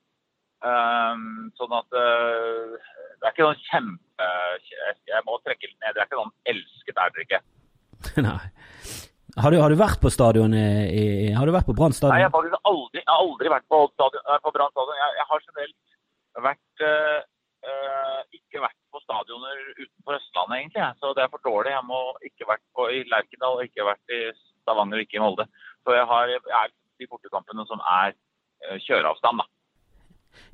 Um, 0.61 1.47
sånn 1.57 1.73
at 1.73 1.97
eh, 1.97 2.75
det 3.17 3.25
er 3.25 3.33
ikke 3.33 3.47
noen 3.47 3.63
kjempe 3.65 4.27
Jeg 5.09 5.23
må 5.25 5.39
trekke 5.41 5.71
litt 5.71 5.79
ned. 5.81 5.95
Det 5.97 6.03
er 6.03 6.09
ikke 6.11 6.19
noen 6.21 6.35
elsket, 6.53 6.99
er 6.99 7.15
dere 7.15 7.27
ikke. 7.29 7.41
Nei. 8.29 8.41
Har 9.39 9.55
du, 9.55 9.61
har 9.63 9.71
du 9.71 9.79
vært 9.79 10.01
på 10.03 10.11
stadion 10.11 10.55
i, 10.57 10.67
i 10.91 11.05
Har 11.37 11.47
du 11.47 11.55
vært 11.55 11.69
på 11.69 11.77
Brann 11.77 11.95
Nei, 11.95 12.19
jeg 12.19 12.27
har 12.27 12.35
faktisk 12.35 12.67
aldri, 12.67 12.99
jeg 12.99 13.07
har 13.07 13.23
aldri 13.23 13.53
vært 13.53 13.67
på, 13.71 13.79
stadion, 13.95 14.25
på 14.43 14.53
Brann 14.57 14.73
stadion. 14.75 14.99
Jeg, 14.99 15.17
jeg 15.21 15.27
har 15.31 15.45
generelt 15.47 15.79
vært 16.47 16.85
eh, 16.87 17.21
eh, 17.71 18.21
ikke 18.41 18.65
vært 18.65 18.80
stadioner 19.11 19.61
utenfor 19.75 20.17
Østlandet, 20.17 20.57
egentlig. 20.61 20.89
Så 21.03 21.13
det 21.19 21.25
er 21.27 21.33
for 21.35 21.43
dårlig. 21.43 21.75
Jeg 21.75 21.87
må 21.91 22.01
ikke 22.31 22.49
vært 22.49 22.63
på, 22.79 22.87
i 22.95 23.03
Lerkendal 23.11 23.65
ikke 23.67 23.87
vært 23.91 24.15
i 24.15 24.21
Stavanger 24.63 25.03
ikke 25.03 25.19
i 25.19 25.23
Molde. 25.25 25.47
Så 25.83 25.97
jeg, 25.97 26.07
har, 26.07 26.31
jeg 26.31 26.59
er 26.63 26.75
de 27.01 27.09
bortekampene 27.11 27.67
som 27.67 27.83
er 27.83 28.13
eh, 28.15 28.79
kjøreavstand, 28.87 29.43
da. 29.43 29.49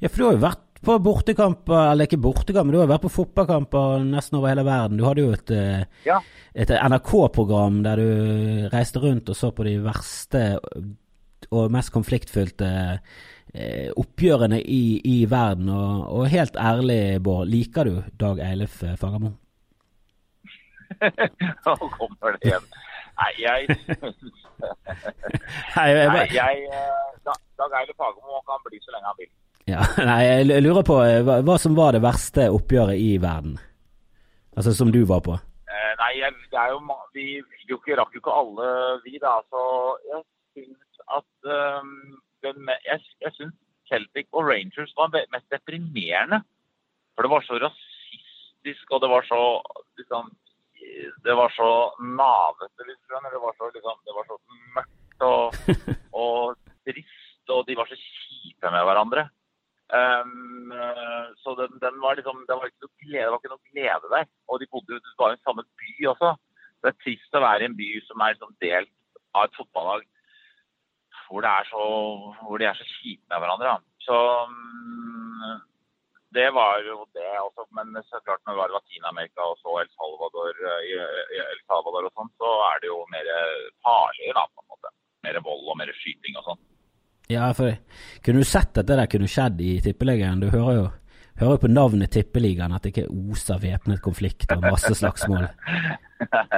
Ja, 0.01 0.09
for 0.09 0.17
du 0.17 0.27
har 0.27 0.37
jo 0.39 0.45
vært 0.47 0.63
på 0.87 0.97
bortekamper, 1.03 1.91
eller 1.93 2.09
ikke 2.09 2.21
bortekamper, 2.23 2.77
du 2.77 2.81
har 2.81 2.91
vært 2.91 3.05
på 3.07 3.13
fotballkamper 3.13 4.05
nesten 4.07 4.39
over 4.39 4.53
hele 4.53 4.65
verden. 4.67 5.01
Du 5.01 5.05
hadde 5.09 5.25
jo 5.25 5.33
et, 5.37 5.51
eh, 5.51 5.85
Ja. 6.07 6.21
et 6.55 6.71
NRK-program 6.71 7.83
der 7.85 7.97
du 8.01 8.69
reiste 8.73 9.03
rundt 9.03 9.29
og 9.29 9.37
så 9.37 9.53
på 9.53 9.65
de 9.69 9.77
verste 9.85 10.61
og 11.53 11.71
mest 11.71 11.93
konfliktfylte 11.93 13.01
oppgjørene 13.97 14.61
i, 14.63 15.01
i 15.05 15.17
verden. 15.31 15.69
Og, 15.73 16.07
og 16.19 16.29
helt 16.33 16.57
ærlig, 16.57 17.23
Bård, 17.25 17.49
liker 17.49 17.85
du 17.89 17.95
Dag 18.21 18.39
Eilif 18.45 18.83
eh, 18.85 18.97
Fagermo? 19.01 19.31
Nå 21.67 21.75
kommer 21.99 22.37
det 22.37 22.41
igjen. 22.51 22.67
Nei, 23.17 23.33
jeg 23.41 23.67
Nei, 25.77 25.89
jeg- 26.35 26.69
eh, 26.69 27.33
Dag 27.57 27.73
Eilif 27.81 27.97
Fagermo 27.97 28.41
kan 28.47 28.61
bli 28.67 28.79
så 28.85 28.91
lenge 28.95 29.07
han 29.11 29.19
vil. 29.21 29.31
Ja, 29.67 29.81
nei, 30.11 30.21
jeg 30.29 30.63
lurer 30.63 30.85
på 30.87 30.97
eh, 31.03 31.23
hva, 31.27 31.35
hva 31.47 31.57
som 31.59 31.75
var 31.79 31.91
det 31.97 32.03
verste 32.05 32.43
oppgjøret 32.55 32.99
i 33.03 33.17
verden? 33.23 33.57
Altså 34.57 34.71
som 34.77 34.93
du 34.95 35.01
var 35.09 35.21
på? 35.27 35.35
Eh, 35.67 35.93
nei, 36.01 36.13
det 36.53 36.59
er 36.61 36.69
jo, 36.73 36.79
vi 37.17 37.25
jo 37.69 37.77
ikke, 37.81 37.97
rakk 37.99 38.13
jo 38.15 38.21
ikke 38.23 38.37
alle, 38.37 38.67
vi 39.05 39.19
da. 39.21 39.35
Så 39.51 39.61
jeg 40.13 40.21
syns 40.55 40.93
at 41.19 41.33
um, 41.51 41.91
Jeg, 42.45 43.01
jeg 43.23 43.33
syns 43.37 43.57
Celtic 43.89 44.29
og 44.33 44.49
Rangers 44.51 44.93
var 44.99 45.13
mest 45.15 45.49
deprimerende. 45.53 46.43
For 47.15 47.25
det 47.25 47.33
var 47.33 47.47
så 47.47 47.59
rasistisk, 47.63 48.91
og 48.91 49.03
det 49.03 49.11
var 49.11 49.25
så 49.29 49.41
liksom 50.01 50.35
Det 51.25 51.35
var 51.35 51.51
så 51.57 51.71
navete, 51.99 52.85
liksom. 52.85 53.07
skjønner. 53.09 53.33
Det 53.33 53.41
var 53.43 53.55
så, 53.59 53.71
liksom, 53.75 53.97
det 54.07 54.15
var 54.17 54.27
så 54.29 54.37
mørkt 54.77 55.25
og, 55.25 55.45
og 56.25 56.59
trist, 56.85 57.49
og 57.49 57.67
de 57.67 57.77
var 57.79 57.89
så 57.89 57.97
kjipe 57.97 58.71
med 58.71 58.85
hverandre. 58.85 59.25
Um, 59.87 60.75
så 61.43 61.55
den, 61.61 61.79
den 61.81 62.01
var 62.03 62.19
liksom, 62.19 62.43
det 62.49 62.59
var 62.59 62.71
glede, 63.01 63.25
det 63.25 63.33
var 63.33 63.41
ikke 63.41 63.55
noe 63.55 63.73
glede 63.73 64.13
der. 64.13 64.29
Og 64.51 64.61
de 64.61 64.69
bodde 64.71 64.99
jo 64.99 65.01
i 65.01 65.41
samme 65.47 65.65
by 65.65 66.11
også. 66.13 66.35
Det 66.83 66.93
er 66.93 67.01
trist 67.03 67.39
å 67.39 67.43
være 67.43 67.65
i 67.65 67.71
en 67.71 67.79
by 67.79 67.89
som 68.07 68.21
er 68.21 68.35
liksom 68.37 68.55
delt 68.63 68.93
av 69.35 69.49
et 69.49 69.59
fotballag 69.59 70.05
hvor, 71.27 71.43
det 71.45 71.53
er 71.53 71.71
så, 71.71 71.87
hvor 72.43 72.61
de 72.61 72.69
er 72.69 72.79
så 72.79 72.87
kjipe 72.97 73.25
med 73.31 73.43
hverandre. 73.43 73.79
Så 74.07 74.19
um, 74.47 75.57
det 76.37 76.49
var 76.59 76.83
jo 76.87 77.01
det 77.17 77.33
også. 77.47 77.67
Men 77.77 77.97
så 78.09 78.21
klart 78.25 78.43
når 78.45 78.55
det 78.55 78.61
var 78.63 78.73
i 78.73 78.77
Latin-Amerika 78.77 79.51
og 79.51 79.59
så 79.63 79.81
El 79.83 79.91
Salvador, 79.97 80.63
eh, 80.75 81.43
El 81.55 81.61
Salvador 81.67 82.09
og 82.09 82.15
sånn, 82.15 82.33
så 82.41 82.53
er 82.71 82.81
det 82.83 82.93
jo 82.93 83.03
mer 83.15 83.35
farlig, 83.87 84.33
da, 84.39 84.47
på 84.53 84.65
en 84.65 84.73
måte. 84.75 84.95
Mer 85.27 85.43
vold 85.49 85.71
og 85.73 85.79
mer 85.81 85.93
skyting 85.99 86.39
og 86.39 86.51
sånn. 86.51 86.65
Ja, 87.33 87.51
for 87.59 87.75
kunne 88.23 88.45
du 88.45 88.47
sett 88.47 88.79
at 88.79 88.87
det 88.87 89.01
der 89.01 89.11
kunne 89.11 89.31
skjedd 89.31 89.59
i 89.63 89.81
Tippeligaen? 89.83 90.43
Du 90.43 90.51
hører 90.53 90.77
jo, 90.77 90.85
hører 91.41 91.63
på 91.63 91.71
navnet 91.73 92.13
Tippeligaen 92.15 92.75
at 92.77 92.85
det 92.85 92.93
ikke 92.95 93.11
oser 93.11 93.59
væpnet 93.63 94.03
konflikt 94.05 94.53
og 94.55 94.63
masse 94.63 94.95
slagsmål. 94.95 95.49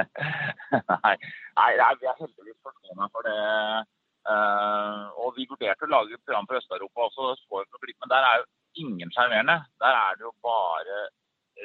nei, 1.05 1.15
nei, 1.57 1.89
vi 1.97 2.05
er 2.05 2.19
heldigvis 2.21 2.59
forstående 2.61 3.09
for 3.09 3.25
det. 3.25 3.39
Eh, 4.27 5.05
og 5.23 5.37
vi 5.37 5.47
vurderte 5.49 5.87
å 5.87 5.93
lage 5.93 6.17
et 6.17 6.25
program 6.25 6.47
for 6.49 6.59
Øst-Europa 6.59 7.07
også, 7.07 7.63
men 8.01 8.11
der 8.11 8.27
er 8.27 8.41
jo 8.41 8.47
ingen 8.85 9.11
sjarmerende. 9.15 9.59
Der 9.81 9.95
er 9.95 10.17
det 10.17 10.27
jo 10.27 10.33
bare 10.43 10.97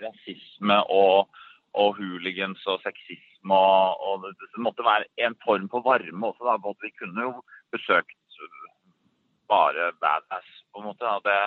rasisme 0.05 0.79
og, 0.91 1.29
og 1.75 1.97
hooligans 1.99 2.67
og 2.67 2.81
sexisme. 2.83 3.55
Og, 3.55 4.01
og 4.07 4.27
det, 4.27 4.51
måtte 4.59 4.87
være 4.87 5.11
en 5.27 5.37
form 5.45 5.69
for 5.73 5.85
varme 5.85 6.31
også. 6.31 6.47
Da, 6.47 6.59
at 6.59 6.85
vi 6.87 6.93
kunne 6.99 7.29
jo 7.29 7.35
besøkt 7.75 8.19
bare 9.49 9.93
badass, 10.01 10.47
på 10.73 10.81
en 10.81 10.89
måte. 10.89 11.05
Da. 11.05 11.19
Det, 11.27 11.39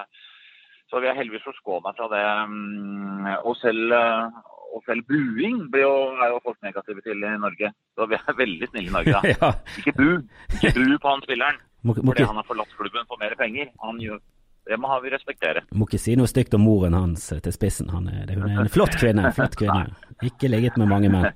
så 0.89 1.01
vi 1.01 1.09
er 1.09 1.17
heldigvis 1.17 1.47
forskåna 1.47 1.95
fra 1.97 2.07
det. 2.13 2.23
mm, 2.51 3.31
Og 3.43 3.57
selv, 3.57 3.91
eh, 3.91 4.37
og 4.73 4.83
selv 4.87 5.03
buing 5.09 5.59
jo, 5.81 5.91
er 6.23 6.31
jo 6.33 6.39
folk 6.43 6.57
negative 6.65 7.03
til 7.05 7.23
i 7.23 7.33
Norge. 7.41 7.71
Så 7.95 8.07
vi 8.11 8.17
er 8.17 8.39
veldig 8.43 8.69
snille 8.71 8.89
i 8.89 8.95
Norge, 8.97 9.13
da. 9.15 9.21
Ja. 9.41 9.51
Ikke 9.81 9.93
bu. 9.97 10.09
Ikke 10.57 10.73
bu 10.77 10.97
på 11.03 11.13
han 11.13 11.23
spilleren. 11.25 11.61
Må, 11.83 11.93
må, 11.93 12.11
Fordi 12.11 12.23
ikke, 12.23 12.31
han 12.31 12.41
har 12.41 12.47
forlatt 12.47 12.73
klubben 12.77 13.07
for 13.07 13.21
mer 13.21 13.35
penger. 13.39 13.71
Han 13.83 13.99
gjør, 14.01 14.19
det 14.67 14.79
må 14.83 14.99
vi 15.03 15.11
respektere. 15.13 15.63
må 15.71 15.87
ikke 15.87 16.01
si 16.01 16.15
noe 16.19 16.29
stygt 16.29 16.55
om 16.57 16.65
moren 16.67 16.97
hans 16.97 17.29
til 17.31 17.55
spissen. 17.55 17.91
Han 17.93 18.09
er, 18.11 18.31
hun 18.35 18.49
er 18.49 18.63
en 18.65 18.71
flott 18.71 18.97
kvinne. 18.99 19.31
Flott 19.37 19.55
kvinne. 19.59 19.85
Ikke 20.27 20.51
ligget 20.51 20.79
med 20.81 20.91
mange 20.91 21.11
menn. 21.13 21.29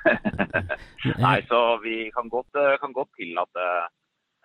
Nei, 1.26 1.38
så 1.50 1.60
vi 1.84 1.96
kan 2.14 2.30
godt, 2.32 2.56
eh, 2.56 2.78
kan 2.80 2.94
godt 2.96 3.10
tillate 3.20 3.66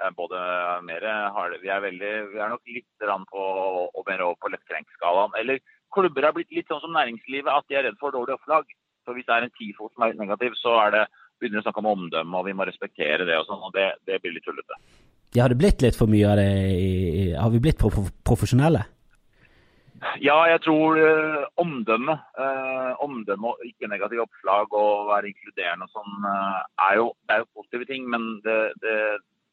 eh, 0.02 0.12
både 0.18 0.42
mer 0.84 1.06
harde 1.38 1.62
Vi 1.62 1.72
er 1.72 1.80
veldig, 1.86 2.12
vi 2.34 2.42
er 2.44 2.52
nok 2.52 2.74
litt 2.76 3.06
på, 3.32 3.46
og 3.88 4.02
mer 4.10 4.26
over 4.26 4.36
på 4.42 4.52
lettkrenkskalaen. 4.52 5.38
Eller 5.40 5.64
klubber 5.96 6.28
har 6.28 6.36
blitt 6.36 6.52
litt 6.54 6.70
sånn 6.72 6.84
som 6.84 6.96
næringslivet, 6.96 7.52
at 7.52 7.68
de 7.70 7.80
er 7.80 7.88
redd 7.88 8.00
for 8.02 8.16
dårlig 8.16 8.38
opplag. 8.38 8.68
Så 9.06 9.14
hvis 9.16 9.28
det 9.28 9.36
er 9.36 9.46
en 9.46 9.54
TIFO 9.58 9.92
som 9.92 10.06
er 10.06 10.18
negativ, 10.18 10.58
så 10.60 10.76
er 10.84 10.96
det 10.96 11.06
begynner 11.40 11.60
vi 11.60 11.64
å 11.64 11.66
snakke 11.66 11.82
om 11.84 11.92
omdømme, 11.92 12.40
og 12.40 12.48
vi 12.48 12.56
må 12.56 12.66
respektere 12.68 13.28
det 13.28 13.38
og 13.40 13.48
sånn. 13.50 13.64
Og 13.68 13.74
det, 13.76 13.90
det 14.08 14.22
blir 14.24 14.36
litt 14.36 14.46
tullete. 14.48 14.80
Ja, 15.36 15.46
har 15.46 15.52
det 15.52 15.60
blitt 15.60 15.84
litt 15.84 15.98
for 16.00 16.12
mye 16.12 16.28
av 16.32 16.40
det 16.40 16.52
i, 16.72 17.32
Har 17.36 17.52
vi 17.52 17.64
blitt 17.64 17.80
prof 17.82 17.98
profesjonelle? 18.28 18.86
Ja, 20.22 20.36
jeg 20.52 20.62
tror 20.64 21.00
eh, 21.00 21.44
omdømme, 21.60 22.14
eh, 22.40 22.92
omdømme 23.04 23.52
og 23.52 23.64
ikke 23.68 23.90
negative 23.90 24.26
oppslag 24.26 24.74
og 24.76 25.10
være 25.10 25.32
inkluderende 25.32 25.88
og 25.88 25.96
sånn, 25.96 26.28
eh, 26.30 26.60
er, 26.88 26.98
jo, 27.00 27.08
det 27.26 27.36
er 27.36 27.44
jo 27.44 27.52
positive 27.60 27.88
ting. 27.90 28.08
Men 28.12 28.28
det, 28.46 28.58
det, 28.84 28.96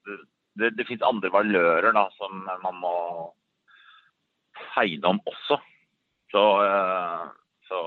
det, 0.06 0.18
det, 0.60 0.72
det 0.78 0.86
finnes 0.88 1.06
andre 1.08 1.32
valører 1.34 1.94
da, 1.96 2.06
som 2.18 2.44
man 2.62 2.80
må 2.82 2.94
hegne 4.76 5.14
om 5.14 5.22
også. 5.30 5.58
Så, 6.32 6.42
eh, 6.64 7.24
så, 7.68 7.80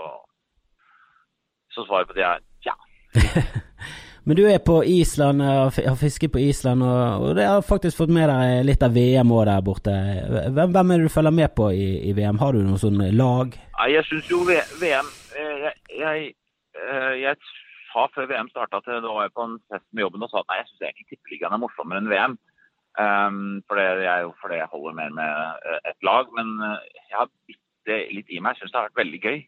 så 1.74 1.86
svaret 1.88 2.10
på 2.10 2.18
det 2.18 2.26
er 2.28 2.44
ja. 2.66 2.76
Men 4.26 4.40
du 4.40 4.46
er 4.50 4.62
på 4.66 4.80
Island, 4.90 5.42
har 5.42 5.98
fisket 6.02 6.32
på 6.34 6.42
Island, 6.42 6.82
og, 6.82 7.26
og 7.28 7.36
det 7.38 7.46
har 7.46 7.66
faktisk 7.66 8.00
fått 8.00 8.14
med 8.14 8.26
deg 8.32 8.64
litt 8.66 8.86
av 8.86 8.96
VM 8.96 9.34
òg 9.38 9.44
der 9.46 9.66
borte. 9.66 9.94
Hvem, 10.56 10.72
hvem 10.74 10.94
er 10.94 11.04
det 11.04 11.10
du 11.12 11.14
følger 11.14 11.36
med 11.42 11.54
på 11.58 11.68
i, 11.78 11.90
i 12.10 12.16
VM? 12.18 12.40
Har 12.42 12.58
du 12.58 12.64
noe 12.66 12.82
sånn 12.82 13.04
lag? 13.14 13.54
Nei, 13.78 13.92
jeg 13.94 14.08
syns 14.10 14.32
jo 14.32 14.42
VM 14.48 15.12
eh, 15.38 15.68
Jeg, 15.68 15.76
jeg, 16.00 16.26
eh, 16.82 17.14
jeg 17.22 17.38
sa 17.92 18.08
før 18.16 18.32
VM 18.34 18.50
starta 18.50 18.82
at 18.82 18.90
da 18.90 19.14
var 19.14 19.28
jeg 19.28 19.36
på 19.38 19.46
en 19.46 19.56
fest 19.70 19.86
med 19.94 20.08
jobben 20.08 20.26
og 20.26 20.34
sa 20.34 20.42
at 20.42 20.50
nei, 20.50 20.60
jeg 20.64 20.72
syns 20.72 20.90
egentlig 20.90 21.08
Tippeligaen 21.12 21.58
er 21.58 21.62
morsommere 21.62 22.02
enn 22.02 22.12
VM. 22.12 22.38
Um, 22.96 23.62
for 23.68 23.76
det 23.76 24.08
er 24.08 24.22
jo 24.24 24.32
fordi 24.40 24.56
jeg 24.62 24.72
holder 24.72 24.94
mer 24.96 25.16
med 25.20 25.32
eh, 25.68 25.80
et 25.92 26.08
lag. 26.08 26.30
Men 26.38 26.56
eh, 26.64 26.84
jeg 27.12 27.18
har 27.20 27.30
bitte 27.48 27.65
litt 27.88 28.32
i 28.32 28.40
meg. 28.40 28.56
Jeg 28.56 28.66
syns 28.66 28.74
det 28.74 28.80
har 28.80 28.90
vært 28.90 29.04
veldig 29.04 29.22
gøy. 29.24 29.40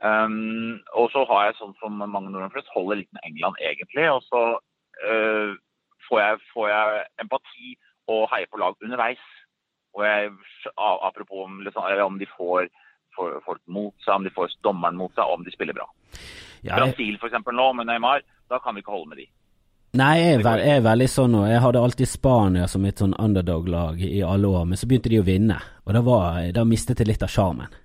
Um, 0.00 0.80
og 0.96 1.10
så 1.12 1.26
har 1.28 1.48
jeg 1.48 1.58
sånn 1.58 1.74
som 1.80 1.98
mange 2.00 2.30
nordmenn 2.30 2.52
flest, 2.54 2.70
holder 2.72 3.02
litt 3.02 3.10
med 3.16 3.26
England 3.28 3.60
egentlig. 3.60 4.06
Og 4.12 4.24
så 4.28 4.42
uh, 4.56 5.50
får, 6.08 6.20
jeg, 6.22 6.40
får 6.54 6.70
jeg 6.72 7.04
empati 7.24 7.74
og 8.10 8.28
heier 8.32 8.50
på 8.50 8.60
lag 8.62 8.78
underveis. 8.84 9.26
Og 9.96 10.06
jeg, 10.06 10.30
apropos 10.78 11.46
om, 11.48 11.60
liksom, 11.66 11.84
om 12.06 12.18
de 12.20 12.28
får, 12.36 12.70
får 13.16 13.40
folk 13.46 13.62
mot 13.66 13.94
seg, 14.04 14.14
om 14.14 14.26
de 14.26 14.34
får 14.34 14.54
dommeren 14.66 14.98
mot 14.98 15.12
seg, 15.16 15.24
og 15.26 15.40
om 15.40 15.46
de 15.46 15.54
spiller 15.54 15.76
bra. 15.76 15.88
Jeg, 16.62 16.76
Brasil 16.76 17.18
eksempel 17.26 17.56
nå 17.56 17.70
med 17.78 17.88
Neymar, 17.88 18.22
da 18.50 18.60
kan 18.62 18.76
vi 18.76 18.84
ikke 18.84 18.94
holde 18.94 19.10
med 19.12 19.22
de. 19.22 19.26
Nei, 19.98 20.14
jeg 20.20 20.40
er, 20.40 20.62
jeg 20.62 20.78
er 20.78 20.84
veldig 20.84 21.08
sånn 21.10 21.32
nå. 21.34 21.44
Jeg 21.50 21.62
hadde 21.64 21.82
alltid 21.84 22.10
Spania 22.10 22.66
som 22.70 22.84
et 22.86 23.00
sånn 23.02 23.16
underdog-lag 23.18 24.00
i 24.06 24.20
alle 24.26 24.50
år, 24.50 24.66
men 24.70 24.80
så 24.80 24.88
begynte 24.90 25.12
de 25.12 25.20
å 25.22 25.26
vinne, 25.26 25.58
og 25.86 25.96
da, 25.96 26.02
var, 26.06 26.42
da 26.54 26.66
mistet 26.68 27.02
jeg 27.02 27.10
litt 27.10 27.24
av 27.26 27.32
sjarmen. 27.32 27.78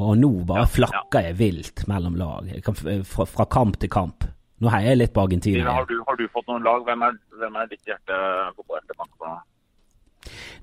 Og 0.00 0.12
nå 0.20 0.30
bare 0.46 0.68
flakker 0.70 1.30
jeg 1.30 1.38
vilt 1.40 1.86
mellom 1.90 2.18
lag, 2.20 2.50
kan, 2.62 2.76
fra, 2.76 3.26
fra 3.26 3.46
kamp 3.50 3.80
til 3.82 3.90
kamp. 3.90 4.28
Nå 4.60 4.68
heier 4.70 4.92
jeg 4.92 5.00
litt 5.00 5.14
på 5.16 5.22
Argentina. 5.24 5.72
Har 5.72 5.88
du, 5.88 5.96
har 6.06 6.18
du 6.20 6.26
fått 6.30 6.50
noen 6.50 6.66
lag? 6.66 6.84
Hvem 6.84 7.06
er, 7.06 7.16
hvem 7.40 7.56
er 7.56 7.70
ditt 7.70 7.88
hjerte, 7.88 8.18
fotballhjerte 8.58 8.98
på? 9.00 9.32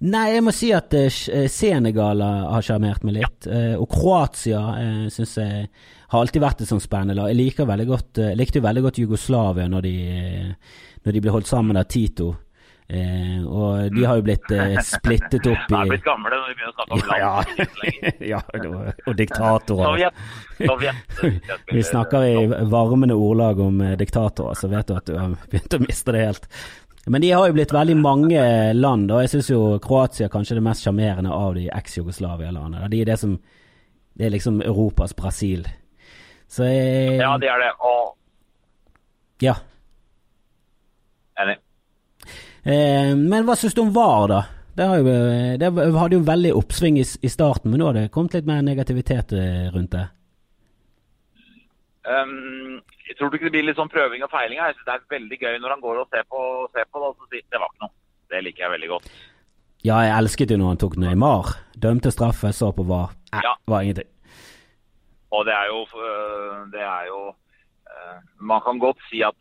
Nei, 0.05 0.27
jeg 0.35 0.43
må 0.45 0.53
si 0.53 0.69
at 0.75 0.93
eh, 0.93 1.09
eh, 1.33 1.47
Senegal 1.49 2.21
har 2.21 2.65
sjarmert 2.65 3.05
meg 3.07 3.17
litt. 3.17 3.47
eh, 3.49 3.73
og 3.73 3.89
Kroatia 3.89 4.59
uh, 4.77 5.07
syns 5.09 5.33
jeg 5.41 5.65
har 6.07 6.23
alltid 6.23 6.41
vært 6.43 6.61
et 6.63 6.69
sånt 6.69 6.83
spennende 6.85 7.15
lag. 7.17 7.29
Jeg 7.33 7.39
liker 7.41 7.67
veldig 7.69 7.87
godt, 7.89 8.17
eh, 8.23 8.35
likte 8.39 8.59
jo 8.61 8.65
veldig 8.67 8.83
godt 8.87 8.99
Jugoslavia 9.03 9.67
når 9.71 9.81
de, 9.87 9.95
eh, 10.07 10.75
når 11.05 11.17
de 11.17 11.21
ble 11.25 11.33
holdt 11.35 11.47
sammen 11.49 11.77
av 11.79 11.87
Tito. 11.91 12.33
Eh, 12.87 13.41
og 13.43 13.91
de 13.91 14.05
har 14.07 14.15
jo 14.15 14.23
blitt 14.23 14.47
eh, 14.55 14.77
splittet 14.87 15.43
opp 15.51 15.65
i 15.67 15.73
De 15.73 15.79
er 15.81 15.89
blitt 15.89 16.05
gamle 16.05 16.31
når 16.31 16.45
vi 16.47 16.55
begynner 16.55 16.71
å 16.71 16.75
snakke 16.77 16.93
om 16.95 17.01
Ja, 17.19 17.31
land. 17.43 18.21
ja, 18.23 18.39
ja, 18.63 19.01
og 19.11 19.17
diktatorer. 19.19 19.89
Sovjet. 19.89 20.13
Sovjet. 20.61 21.65
Vi 21.75 21.83
snakker 21.83 22.23
i 22.29 22.63
varmende 22.71 23.17
ordlag 23.19 23.59
om 23.59 23.81
eh, 23.83 23.97
diktatorer, 23.99 24.55
så 24.55 24.69
vet 24.71 24.87
du 24.87 24.95
at 24.95 25.09
du 25.11 25.17
har 25.19 25.35
begynt 25.51 25.75
å 25.75 25.81
miste 25.83 26.15
det 26.15 26.21
helt. 26.29 26.47
Men 27.11 27.23
de 27.23 27.33
har 27.35 27.47
jo 27.47 27.55
blitt 27.55 27.75
veldig 27.75 27.97
mange 27.99 28.45
land, 28.75 29.11
og 29.11 29.21
jeg 29.25 29.33
syns 29.35 29.51
jo 29.51 29.59
Kroatia 29.83 30.27
kanskje 30.31 30.55
er 30.55 30.59
det 30.61 30.65
mest 30.69 30.83
sjarmerende 30.87 31.31
av 31.35 31.53
de 31.59 31.67
eks-Jugoslavia-landene. 31.71 32.87
De 32.91 33.03
er 33.03 33.11
det 33.11 33.19
som 33.19 33.35
Det 34.17 34.25
er 34.25 34.33
liksom 34.33 34.61
Europas 34.65 35.11
Brasil. 35.13 35.67
Så 36.47 36.63
jeg 36.67 37.17
Ja, 37.19 37.37
det 37.37 37.49
er 37.51 37.59
det. 37.59 37.71
Og 37.79 38.15
Ja. 39.43 39.53
enig. 41.39 41.57
Eh, 42.65 43.13
men 43.15 43.45
hva 43.45 43.55
syns 43.55 43.75
du 43.75 43.81
om 43.81 43.91
VAR, 43.93 44.27
da? 44.27 44.41
Det, 44.77 44.85
har 44.87 44.97
jo, 44.97 45.07
eh, 45.07 45.57
det 45.57 45.71
hadde 45.73 46.17
jo 46.17 46.23
veldig 46.25 46.53
oppsving 46.57 46.97
i, 46.99 47.05
i 47.23 47.29
starten, 47.29 47.71
men 47.71 47.79
nå 47.79 47.85
har 47.89 47.93
det 47.97 48.11
kommet 48.11 48.33
litt 48.33 48.45
mer 48.49 48.61
negativitet 48.61 49.33
eh, 49.33 49.69
rundt 49.73 49.91
det. 49.91 50.07
Um, 52.07 52.79
jeg 53.09 53.17
tror 53.17 53.29
du 53.29 53.35
ikke 53.35 53.49
det 53.49 53.55
blir 53.57 53.65
litt 53.67 53.79
sånn 53.79 53.91
prøving 53.91 54.23
og 54.23 54.31
feiling? 54.31 54.59
her? 54.61 54.71
Jeg 54.71 54.77
synes 54.77 54.87
det 54.87 54.93
er 54.95 55.17
veldig 55.17 55.39
gøy 55.41 55.57
når 55.59 55.73
han 55.75 55.81
går 55.83 55.97
og 56.03 56.07
ser 56.13 56.23
på, 56.31 56.43
ser 56.75 56.85
på 56.87 57.01
det 57.01 57.07
og 57.09 57.17
så 57.19 57.27
sier 57.33 57.43
det 57.51 57.59
var 57.59 57.71
ikke 57.73 57.83
noe. 57.83 57.93
Det 58.31 58.43
liker 58.45 58.63
jeg 58.63 58.73
veldig 58.75 58.89
godt. 58.93 59.09
Ja, 59.87 59.97
jeg 60.03 60.13
elsket 60.17 60.51
jo 60.51 60.57
når 60.61 60.71
han 60.73 60.79
tok 60.83 60.95
Neymar. 61.03 61.51
Dømte 61.77 62.11
straffe, 62.11 62.51
så 62.55 62.71
på 62.75 62.85
VAR. 62.87 63.11
Eh, 63.33 63.41
Ja. 63.43 63.53
var 63.67 63.81
ingenting. 63.83 64.07
Og 65.35 65.45
det 65.47 65.53
er 65.53 65.67
jo, 65.71 65.81
øh, 66.07 66.71
det 66.71 66.81
er 66.81 67.03
jo 67.11 67.21
øh, 67.91 68.17
Man 68.39 68.61
kan 68.65 68.79
godt 68.79 68.99
si 69.09 69.21
at 69.21 69.35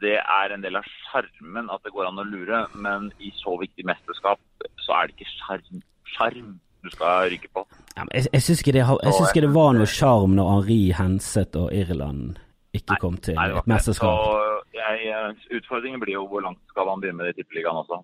det 0.00 0.18
er 0.20 0.54
en 0.54 0.62
del 0.62 0.76
av 0.76 0.86
sjarmen 0.86 1.70
at 1.72 1.82
det 1.84 1.92
går 1.94 2.10
an 2.10 2.20
å 2.20 2.26
lure, 2.28 2.66
men 2.74 3.08
i 3.18 3.30
så 3.38 3.56
viktig 3.60 3.86
mesterskap 3.88 4.40
så 4.84 4.92
er 4.92 5.08
det 5.08 5.16
ikke 5.16 5.78
sjarm, 6.12 6.58
du 6.84 6.90
skal 6.92 7.30
rykke 7.32 7.48
på. 7.56 7.62
Ja, 7.96 8.04
jeg 8.12 8.26
jeg 8.32 8.42
syns 8.44 8.60
ikke, 8.60 8.74
det 8.76 8.84
synes 8.84 9.30
ikke 9.30 9.46
det 9.46 9.54
var 9.54 9.72
noe 9.78 9.88
sjarm 9.88 10.36
når 10.36 10.50
Henri 10.52 10.80
Henseth 10.98 11.56
og 11.62 11.72
Irland 11.72 12.36
ikke 12.76 12.98
kom 13.00 13.16
til 13.24 13.38
Nei, 13.40 13.48
et 13.56 13.70
mesterskap. 13.72 14.20
Så 14.20 14.76
jeg, 14.76 15.08
øh, 15.16 15.32
utfordringen 15.56 16.02
blir 16.02 16.18
jo 16.18 16.26
hvor 16.28 16.44
langt 16.44 16.60
skal 16.68 16.90
man 16.90 17.00
begynne 17.00 17.22
med 17.22 17.30
det 17.30 17.38
i 17.38 17.40
Tippeligaen 17.40 17.80
også. 17.80 18.02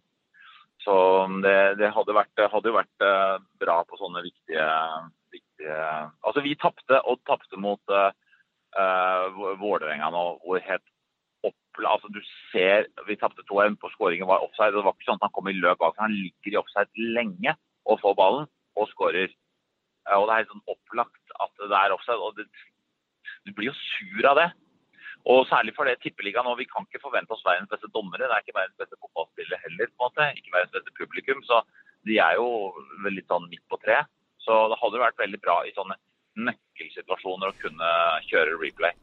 Så 0.83 0.95
det, 1.45 1.59
det 1.79 1.93
hadde, 1.95 2.17
vært, 2.17 2.47
hadde 2.57 2.73
jo 2.73 2.79
vært 2.81 3.05
bra 3.61 3.77
på 3.87 4.01
sånne 4.01 4.25
viktige, 4.25 4.65
viktige 5.31 5.52
Altså, 5.67 6.43
vi 6.45 6.55
tapte, 6.59 6.99
og 7.07 7.21
tapte 7.29 7.59
mot 7.61 7.93
uh, 7.93 8.11
Vålerenga 9.61 10.11
nå, 10.15 10.25
hvor 10.45 10.63
helt 10.65 10.87
oppla... 11.47 11.95
Altså, 11.95 12.11
du 12.13 12.21
ser 12.53 12.89
Vi 13.09 13.19
tapte 13.21 13.45
2-1 13.51 13.79
på 13.81 13.91
skåringen 13.95 14.29
var 14.31 14.45
offside. 14.45 14.75
Det 14.75 14.85
var 14.87 14.97
ikke 14.97 15.11
sånn 15.11 15.21
at 15.21 15.29
han 15.29 15.37
kom 15.37 15.51
i 15.51 15.57
løp 15.59 15.81
bak. 15.83 15.99
Han 16.01 16.15
ligger 16.15 16.55
i 16.57 16.61
offside 16.61 17.09
lenge 17.17 17.55
og 17.89 18.01
får 18.03 18.19
ballen 18.19 18.51
og 18.79 18.91
skårer. 18.93 19.31
Eh, 20.09 20.17
Og 20.19 20.27
det 20.27 20.35
er 20.35 20.43
helt 20.43 20.53
sånn 20.55 20.75
opplagt 20.75 21.37
at 21.45 21.55
det 21.63 21.79
er 21.79 21.95
offside. 21.95 22.19
og 22.19 22.37
det, 22.39 22.49
Du 23.47 23.53
blir 23.53 23.71
jo 23.71 23.79
sur 23.79 24.31
av 24.31 24.39
det. 24.39 24.51
Og 25.33 25.45
særlig 25.47 25.75
for 25.77 25.87
det 25.87 26.01
tippeligaen 26.03 26.47
nå. 26.47 26.57
Vi 26.59 26.67
kan 26.71 26.87
ikke 26.87 27.03
forvente 27.03 27.35
oss 27.35 27.45
verdens 27.47 27.71
beste 27.71 27.91
dommere. 27.95 28.27
Det 28.27 28.35
er 28.35 28.43
ikke 28.43 28.59
verdens 28.59 28.81
beste 28.81 28.99
fotballspillere 28.99 29.63
heller, 29.67 29.91
på 29.93 30.01
en 30.01 30.09
måte. 30.09 30.31
Ikke 30.39 30.55
verdens 30.57 30.75
beste 30.75 30.97
publikum. 30.99 31.43
Så 31.47 31.63
de 32.09 32.19
er 32.19 32.41
jo 32.41 32.49
litt 33.07 33.31
sånn 33.31 33.47
midt 33.51 33.63
på 33.71 33.79
treet. 33.85 34.11
Så 34.43 34.57
det 34.73 34.79
hadde 34.83 35.01
vært 35.03 35.21
veldig 35.23 35.41
bra 35.45 35.61
i 35.69 35.73
sånne 35.77 35.95
nøkkelsituasjoner 36.43 37.51
å 37.53 37.57
kunne 37.61 37.89
kjøre 38.31 38.55
replay. 38.63 38.95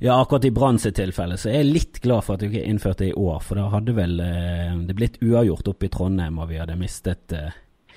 Ja, 0.00 0.14
akkurat 0.22 0.44
i 0.46 0.52
Brann 0.54 0.78
sitt 0.80 0.94
tilfelle 0.96 1.36
så 1.36 1.50
er 1.50 1.58
jeg 1.60 1.72
litt 1.74 1.98
glad 2.04 2.22
for 2.24 2.34
at 2.36 2.40
du 2.40 2.46
ikke 2.48 2.62
innførte 2.70 3.04
det 3.04 3.10
i 3.10 3.18
år, 3.18 3.40
for 3.44 3.58
da 3.60 3.66
hadde 3.74 3.92
vel 3.96 4.14
eh, 4.24 4.70
det 4.88 4.94
blitt 4.96 5.18
uavgjort 5.20 5.68
oppe 5.74 5.88
i 5.88 5.90
Trondheim, 5.92 6.38
og 6.40 6.48
vi 6.52 6.60
hadde 6.62 6.78
mistet 6.80 7.34
eh, 7.36 7.50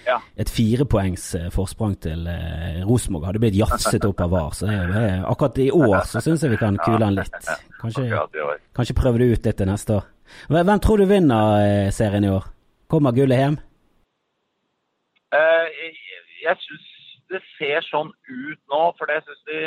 Ja. 0.03 0.17
et 0.35 0.49
firepoengs 0.51 1.29
eh, 1.39 1.45
forsprang 1.53 1.93
til 2.03 2.25
eh, 2.27 2.81
Rosenborg. 2.83 3.29
Hadde 3.29 3.39
blitt 3.45 3.55
jafset 3.55 4.03
opp 4.09 4.19
av 4.25 4.33
VAR. 4.33 4.51
Så 4.57 4.67
det, 4.67 4.75
er- 4.91 5.23
akkurat 5.31 5.61
i 5.63 5.69
år 5.71 6.01
så 6.09 6.19
syns 6.25 6.43
jeg 6.43 6.51
vi 6.51 6.59
kan 6.65 6.75
kule 6.83 6.99
den 7.05 7.15
litt. 7.21 7.37
Kanskje, 7.79 8.09
kanskje 8.75 8.97
prøve 8.99 9.21
det 9.21 9.29
ut 9.37 9.47
litt 9.47 9.61
til 9.61 9.69
neste 9.71 10.01
år. 10.01 10.09
Hvem 10.51 10.81
tror 10.83 10.97
du 10.99 11.05
vinner 11.07 11.91
serien 11.95 12.25
i 12.27 12.33
år? 12.33 12.49
Kommer 12.91 13.15
gullet 13.15 13.39
hjem? 13.45 13.55
Eh, 15.33 15.67
jeg 16.43 16.59
syns 16.63 16.89
det 17.31 17.41
ser 17.55 17.85
sånn 17.87 18.11
ut 18.11 18.61
nå, 18.71 18.81
for 18.97 19.09
det 19.09 19.21
syns 19.25 19.43
de 19.49 19.59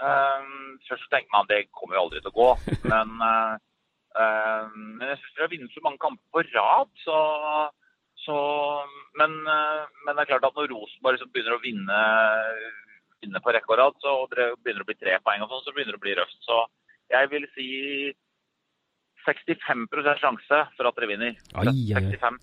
um, 0.00 0.76
Først 0.88 1.08
tenker 1.12 1.32
man 1.32 1.46
at 1.46 1.52
det 1.52 1.62
kommer 1.74 1.98
jo 1.98 2.04
aldri 2.06 2.22
til 2.22 2.32
å 2.32 2.36
gå, 2.36 2.50
men 2.92 3.16
uh, 3.22 3.56
Men 4.72 5.08
jeg 5.10 5.20
syns 5.20 5.34
de 5.34 5.44
har 5.44 5.52
vunnet 5.52 5.74
så 5.74 5.84
mange 5.84 6.02
kamper 6.02 6.32
på 6.32 6.44
rad, 6.54 6.92
så, 7.02 7.18
så 8.24 8.38
men, 9.20 9.38
uh, 9.44 9.84
men 10.06 10.14
det 10.14 10.24
er 10.24 10.32
klart 10.32 10.48
at 10.48 10.58
når 10.58 10.70
Rosenborg 10.72 11.18
liksom 11.18 11.32
begynner 11.34 11.58
å 11.58 11.64
vinne, 11.64 12.02
vinne 13.24 13.42
på 13.44 13.54
rekke 13.56 13.74
og 13.74 13.80
rad, 13.82 14.00
så 14.04 14.14
og 14.22 14.32
det 14.32 14.52
begynner 14.62 14.86
å 14.86 14.88
bli 14.88 14.98
tre 15.00 15.18
poeng 15.24 15.44
og 15.44 15.52
sånn, 15.52 15.66
så 15.66 15.76
begynner 15.76 15.96
det 15.96 16.00
å 16.00 16.06
bli 16.06 16.16
røft. 16.16 16.38
Så 16.46 16.62
jeg 17.12 17.32
vil 17.34 17.46
si 17.54 17.70
65% 19.26 20.20
sjanse 20.22 20.60
for 20.76 20.88
at 20.88 20.98
dere 20.98 21.10
vinner. 21.10 21.40
Ai, 21.58 21.66
ai, 21.66 21.74
ai. 21.98 22.04
65. 22.14 22.38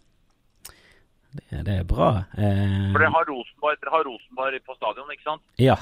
Det, 1.33 1.63
det 1.65 1.75
er 1.79 1.83
bra. 1.89 2.09
Eh, 2.37 2.91
For 2.93 3.01
dere 3.01 3.09
har 3.15 3.25
Rosenborg, 3.29 3.79
dere 3.81 3.93
har 3.95 4.03
Rosenborg 4.05 4.59
på 4.67 4.75
stadion, 4.77 5.09
ikke 5.15 5.23
sant? 5.31 5.41
ja. 5.57 5.75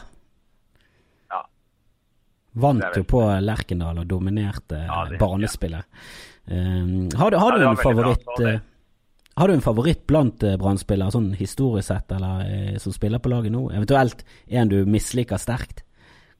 Ja. 1.31 1.41
Vant 2.61 2.83
jo 2.99 3.03
på 3.07 3.21
Lerkendal 3.43 3.99
og 4.01 4.07
dominerte 4.11 4.81
Ja, 4.87 5.05
det- 5.09 5.19
Ja. 5.19 5.83
Um, 6.51 7.09
har 7.15 7.29
du, 7.31 7.37
har 7.37 7.51
Ja, 7.51 7.57
du 7.57 7.63
bra, 7.75 7.83
favoritt 7.83 8.25
det- 8.37 8.53
eh, 8.55 8.59
Har 9.37 9.47
du 9.47 9.53
en 9.53 9.61
favoritt 9.61 10.05
blant 10.07 10.43
uh, 10.43 10.57
Brann-spillere, 10.57 11.11
sånn 11.11 11.33
historisk 11.37 11.87
sett, 11.87 12.11
eller 12.11 12.41
eh, 12.43 12.77
som 12.77 12.91
spiller 12.91 13.19
på 13.19 13.29
laget 13.31 13.51
nå? 13.51 13.69
Eventuelt 13.71 14.25
en 14.49 14.67
du 14.67 14.85
misliker 14.85 15.37
sterkt? 15.39 15.83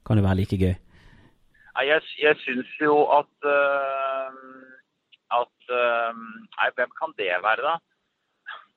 Kan 0.04 0.16
det 0.18 0.24
være 0.24 0.36
like 0.36 0.58
gøy? 0.58 0.74
Nei, 1.76 1.84
jeg, 1.88 2.02
jeg 2.20 2.36
syns 2.44 2.68
jo 2.80 3.06
at 3.10 3.48
uh, 3.48 4.28
at 5.32 5.72
Nei, 6.58 6.68
hvem 6.76 6.90
kan 7.00 7.14
det 7.16 7.30
være, 7.42 7.62
da? 7.64 7.78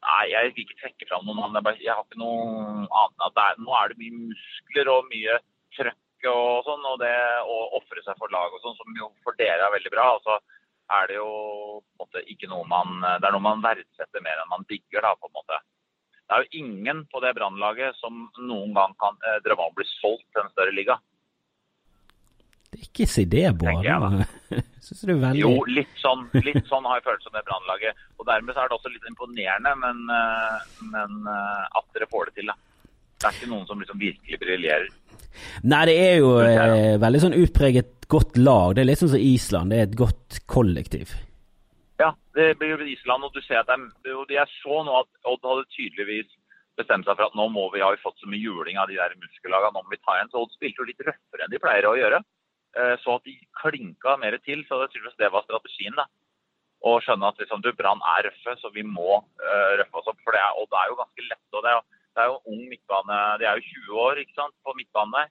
Nei, 0.05 0.25
jeg 0.31 0.53
vil 0.53 0.65
ikke 0.65 0.79
trekke 0.81 1.07
fram 1.09 1.25
noen 1.25 1.39
navn. 1.41 1.59
Jeg, 1.73 1.85
jeg 1.87 1.93
har 1.93 2.03
ikke 2.05 2.21
noe 2.21 2.85
annet. 2.85 3.29
Det 3.35 3.45
er, 3.45 3.61
nå 3.65 3.77
er 3.77 3.91
det 3.91 4.01
mye 4.01 4.17
muskler 4.31 4.91
og 4.93 5.07
mye 5.11 5.37
trøkk 5.75 6.27
og 6.31 6.67
sånn, 6.67 6.85
og 6.89 6.99
det 7.01 7.15
å 7.45 7.55
ofre 7.79 8.03
seg 8.05 8.17
for 8.21 8.33
lag 8.33 8.53
og 8.53 8.61
sånn, 8.63 8.77
som 8.79 8.99
jo 8.99 9.09
for 9.25 9.37
dere 9.39 9.65
er 9.65 9.73
veldig 9.75 9.93
bra. 9.93 10.07
Og 10.17 10.25
så 10.25 10.37
er 10.99 11.09
det 11.09 11.17
jo 11.17 11.29
på 11.81 12.05
en 12.05 12.05
måte 12.05 12.21
ikke 12.29 12.49
noe 12.51 12.67
man 12.69 12.99
Det 13.01 13.25
er 13.25 13.33
noe 13.33 13.41
man 13.47 13.63
verdsetter 13.63 14.21
mer 14.21 14.43
enn 14.43 14.51
man 14.51 14.67
digger, 14.69 15.01
da, 15.01 15.15
på 15.17 15.31
en 15.31 15.37
måte. 15.39 15.59
Det 16.25 16.37
er 16.37 16.45
jo 16.45 16.63
ingen 16.63 17.03
på 17.09 17.21
det 17.21 17.35
Brannlaget 17.37 17.97
som 17.99 18.27
noen 18.41 18.71
gang 18.73 18.95
kan 19.01 19.17
eh, 19.29 19.41
drømme 19.45 19.67
om 19.67 19.75
å 19.75 19.77
bli 19.77 19.85
solgt 19.99 20.25
til 20.33 20.41
en 20.41 20.53
større 20.53 20.73
liga. 20.73 20.97
Ikke 22.81 23.05
si 23.09 23.27
det, 23.29 23.45
Bård. 23.61 23.85
Syns 24.85 25.01
du 25.01 25.07
det 25.07 25.15
er 25.15 25.21
veldig 25.23 25.41
Jo, 25.41 25.51
litt 25.71 25.97
sånn, 25.97 26.27
litt 26.45 26.67
sånn 26.69 26.85
har 26.85 26.99
jeg 26.99 27.07
følelse 27.07 27.33
med 27.33 27.47
Brannlaget. 27.47 28.05
Og 28.19 28.27
dermed 28.29 28.53
så 28.53 28.63
er 28.63 28.69
det 28.69 28.77
også 28.77 28.93
litt 28.93 29.09
imponerende, 29.09 29.73
men, 29.81 30.03
eh, 30.13 30.69
men 30.93 31.31
eh, 31.31 31.79
at 31.81 31.87
dere 31.97 32.09
får 32.11 32.29
det 32.29 32.39
til, 32.39 32.51
da. 32.53 32.57
Det 33.15 33.29
er 33.29 33.37
ikke 33.39 33.49
noen 33.49 33.65
som 33.65 33.81
liksom 33.81 33.97
virkelig 33.97 34.39
briljerer. 34.41 34.89
Nei, 35.65 35.83
det 35.89 35.95
er 35.99 36.17
jo 36.21 36.35
eh, 36.43 36.95
veldig 37.01 37.21
sånn 37.23 37.37
utpreget 37.39 38.09
godt 38.11 38.37
lag. 38.37 38.75
Det 38.75 38.83
er 38.83 38.89
litt 38.91 39.01
sånn 39.01 39.15
som 39.15 39.23
Island. 39.23 39.73
Det 39.73 39.79
er 39.79 39.87
et 39.89 39.97
godt 39.97 40.39
kollektiv. 40.51 41.15
Ja, 42.01 42.11
det 42.35 42.51
blir 42.59 42.75
jo 42.75 42.87
Island, 42.91 43.25
og 43.25 43.33
du 43.33 43.41
ser 43.41 43.61
at 43.63 43.71
de, 43.71 43.77
er, 44.05 44.33
jeg 44.35 44.51
så 44.59 44.81
nå 44.83 44.99
at 44.99 45.09
Odd 45.31 45.47
hadde 45.47 45.69
tydeligvis 45.73 46.29
bestemt 46.75 47.07
seg 47.07 47.15
for 47.15 47.29
at 47.29 47.37
nå 47.39 47.47
må 47.53 47.69
vi, 47.71 47.79
har 47.79 47.95
vi 47.95 48.03
fått 48.03 48.19
så 48.19 48.27
mye 48.27 48.43
juling 48.43 48.77
av 48.77 48.89
de 48.91 48.97
der 48.99 49.15
muskellagene, 49.15 49.71
nå 49.77 49.83
må 49.85 49.95
vi 49.95 50.01
ta 50.03 50.17
en. 50.19 50.31
Så 50.31 50.43
Odd 50.43 50.51
spilte 50.55 50.83
jo 50.83 50.89
litt 50.89 51.05
røffere 51.07 51.47
enn 51.47 51.53
de 51.53 51.61
pleier 51.63 51.87
å 51.87 51.95
gjøre. 51.97 52.19
Eh, 52.75 52.95
Så 53.03 53.15
at 53.15 53.23
de 53.23 53.35
klinka 53.61 54.17
mer 54.19 54.37
til, 54.43 54.65
så 54.67 54.83
jeg 54.83 54.93
tror 54.95 55.17
det 55.17 55.31
var 55.31 55.43
strategien. 55.47 55.95
da. 55.95 56.05
Å 56.85 56.99
skjønne 57.01 57.27
at 57.27 57.39
liksom, 57.39 57.61
du, 57.65 57.71
Brann 57.73 58.01
er 58.13 58.27
røffe, 58.27 58.57
så 58.61 58.69
vi 58.69 58.83
må 58.85 59.23
uh, 59.23 59.71
røffe 59.79 59.97
oss 59.97 60.09
opp. 60.11 60.19
For 60.21 60.35
det 60.35 60.41
er, 60.43 60.57
Odd 60.59 60.75
er 60.77 60.91
jo 60.91 60.97
ganske 60.99 61.23
lett. 61.31 61.47
og 61.55 61.63
det 61.65 61.71
er 61.71 61.81
det 62.15 62.23
er 62.23 62.29
jo 62.31 62.37
ung 62.51 62.61
midtbane, 62.71 63.15
De 63.39 63.43
er 63.45 63.57
jo 63.57 63.63
20 63.91 64.05
år 64.07 64.21
ikke 64.21 64.35
sant, 64.39 64.55
på 64.63 64.71
midtbanen 64.79 65.15
der. 65.17 65.27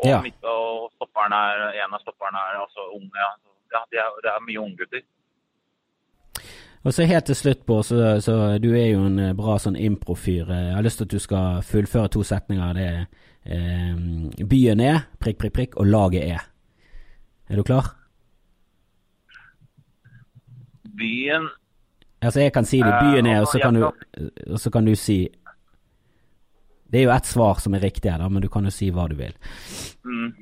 Og, 0.00 0.08
Ja. 0.08 0.20
midt, 0.20 0.44
og 0.44 0.92
stopperen 0.96 1.32
er, 1.32 1.84
en 1.84 1.94
av 1.94 2.00
stopperne 2.00 2.40
er 2.50 2.60
også 2.66 2.82
ung. 2.96 3.08
Ja, 3.22 3.30
ja 3.74 3.80
det, 3.90 3.98
er, 4.04 4.10
de 4.24 4.28
er 4.28 4.46
mye 4.48 4.60
unggutter. 4.60 5.02
Og 6.84 6.92
så 6.92 7.04
helt 7.04 7.24
til 7.24 7.34
slutt, 7.36 7.66
Bård, 7.66 7.84
så, 7.84 8.20
så 8.20 8.58
du 8.58 8.72
er 8.72 8.86
jo 8.92 9.04
en 9.06 9.18
eh, 9.18 9.34
bra 9.36 9.58
sånn 9.60 9.76
improfyr. 9.76 10.48
Jeg 10.48 10.74
har 10.74 10.82
lyst 10.82 10.96
til 11.00 11.08
at 11.08 11.12
du 11.12 11.18
skal 11.20 11.62
fullføre 11.62 12.08
to 12.08 12.22
setninger. 12.24 12.72
Det 12.72 12.86
er 12.88 13.02
eh, 13.44 14.46
byen 14.48 14.80
er, 14.80 15.04
prikk, 15.20 15.38
prikk, 15.42 15.52
prikk, 15.52 15.76
og 15.76 15.86
laget 15.86 16.24
er. 16.24 16.49
Er 17.50 17.56
du 17.56 17.62
klar? 17.66 17.90
Byen 20.96 21.48
Altså, 22.22 22.40
jeg 22.44 22.52
kan 22.52 22.64
si 22.68 22.78
det. 22.84 22.92
Byen 23.00 23.26
er, 23.26 23.40
og 23.40 23.46
så 23.48 23.58
Eh, 23.58 23.62
kan 23.64 23.74
du, 23.74 24.56
så 24.60 24.70
kan 24.70 24.84
du 24.84 24.94
si 24.94 25.28
Det 26.92 26.98
er 27.00 27.04
jo 27.04 27.10
ett 27.14 27.26
svar 27.26 27.54
som 27.60 27.74
er 27.74 27.80
riktig 27.80 28.10
her, 28.10 28.18
da, 28.18 28.28
men 28.28 28.42
du 28.42 28.48
kan 28.48 28.64
jo 28.64 28.70
si 28.70 28.90
hva 28.90 29.08
du 29.08 29.14
vil. 29.14 29.32
mm, 30.04 30.32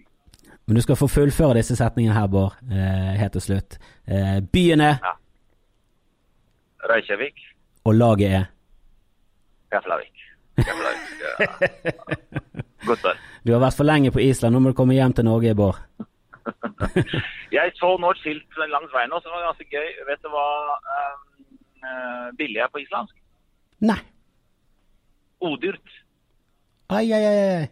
Men 0.66 0.74
du 0.76 0.80
skal 0.82 0.96
få 0.96 1.06
fullføre 1.08 1.54
disse 1.54 1.76
setningene 1.76 2.14
her, 2.14 2.26
Bård, 2.26 2.54
eh, 2.70 3.14
helt 3.20 3.32
til 3.32 3.40
slutt. 3.40 3.78
Eh, 4.06 4.40
byen 4.40 4.80
er, 4.80 4.96
Reykjavik, 6.88 7.34
og 7.84 7.94
laget 7.94 8.30
er. 8.32 8.44
Keflavik. 9.72 10.12
Keflavik. 10.56 11.08
Ja. 11.20 11.46
Gutter. 12.86 13.16
Du 13.46 13.52
har 13.52 13.60
vært 13.60 13.76
for 13.76 13.84
lenge 13.84 14.10
på 14.10 14.20
Island, 14.20 14.54
nå 14.54 14.60
må 14.60 14.70
du 14.72 14.74
komme 14.74 14.94
hjem 14.96 15.12
til 15.12 15.24
Norge, 15.24 15.54
Bård. 15.54 15.76
Jeg 17.56 17.72
så 17.78 17.94
nå 18.00 18.10
et 18.12 18.20
skilt 18.22 18.60
langs 18.72 18.92
veien 18.94 19.12
også, 19.12 19.28
som 19.28 19.36
var 19.36 19.48
ganske 19.50 19.66
gøy. 19.72 19.88
Vet 20.08 20.22
du 20.24 20.30
hva 20.32 20.46
um, 20.98 21.24
billig 22.38 22.62
er 22.64 22.70
på 22.72 22.82
islandsk? 22.82 23.16
Nei. 23.88 24.00
Odyrt. 25.40 25.98
Ai, 26.90 27.06
ai, 27.12 27.24
ai. 27.24 27.68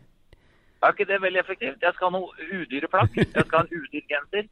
Er 0.82 0.92
ikke 0.92 1.08
det 1.12 1.22
veldig 1.22 1.40
effektivt? 1.40 1.82
Jeg 1.82 1.94
skal 1.94 2.10
ha 2.10 2.18
noe 2.18 2.48
udyre 2.52 2.88
plagg. 2.88 3.16
Jeg 3.16 3.44
skal 3.46 3.58
ha 3.58 3.64
en 3.64 3.72
udyr 3.74 4.04
genser. 4.12 4.48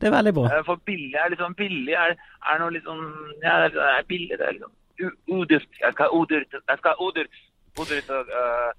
Det 0.00 0.08
er 0.08 0.14
veldig 0.16 0.34
bra. 0.34 0.44
Eh, 0.50 0.64
For 0.66 0.80
billig 0.86 1.18
er 1.18 1.28
liksom 1.30 1.54
billig 1.54 1.94
er, 1.94 2.14
er 2.50 2.62
noe 2.62 2.80
sånn 2.86 3.02
Ja, 3.42 3.58
det 3.66 3.82
er, 3.82 4.06
billig. 4.08 4.38
Det 4.38 4.46
er 4.46 4.56
liksom 4.56 5.12
udyrt. 5.36 5.68
Jeg 5.80 5.96
skal 5.96 6.08
ha 6.08 6.20
udyrt. 6.20 6.56
Jeg 6.58 6.80
skal 6.80 6.94
ha 6.94 7.08
udyrt. 7.08 7.42
Udyrt 7.80 8.10
uh, 8.10 8.70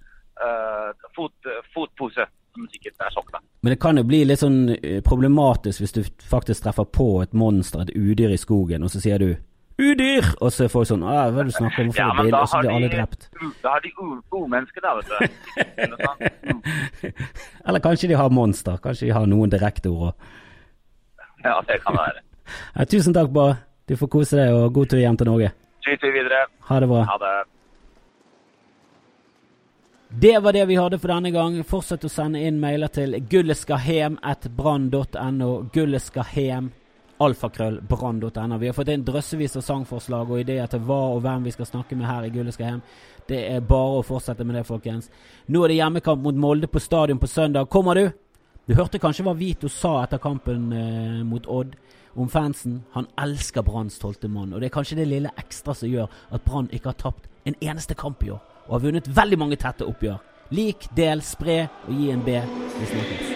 uh, 0.45 0.89
fot, 1.15 1.51
fotpose. 1.75 2.27
Som 2.53 2.67
sikkert 2.73 3.05
er 3.05 3.13
sokk, 3.15 3.31
da. 3.35 3.43
Men 3.63 3.71
det 3.71 3.79
kan 3.79 3.97
jo 3.97 4.03
bli 4.03 4.25
litt 4.27 4.41
sånn 4.43 4.73
eh, 4.75 4.99
problematisk 5.05 5.79
hvis 5.83 5.95
du 5.95 6.01
faktisk 6.27 6.65
treffer 6.65 6.83
på 6.91 7.07
et 7.23 7.33
monster, 7.33 7.85
et 7.85 7.93
udyr 7.95 8.33
i 8.35 8.39
skogen, 8.39 8.83
og 8.83 8.91
så 8.91 8.99
sier 8.99 9.21
du 9.23 9.29
'udyr', 9.79 10.35
og 10.41 10.51
så 10.53 10.65
er 10.65 10.69
folk 10.69 10.85
sånn 10.85 11.01
ah, 11.03 11.31
'hva 11.31 11.39
er 11.41 11.47
det 11.47 11.53
du 11.53 11.57
snakker 11.57 11.87
om, 11.87 11.93
Ja, 11.97 12.09
men 12.13 12.33
og 12.33 12.47
så 12.49 12.59
blir 12.59 12.75
alle 12.75 12.89
drept. 12.91 13.29
da 13.63 13.69
har 13.69 13.79
de 13.79 13.91
gode 14.29 14.49
mennesker 14.51 14.81
der, 14.83 14.93
vet 14.99 15.07
du. 15.09 15.15
Eller 17.67 17.79
kanskje 17.79 18.07
de 18.11 18.19
har 18.19 18.29
monster, 18.29 18.77
kanskje 18.83 19.07
de 19.07 19.13
har 19.15 19.25
noen 19.25 19.49
direkteord 19.49 20.11
òg. 20.11 20.13
Ja, 21.43 21.61
det 21.67 21.81
kan 21.83 21.95
være. 21.95 22.21
Ja, 22.75 22.85
tusen 22.85 23.13
takk, 23.13 23.31
bare. 23.33 23.57
Du 23.87 23.95
får 23.99 24.07
kose 24.07 24.37
deg, 24.37 24.53
og 24.53 24.73
god 24.73 24.91
tur 24.91 24.97
hjem 25.01 25.17
til 25.17 25.27
Norge. 25.27 25.51
Tur 25.83 25.97
vi 25.99 26.11
videre. 26.19 26.45
Ha 26.69 26.79
det 26.79 26.87
bra. 26.87 27.03
Ha 27.03 27.17
det. 27.19 27.33
Det 30.19 30.39
var 30.39 30.53
det 30.53 30.65
vi 30.65 30.75
hadde 30.75 30.99
for 30.99 31.07
denne 31.09 31.31
gang. 31.33 31.63
Fortsett 31.65 32.03
å 32.05 32.09
sende 32.11 32.39
inn 32.45 32.59
mailer 32.61 32.87
til 32.93 33.15
gulleskahem.brann.no. 33.31 35.47
Gulleskahem, 35.73 36.71
Alfakrøllbrann.no. 37.17 38.57
Vi 38.61 38.67
har 38.69 38.77
fått 38.77 38.91
inn 38.93 39.05
drøssevis 39.07 39.57
av 39.57 39.63
sangforslag 39.65 40.29
og 40.29 40.39
ideer 40.43 40.67
til 40.69 40.85
hva 40.85 41.01
og 41.15 41.23
hvem 41.25 41.41
vi 41.47 41.55
skal 41.55 41.65
snakke 41.65 41.97
med 41.97 42.05
her 42.05 42.21
i 42.27 42.33
Gulleskahem. 42.35 42.81
Det 43.25 43.41
er 43.55 43.65
bare 43.65 43.97
å 43.97 44.05
fortsette 44.05 44.45
med 44.45 44.53
det, 44.59 44.69
folkens. 44.69 45.09
Nå 45.49 45.57
er 45.63 45.67
det 45.73 45.81
hjemmekamp 45.81 46.21
mot 46.27 46.37
Molde 46.45 46.67
på 46.69 46.79
stadion 46.83 47.17
på 47.17 47.31
søndag. 47.31 47.65
Kommer 47.73 47.93
du? 47.97 48.05
Du 48.69 48.73
hørte 48.77 49.01
kanskje 49.01 49.25
hva 49.25 49.33
Vito 49.35 49.67
sa 49.67 50.03
etter 50.03 50.21
kampen 50.21 50.69
eh, 50.77 51.25
mot 51.25 51.41
Odd 51.49 51.73
om 52.13 52.29
fansen. 52.29 52.85
Han 52.93 53.09
elsker 53.17 53.65
Branns 53.65 53.97
tolvte 53.97 54.29
mann, 54.29 54.53
og 54.53 54.61
det 54.61 54.69
er 54.69 54.77
kanskje 54.77 55.01
det 55.01 55.09
lille 55.09 55.33
ekstra 55.41 55.73
som 55.73 55.89
gjør 55.89 56.05
at 56.29 56.45
Brann 56.45 56.69
ikke 56.69 56.93
har 56.93 57.01
tapt 57.01 57.25
en 57.49 57.57
eneste 57.59 57.97
kamp 57.97 58.21
i 58.23 58.29
år, 58.37 58.52
og 58.67 58.77
har 58.77 58.85
vunnet 58.87 59.11
veldig 59.15 59.39
mange 59.39 59.59
tette 59.61 59.87
oppgjør. 59.87 60.19
Lik, 60.53 60.89
del, 60.95 61.23
spre 61.25 61.63
og 61.87 61.95
gi 61.97 62.11
en 62.13 62.25
B. 62.25 62.41
Vi 62.79 62.91
snakkes. 62.91 63.32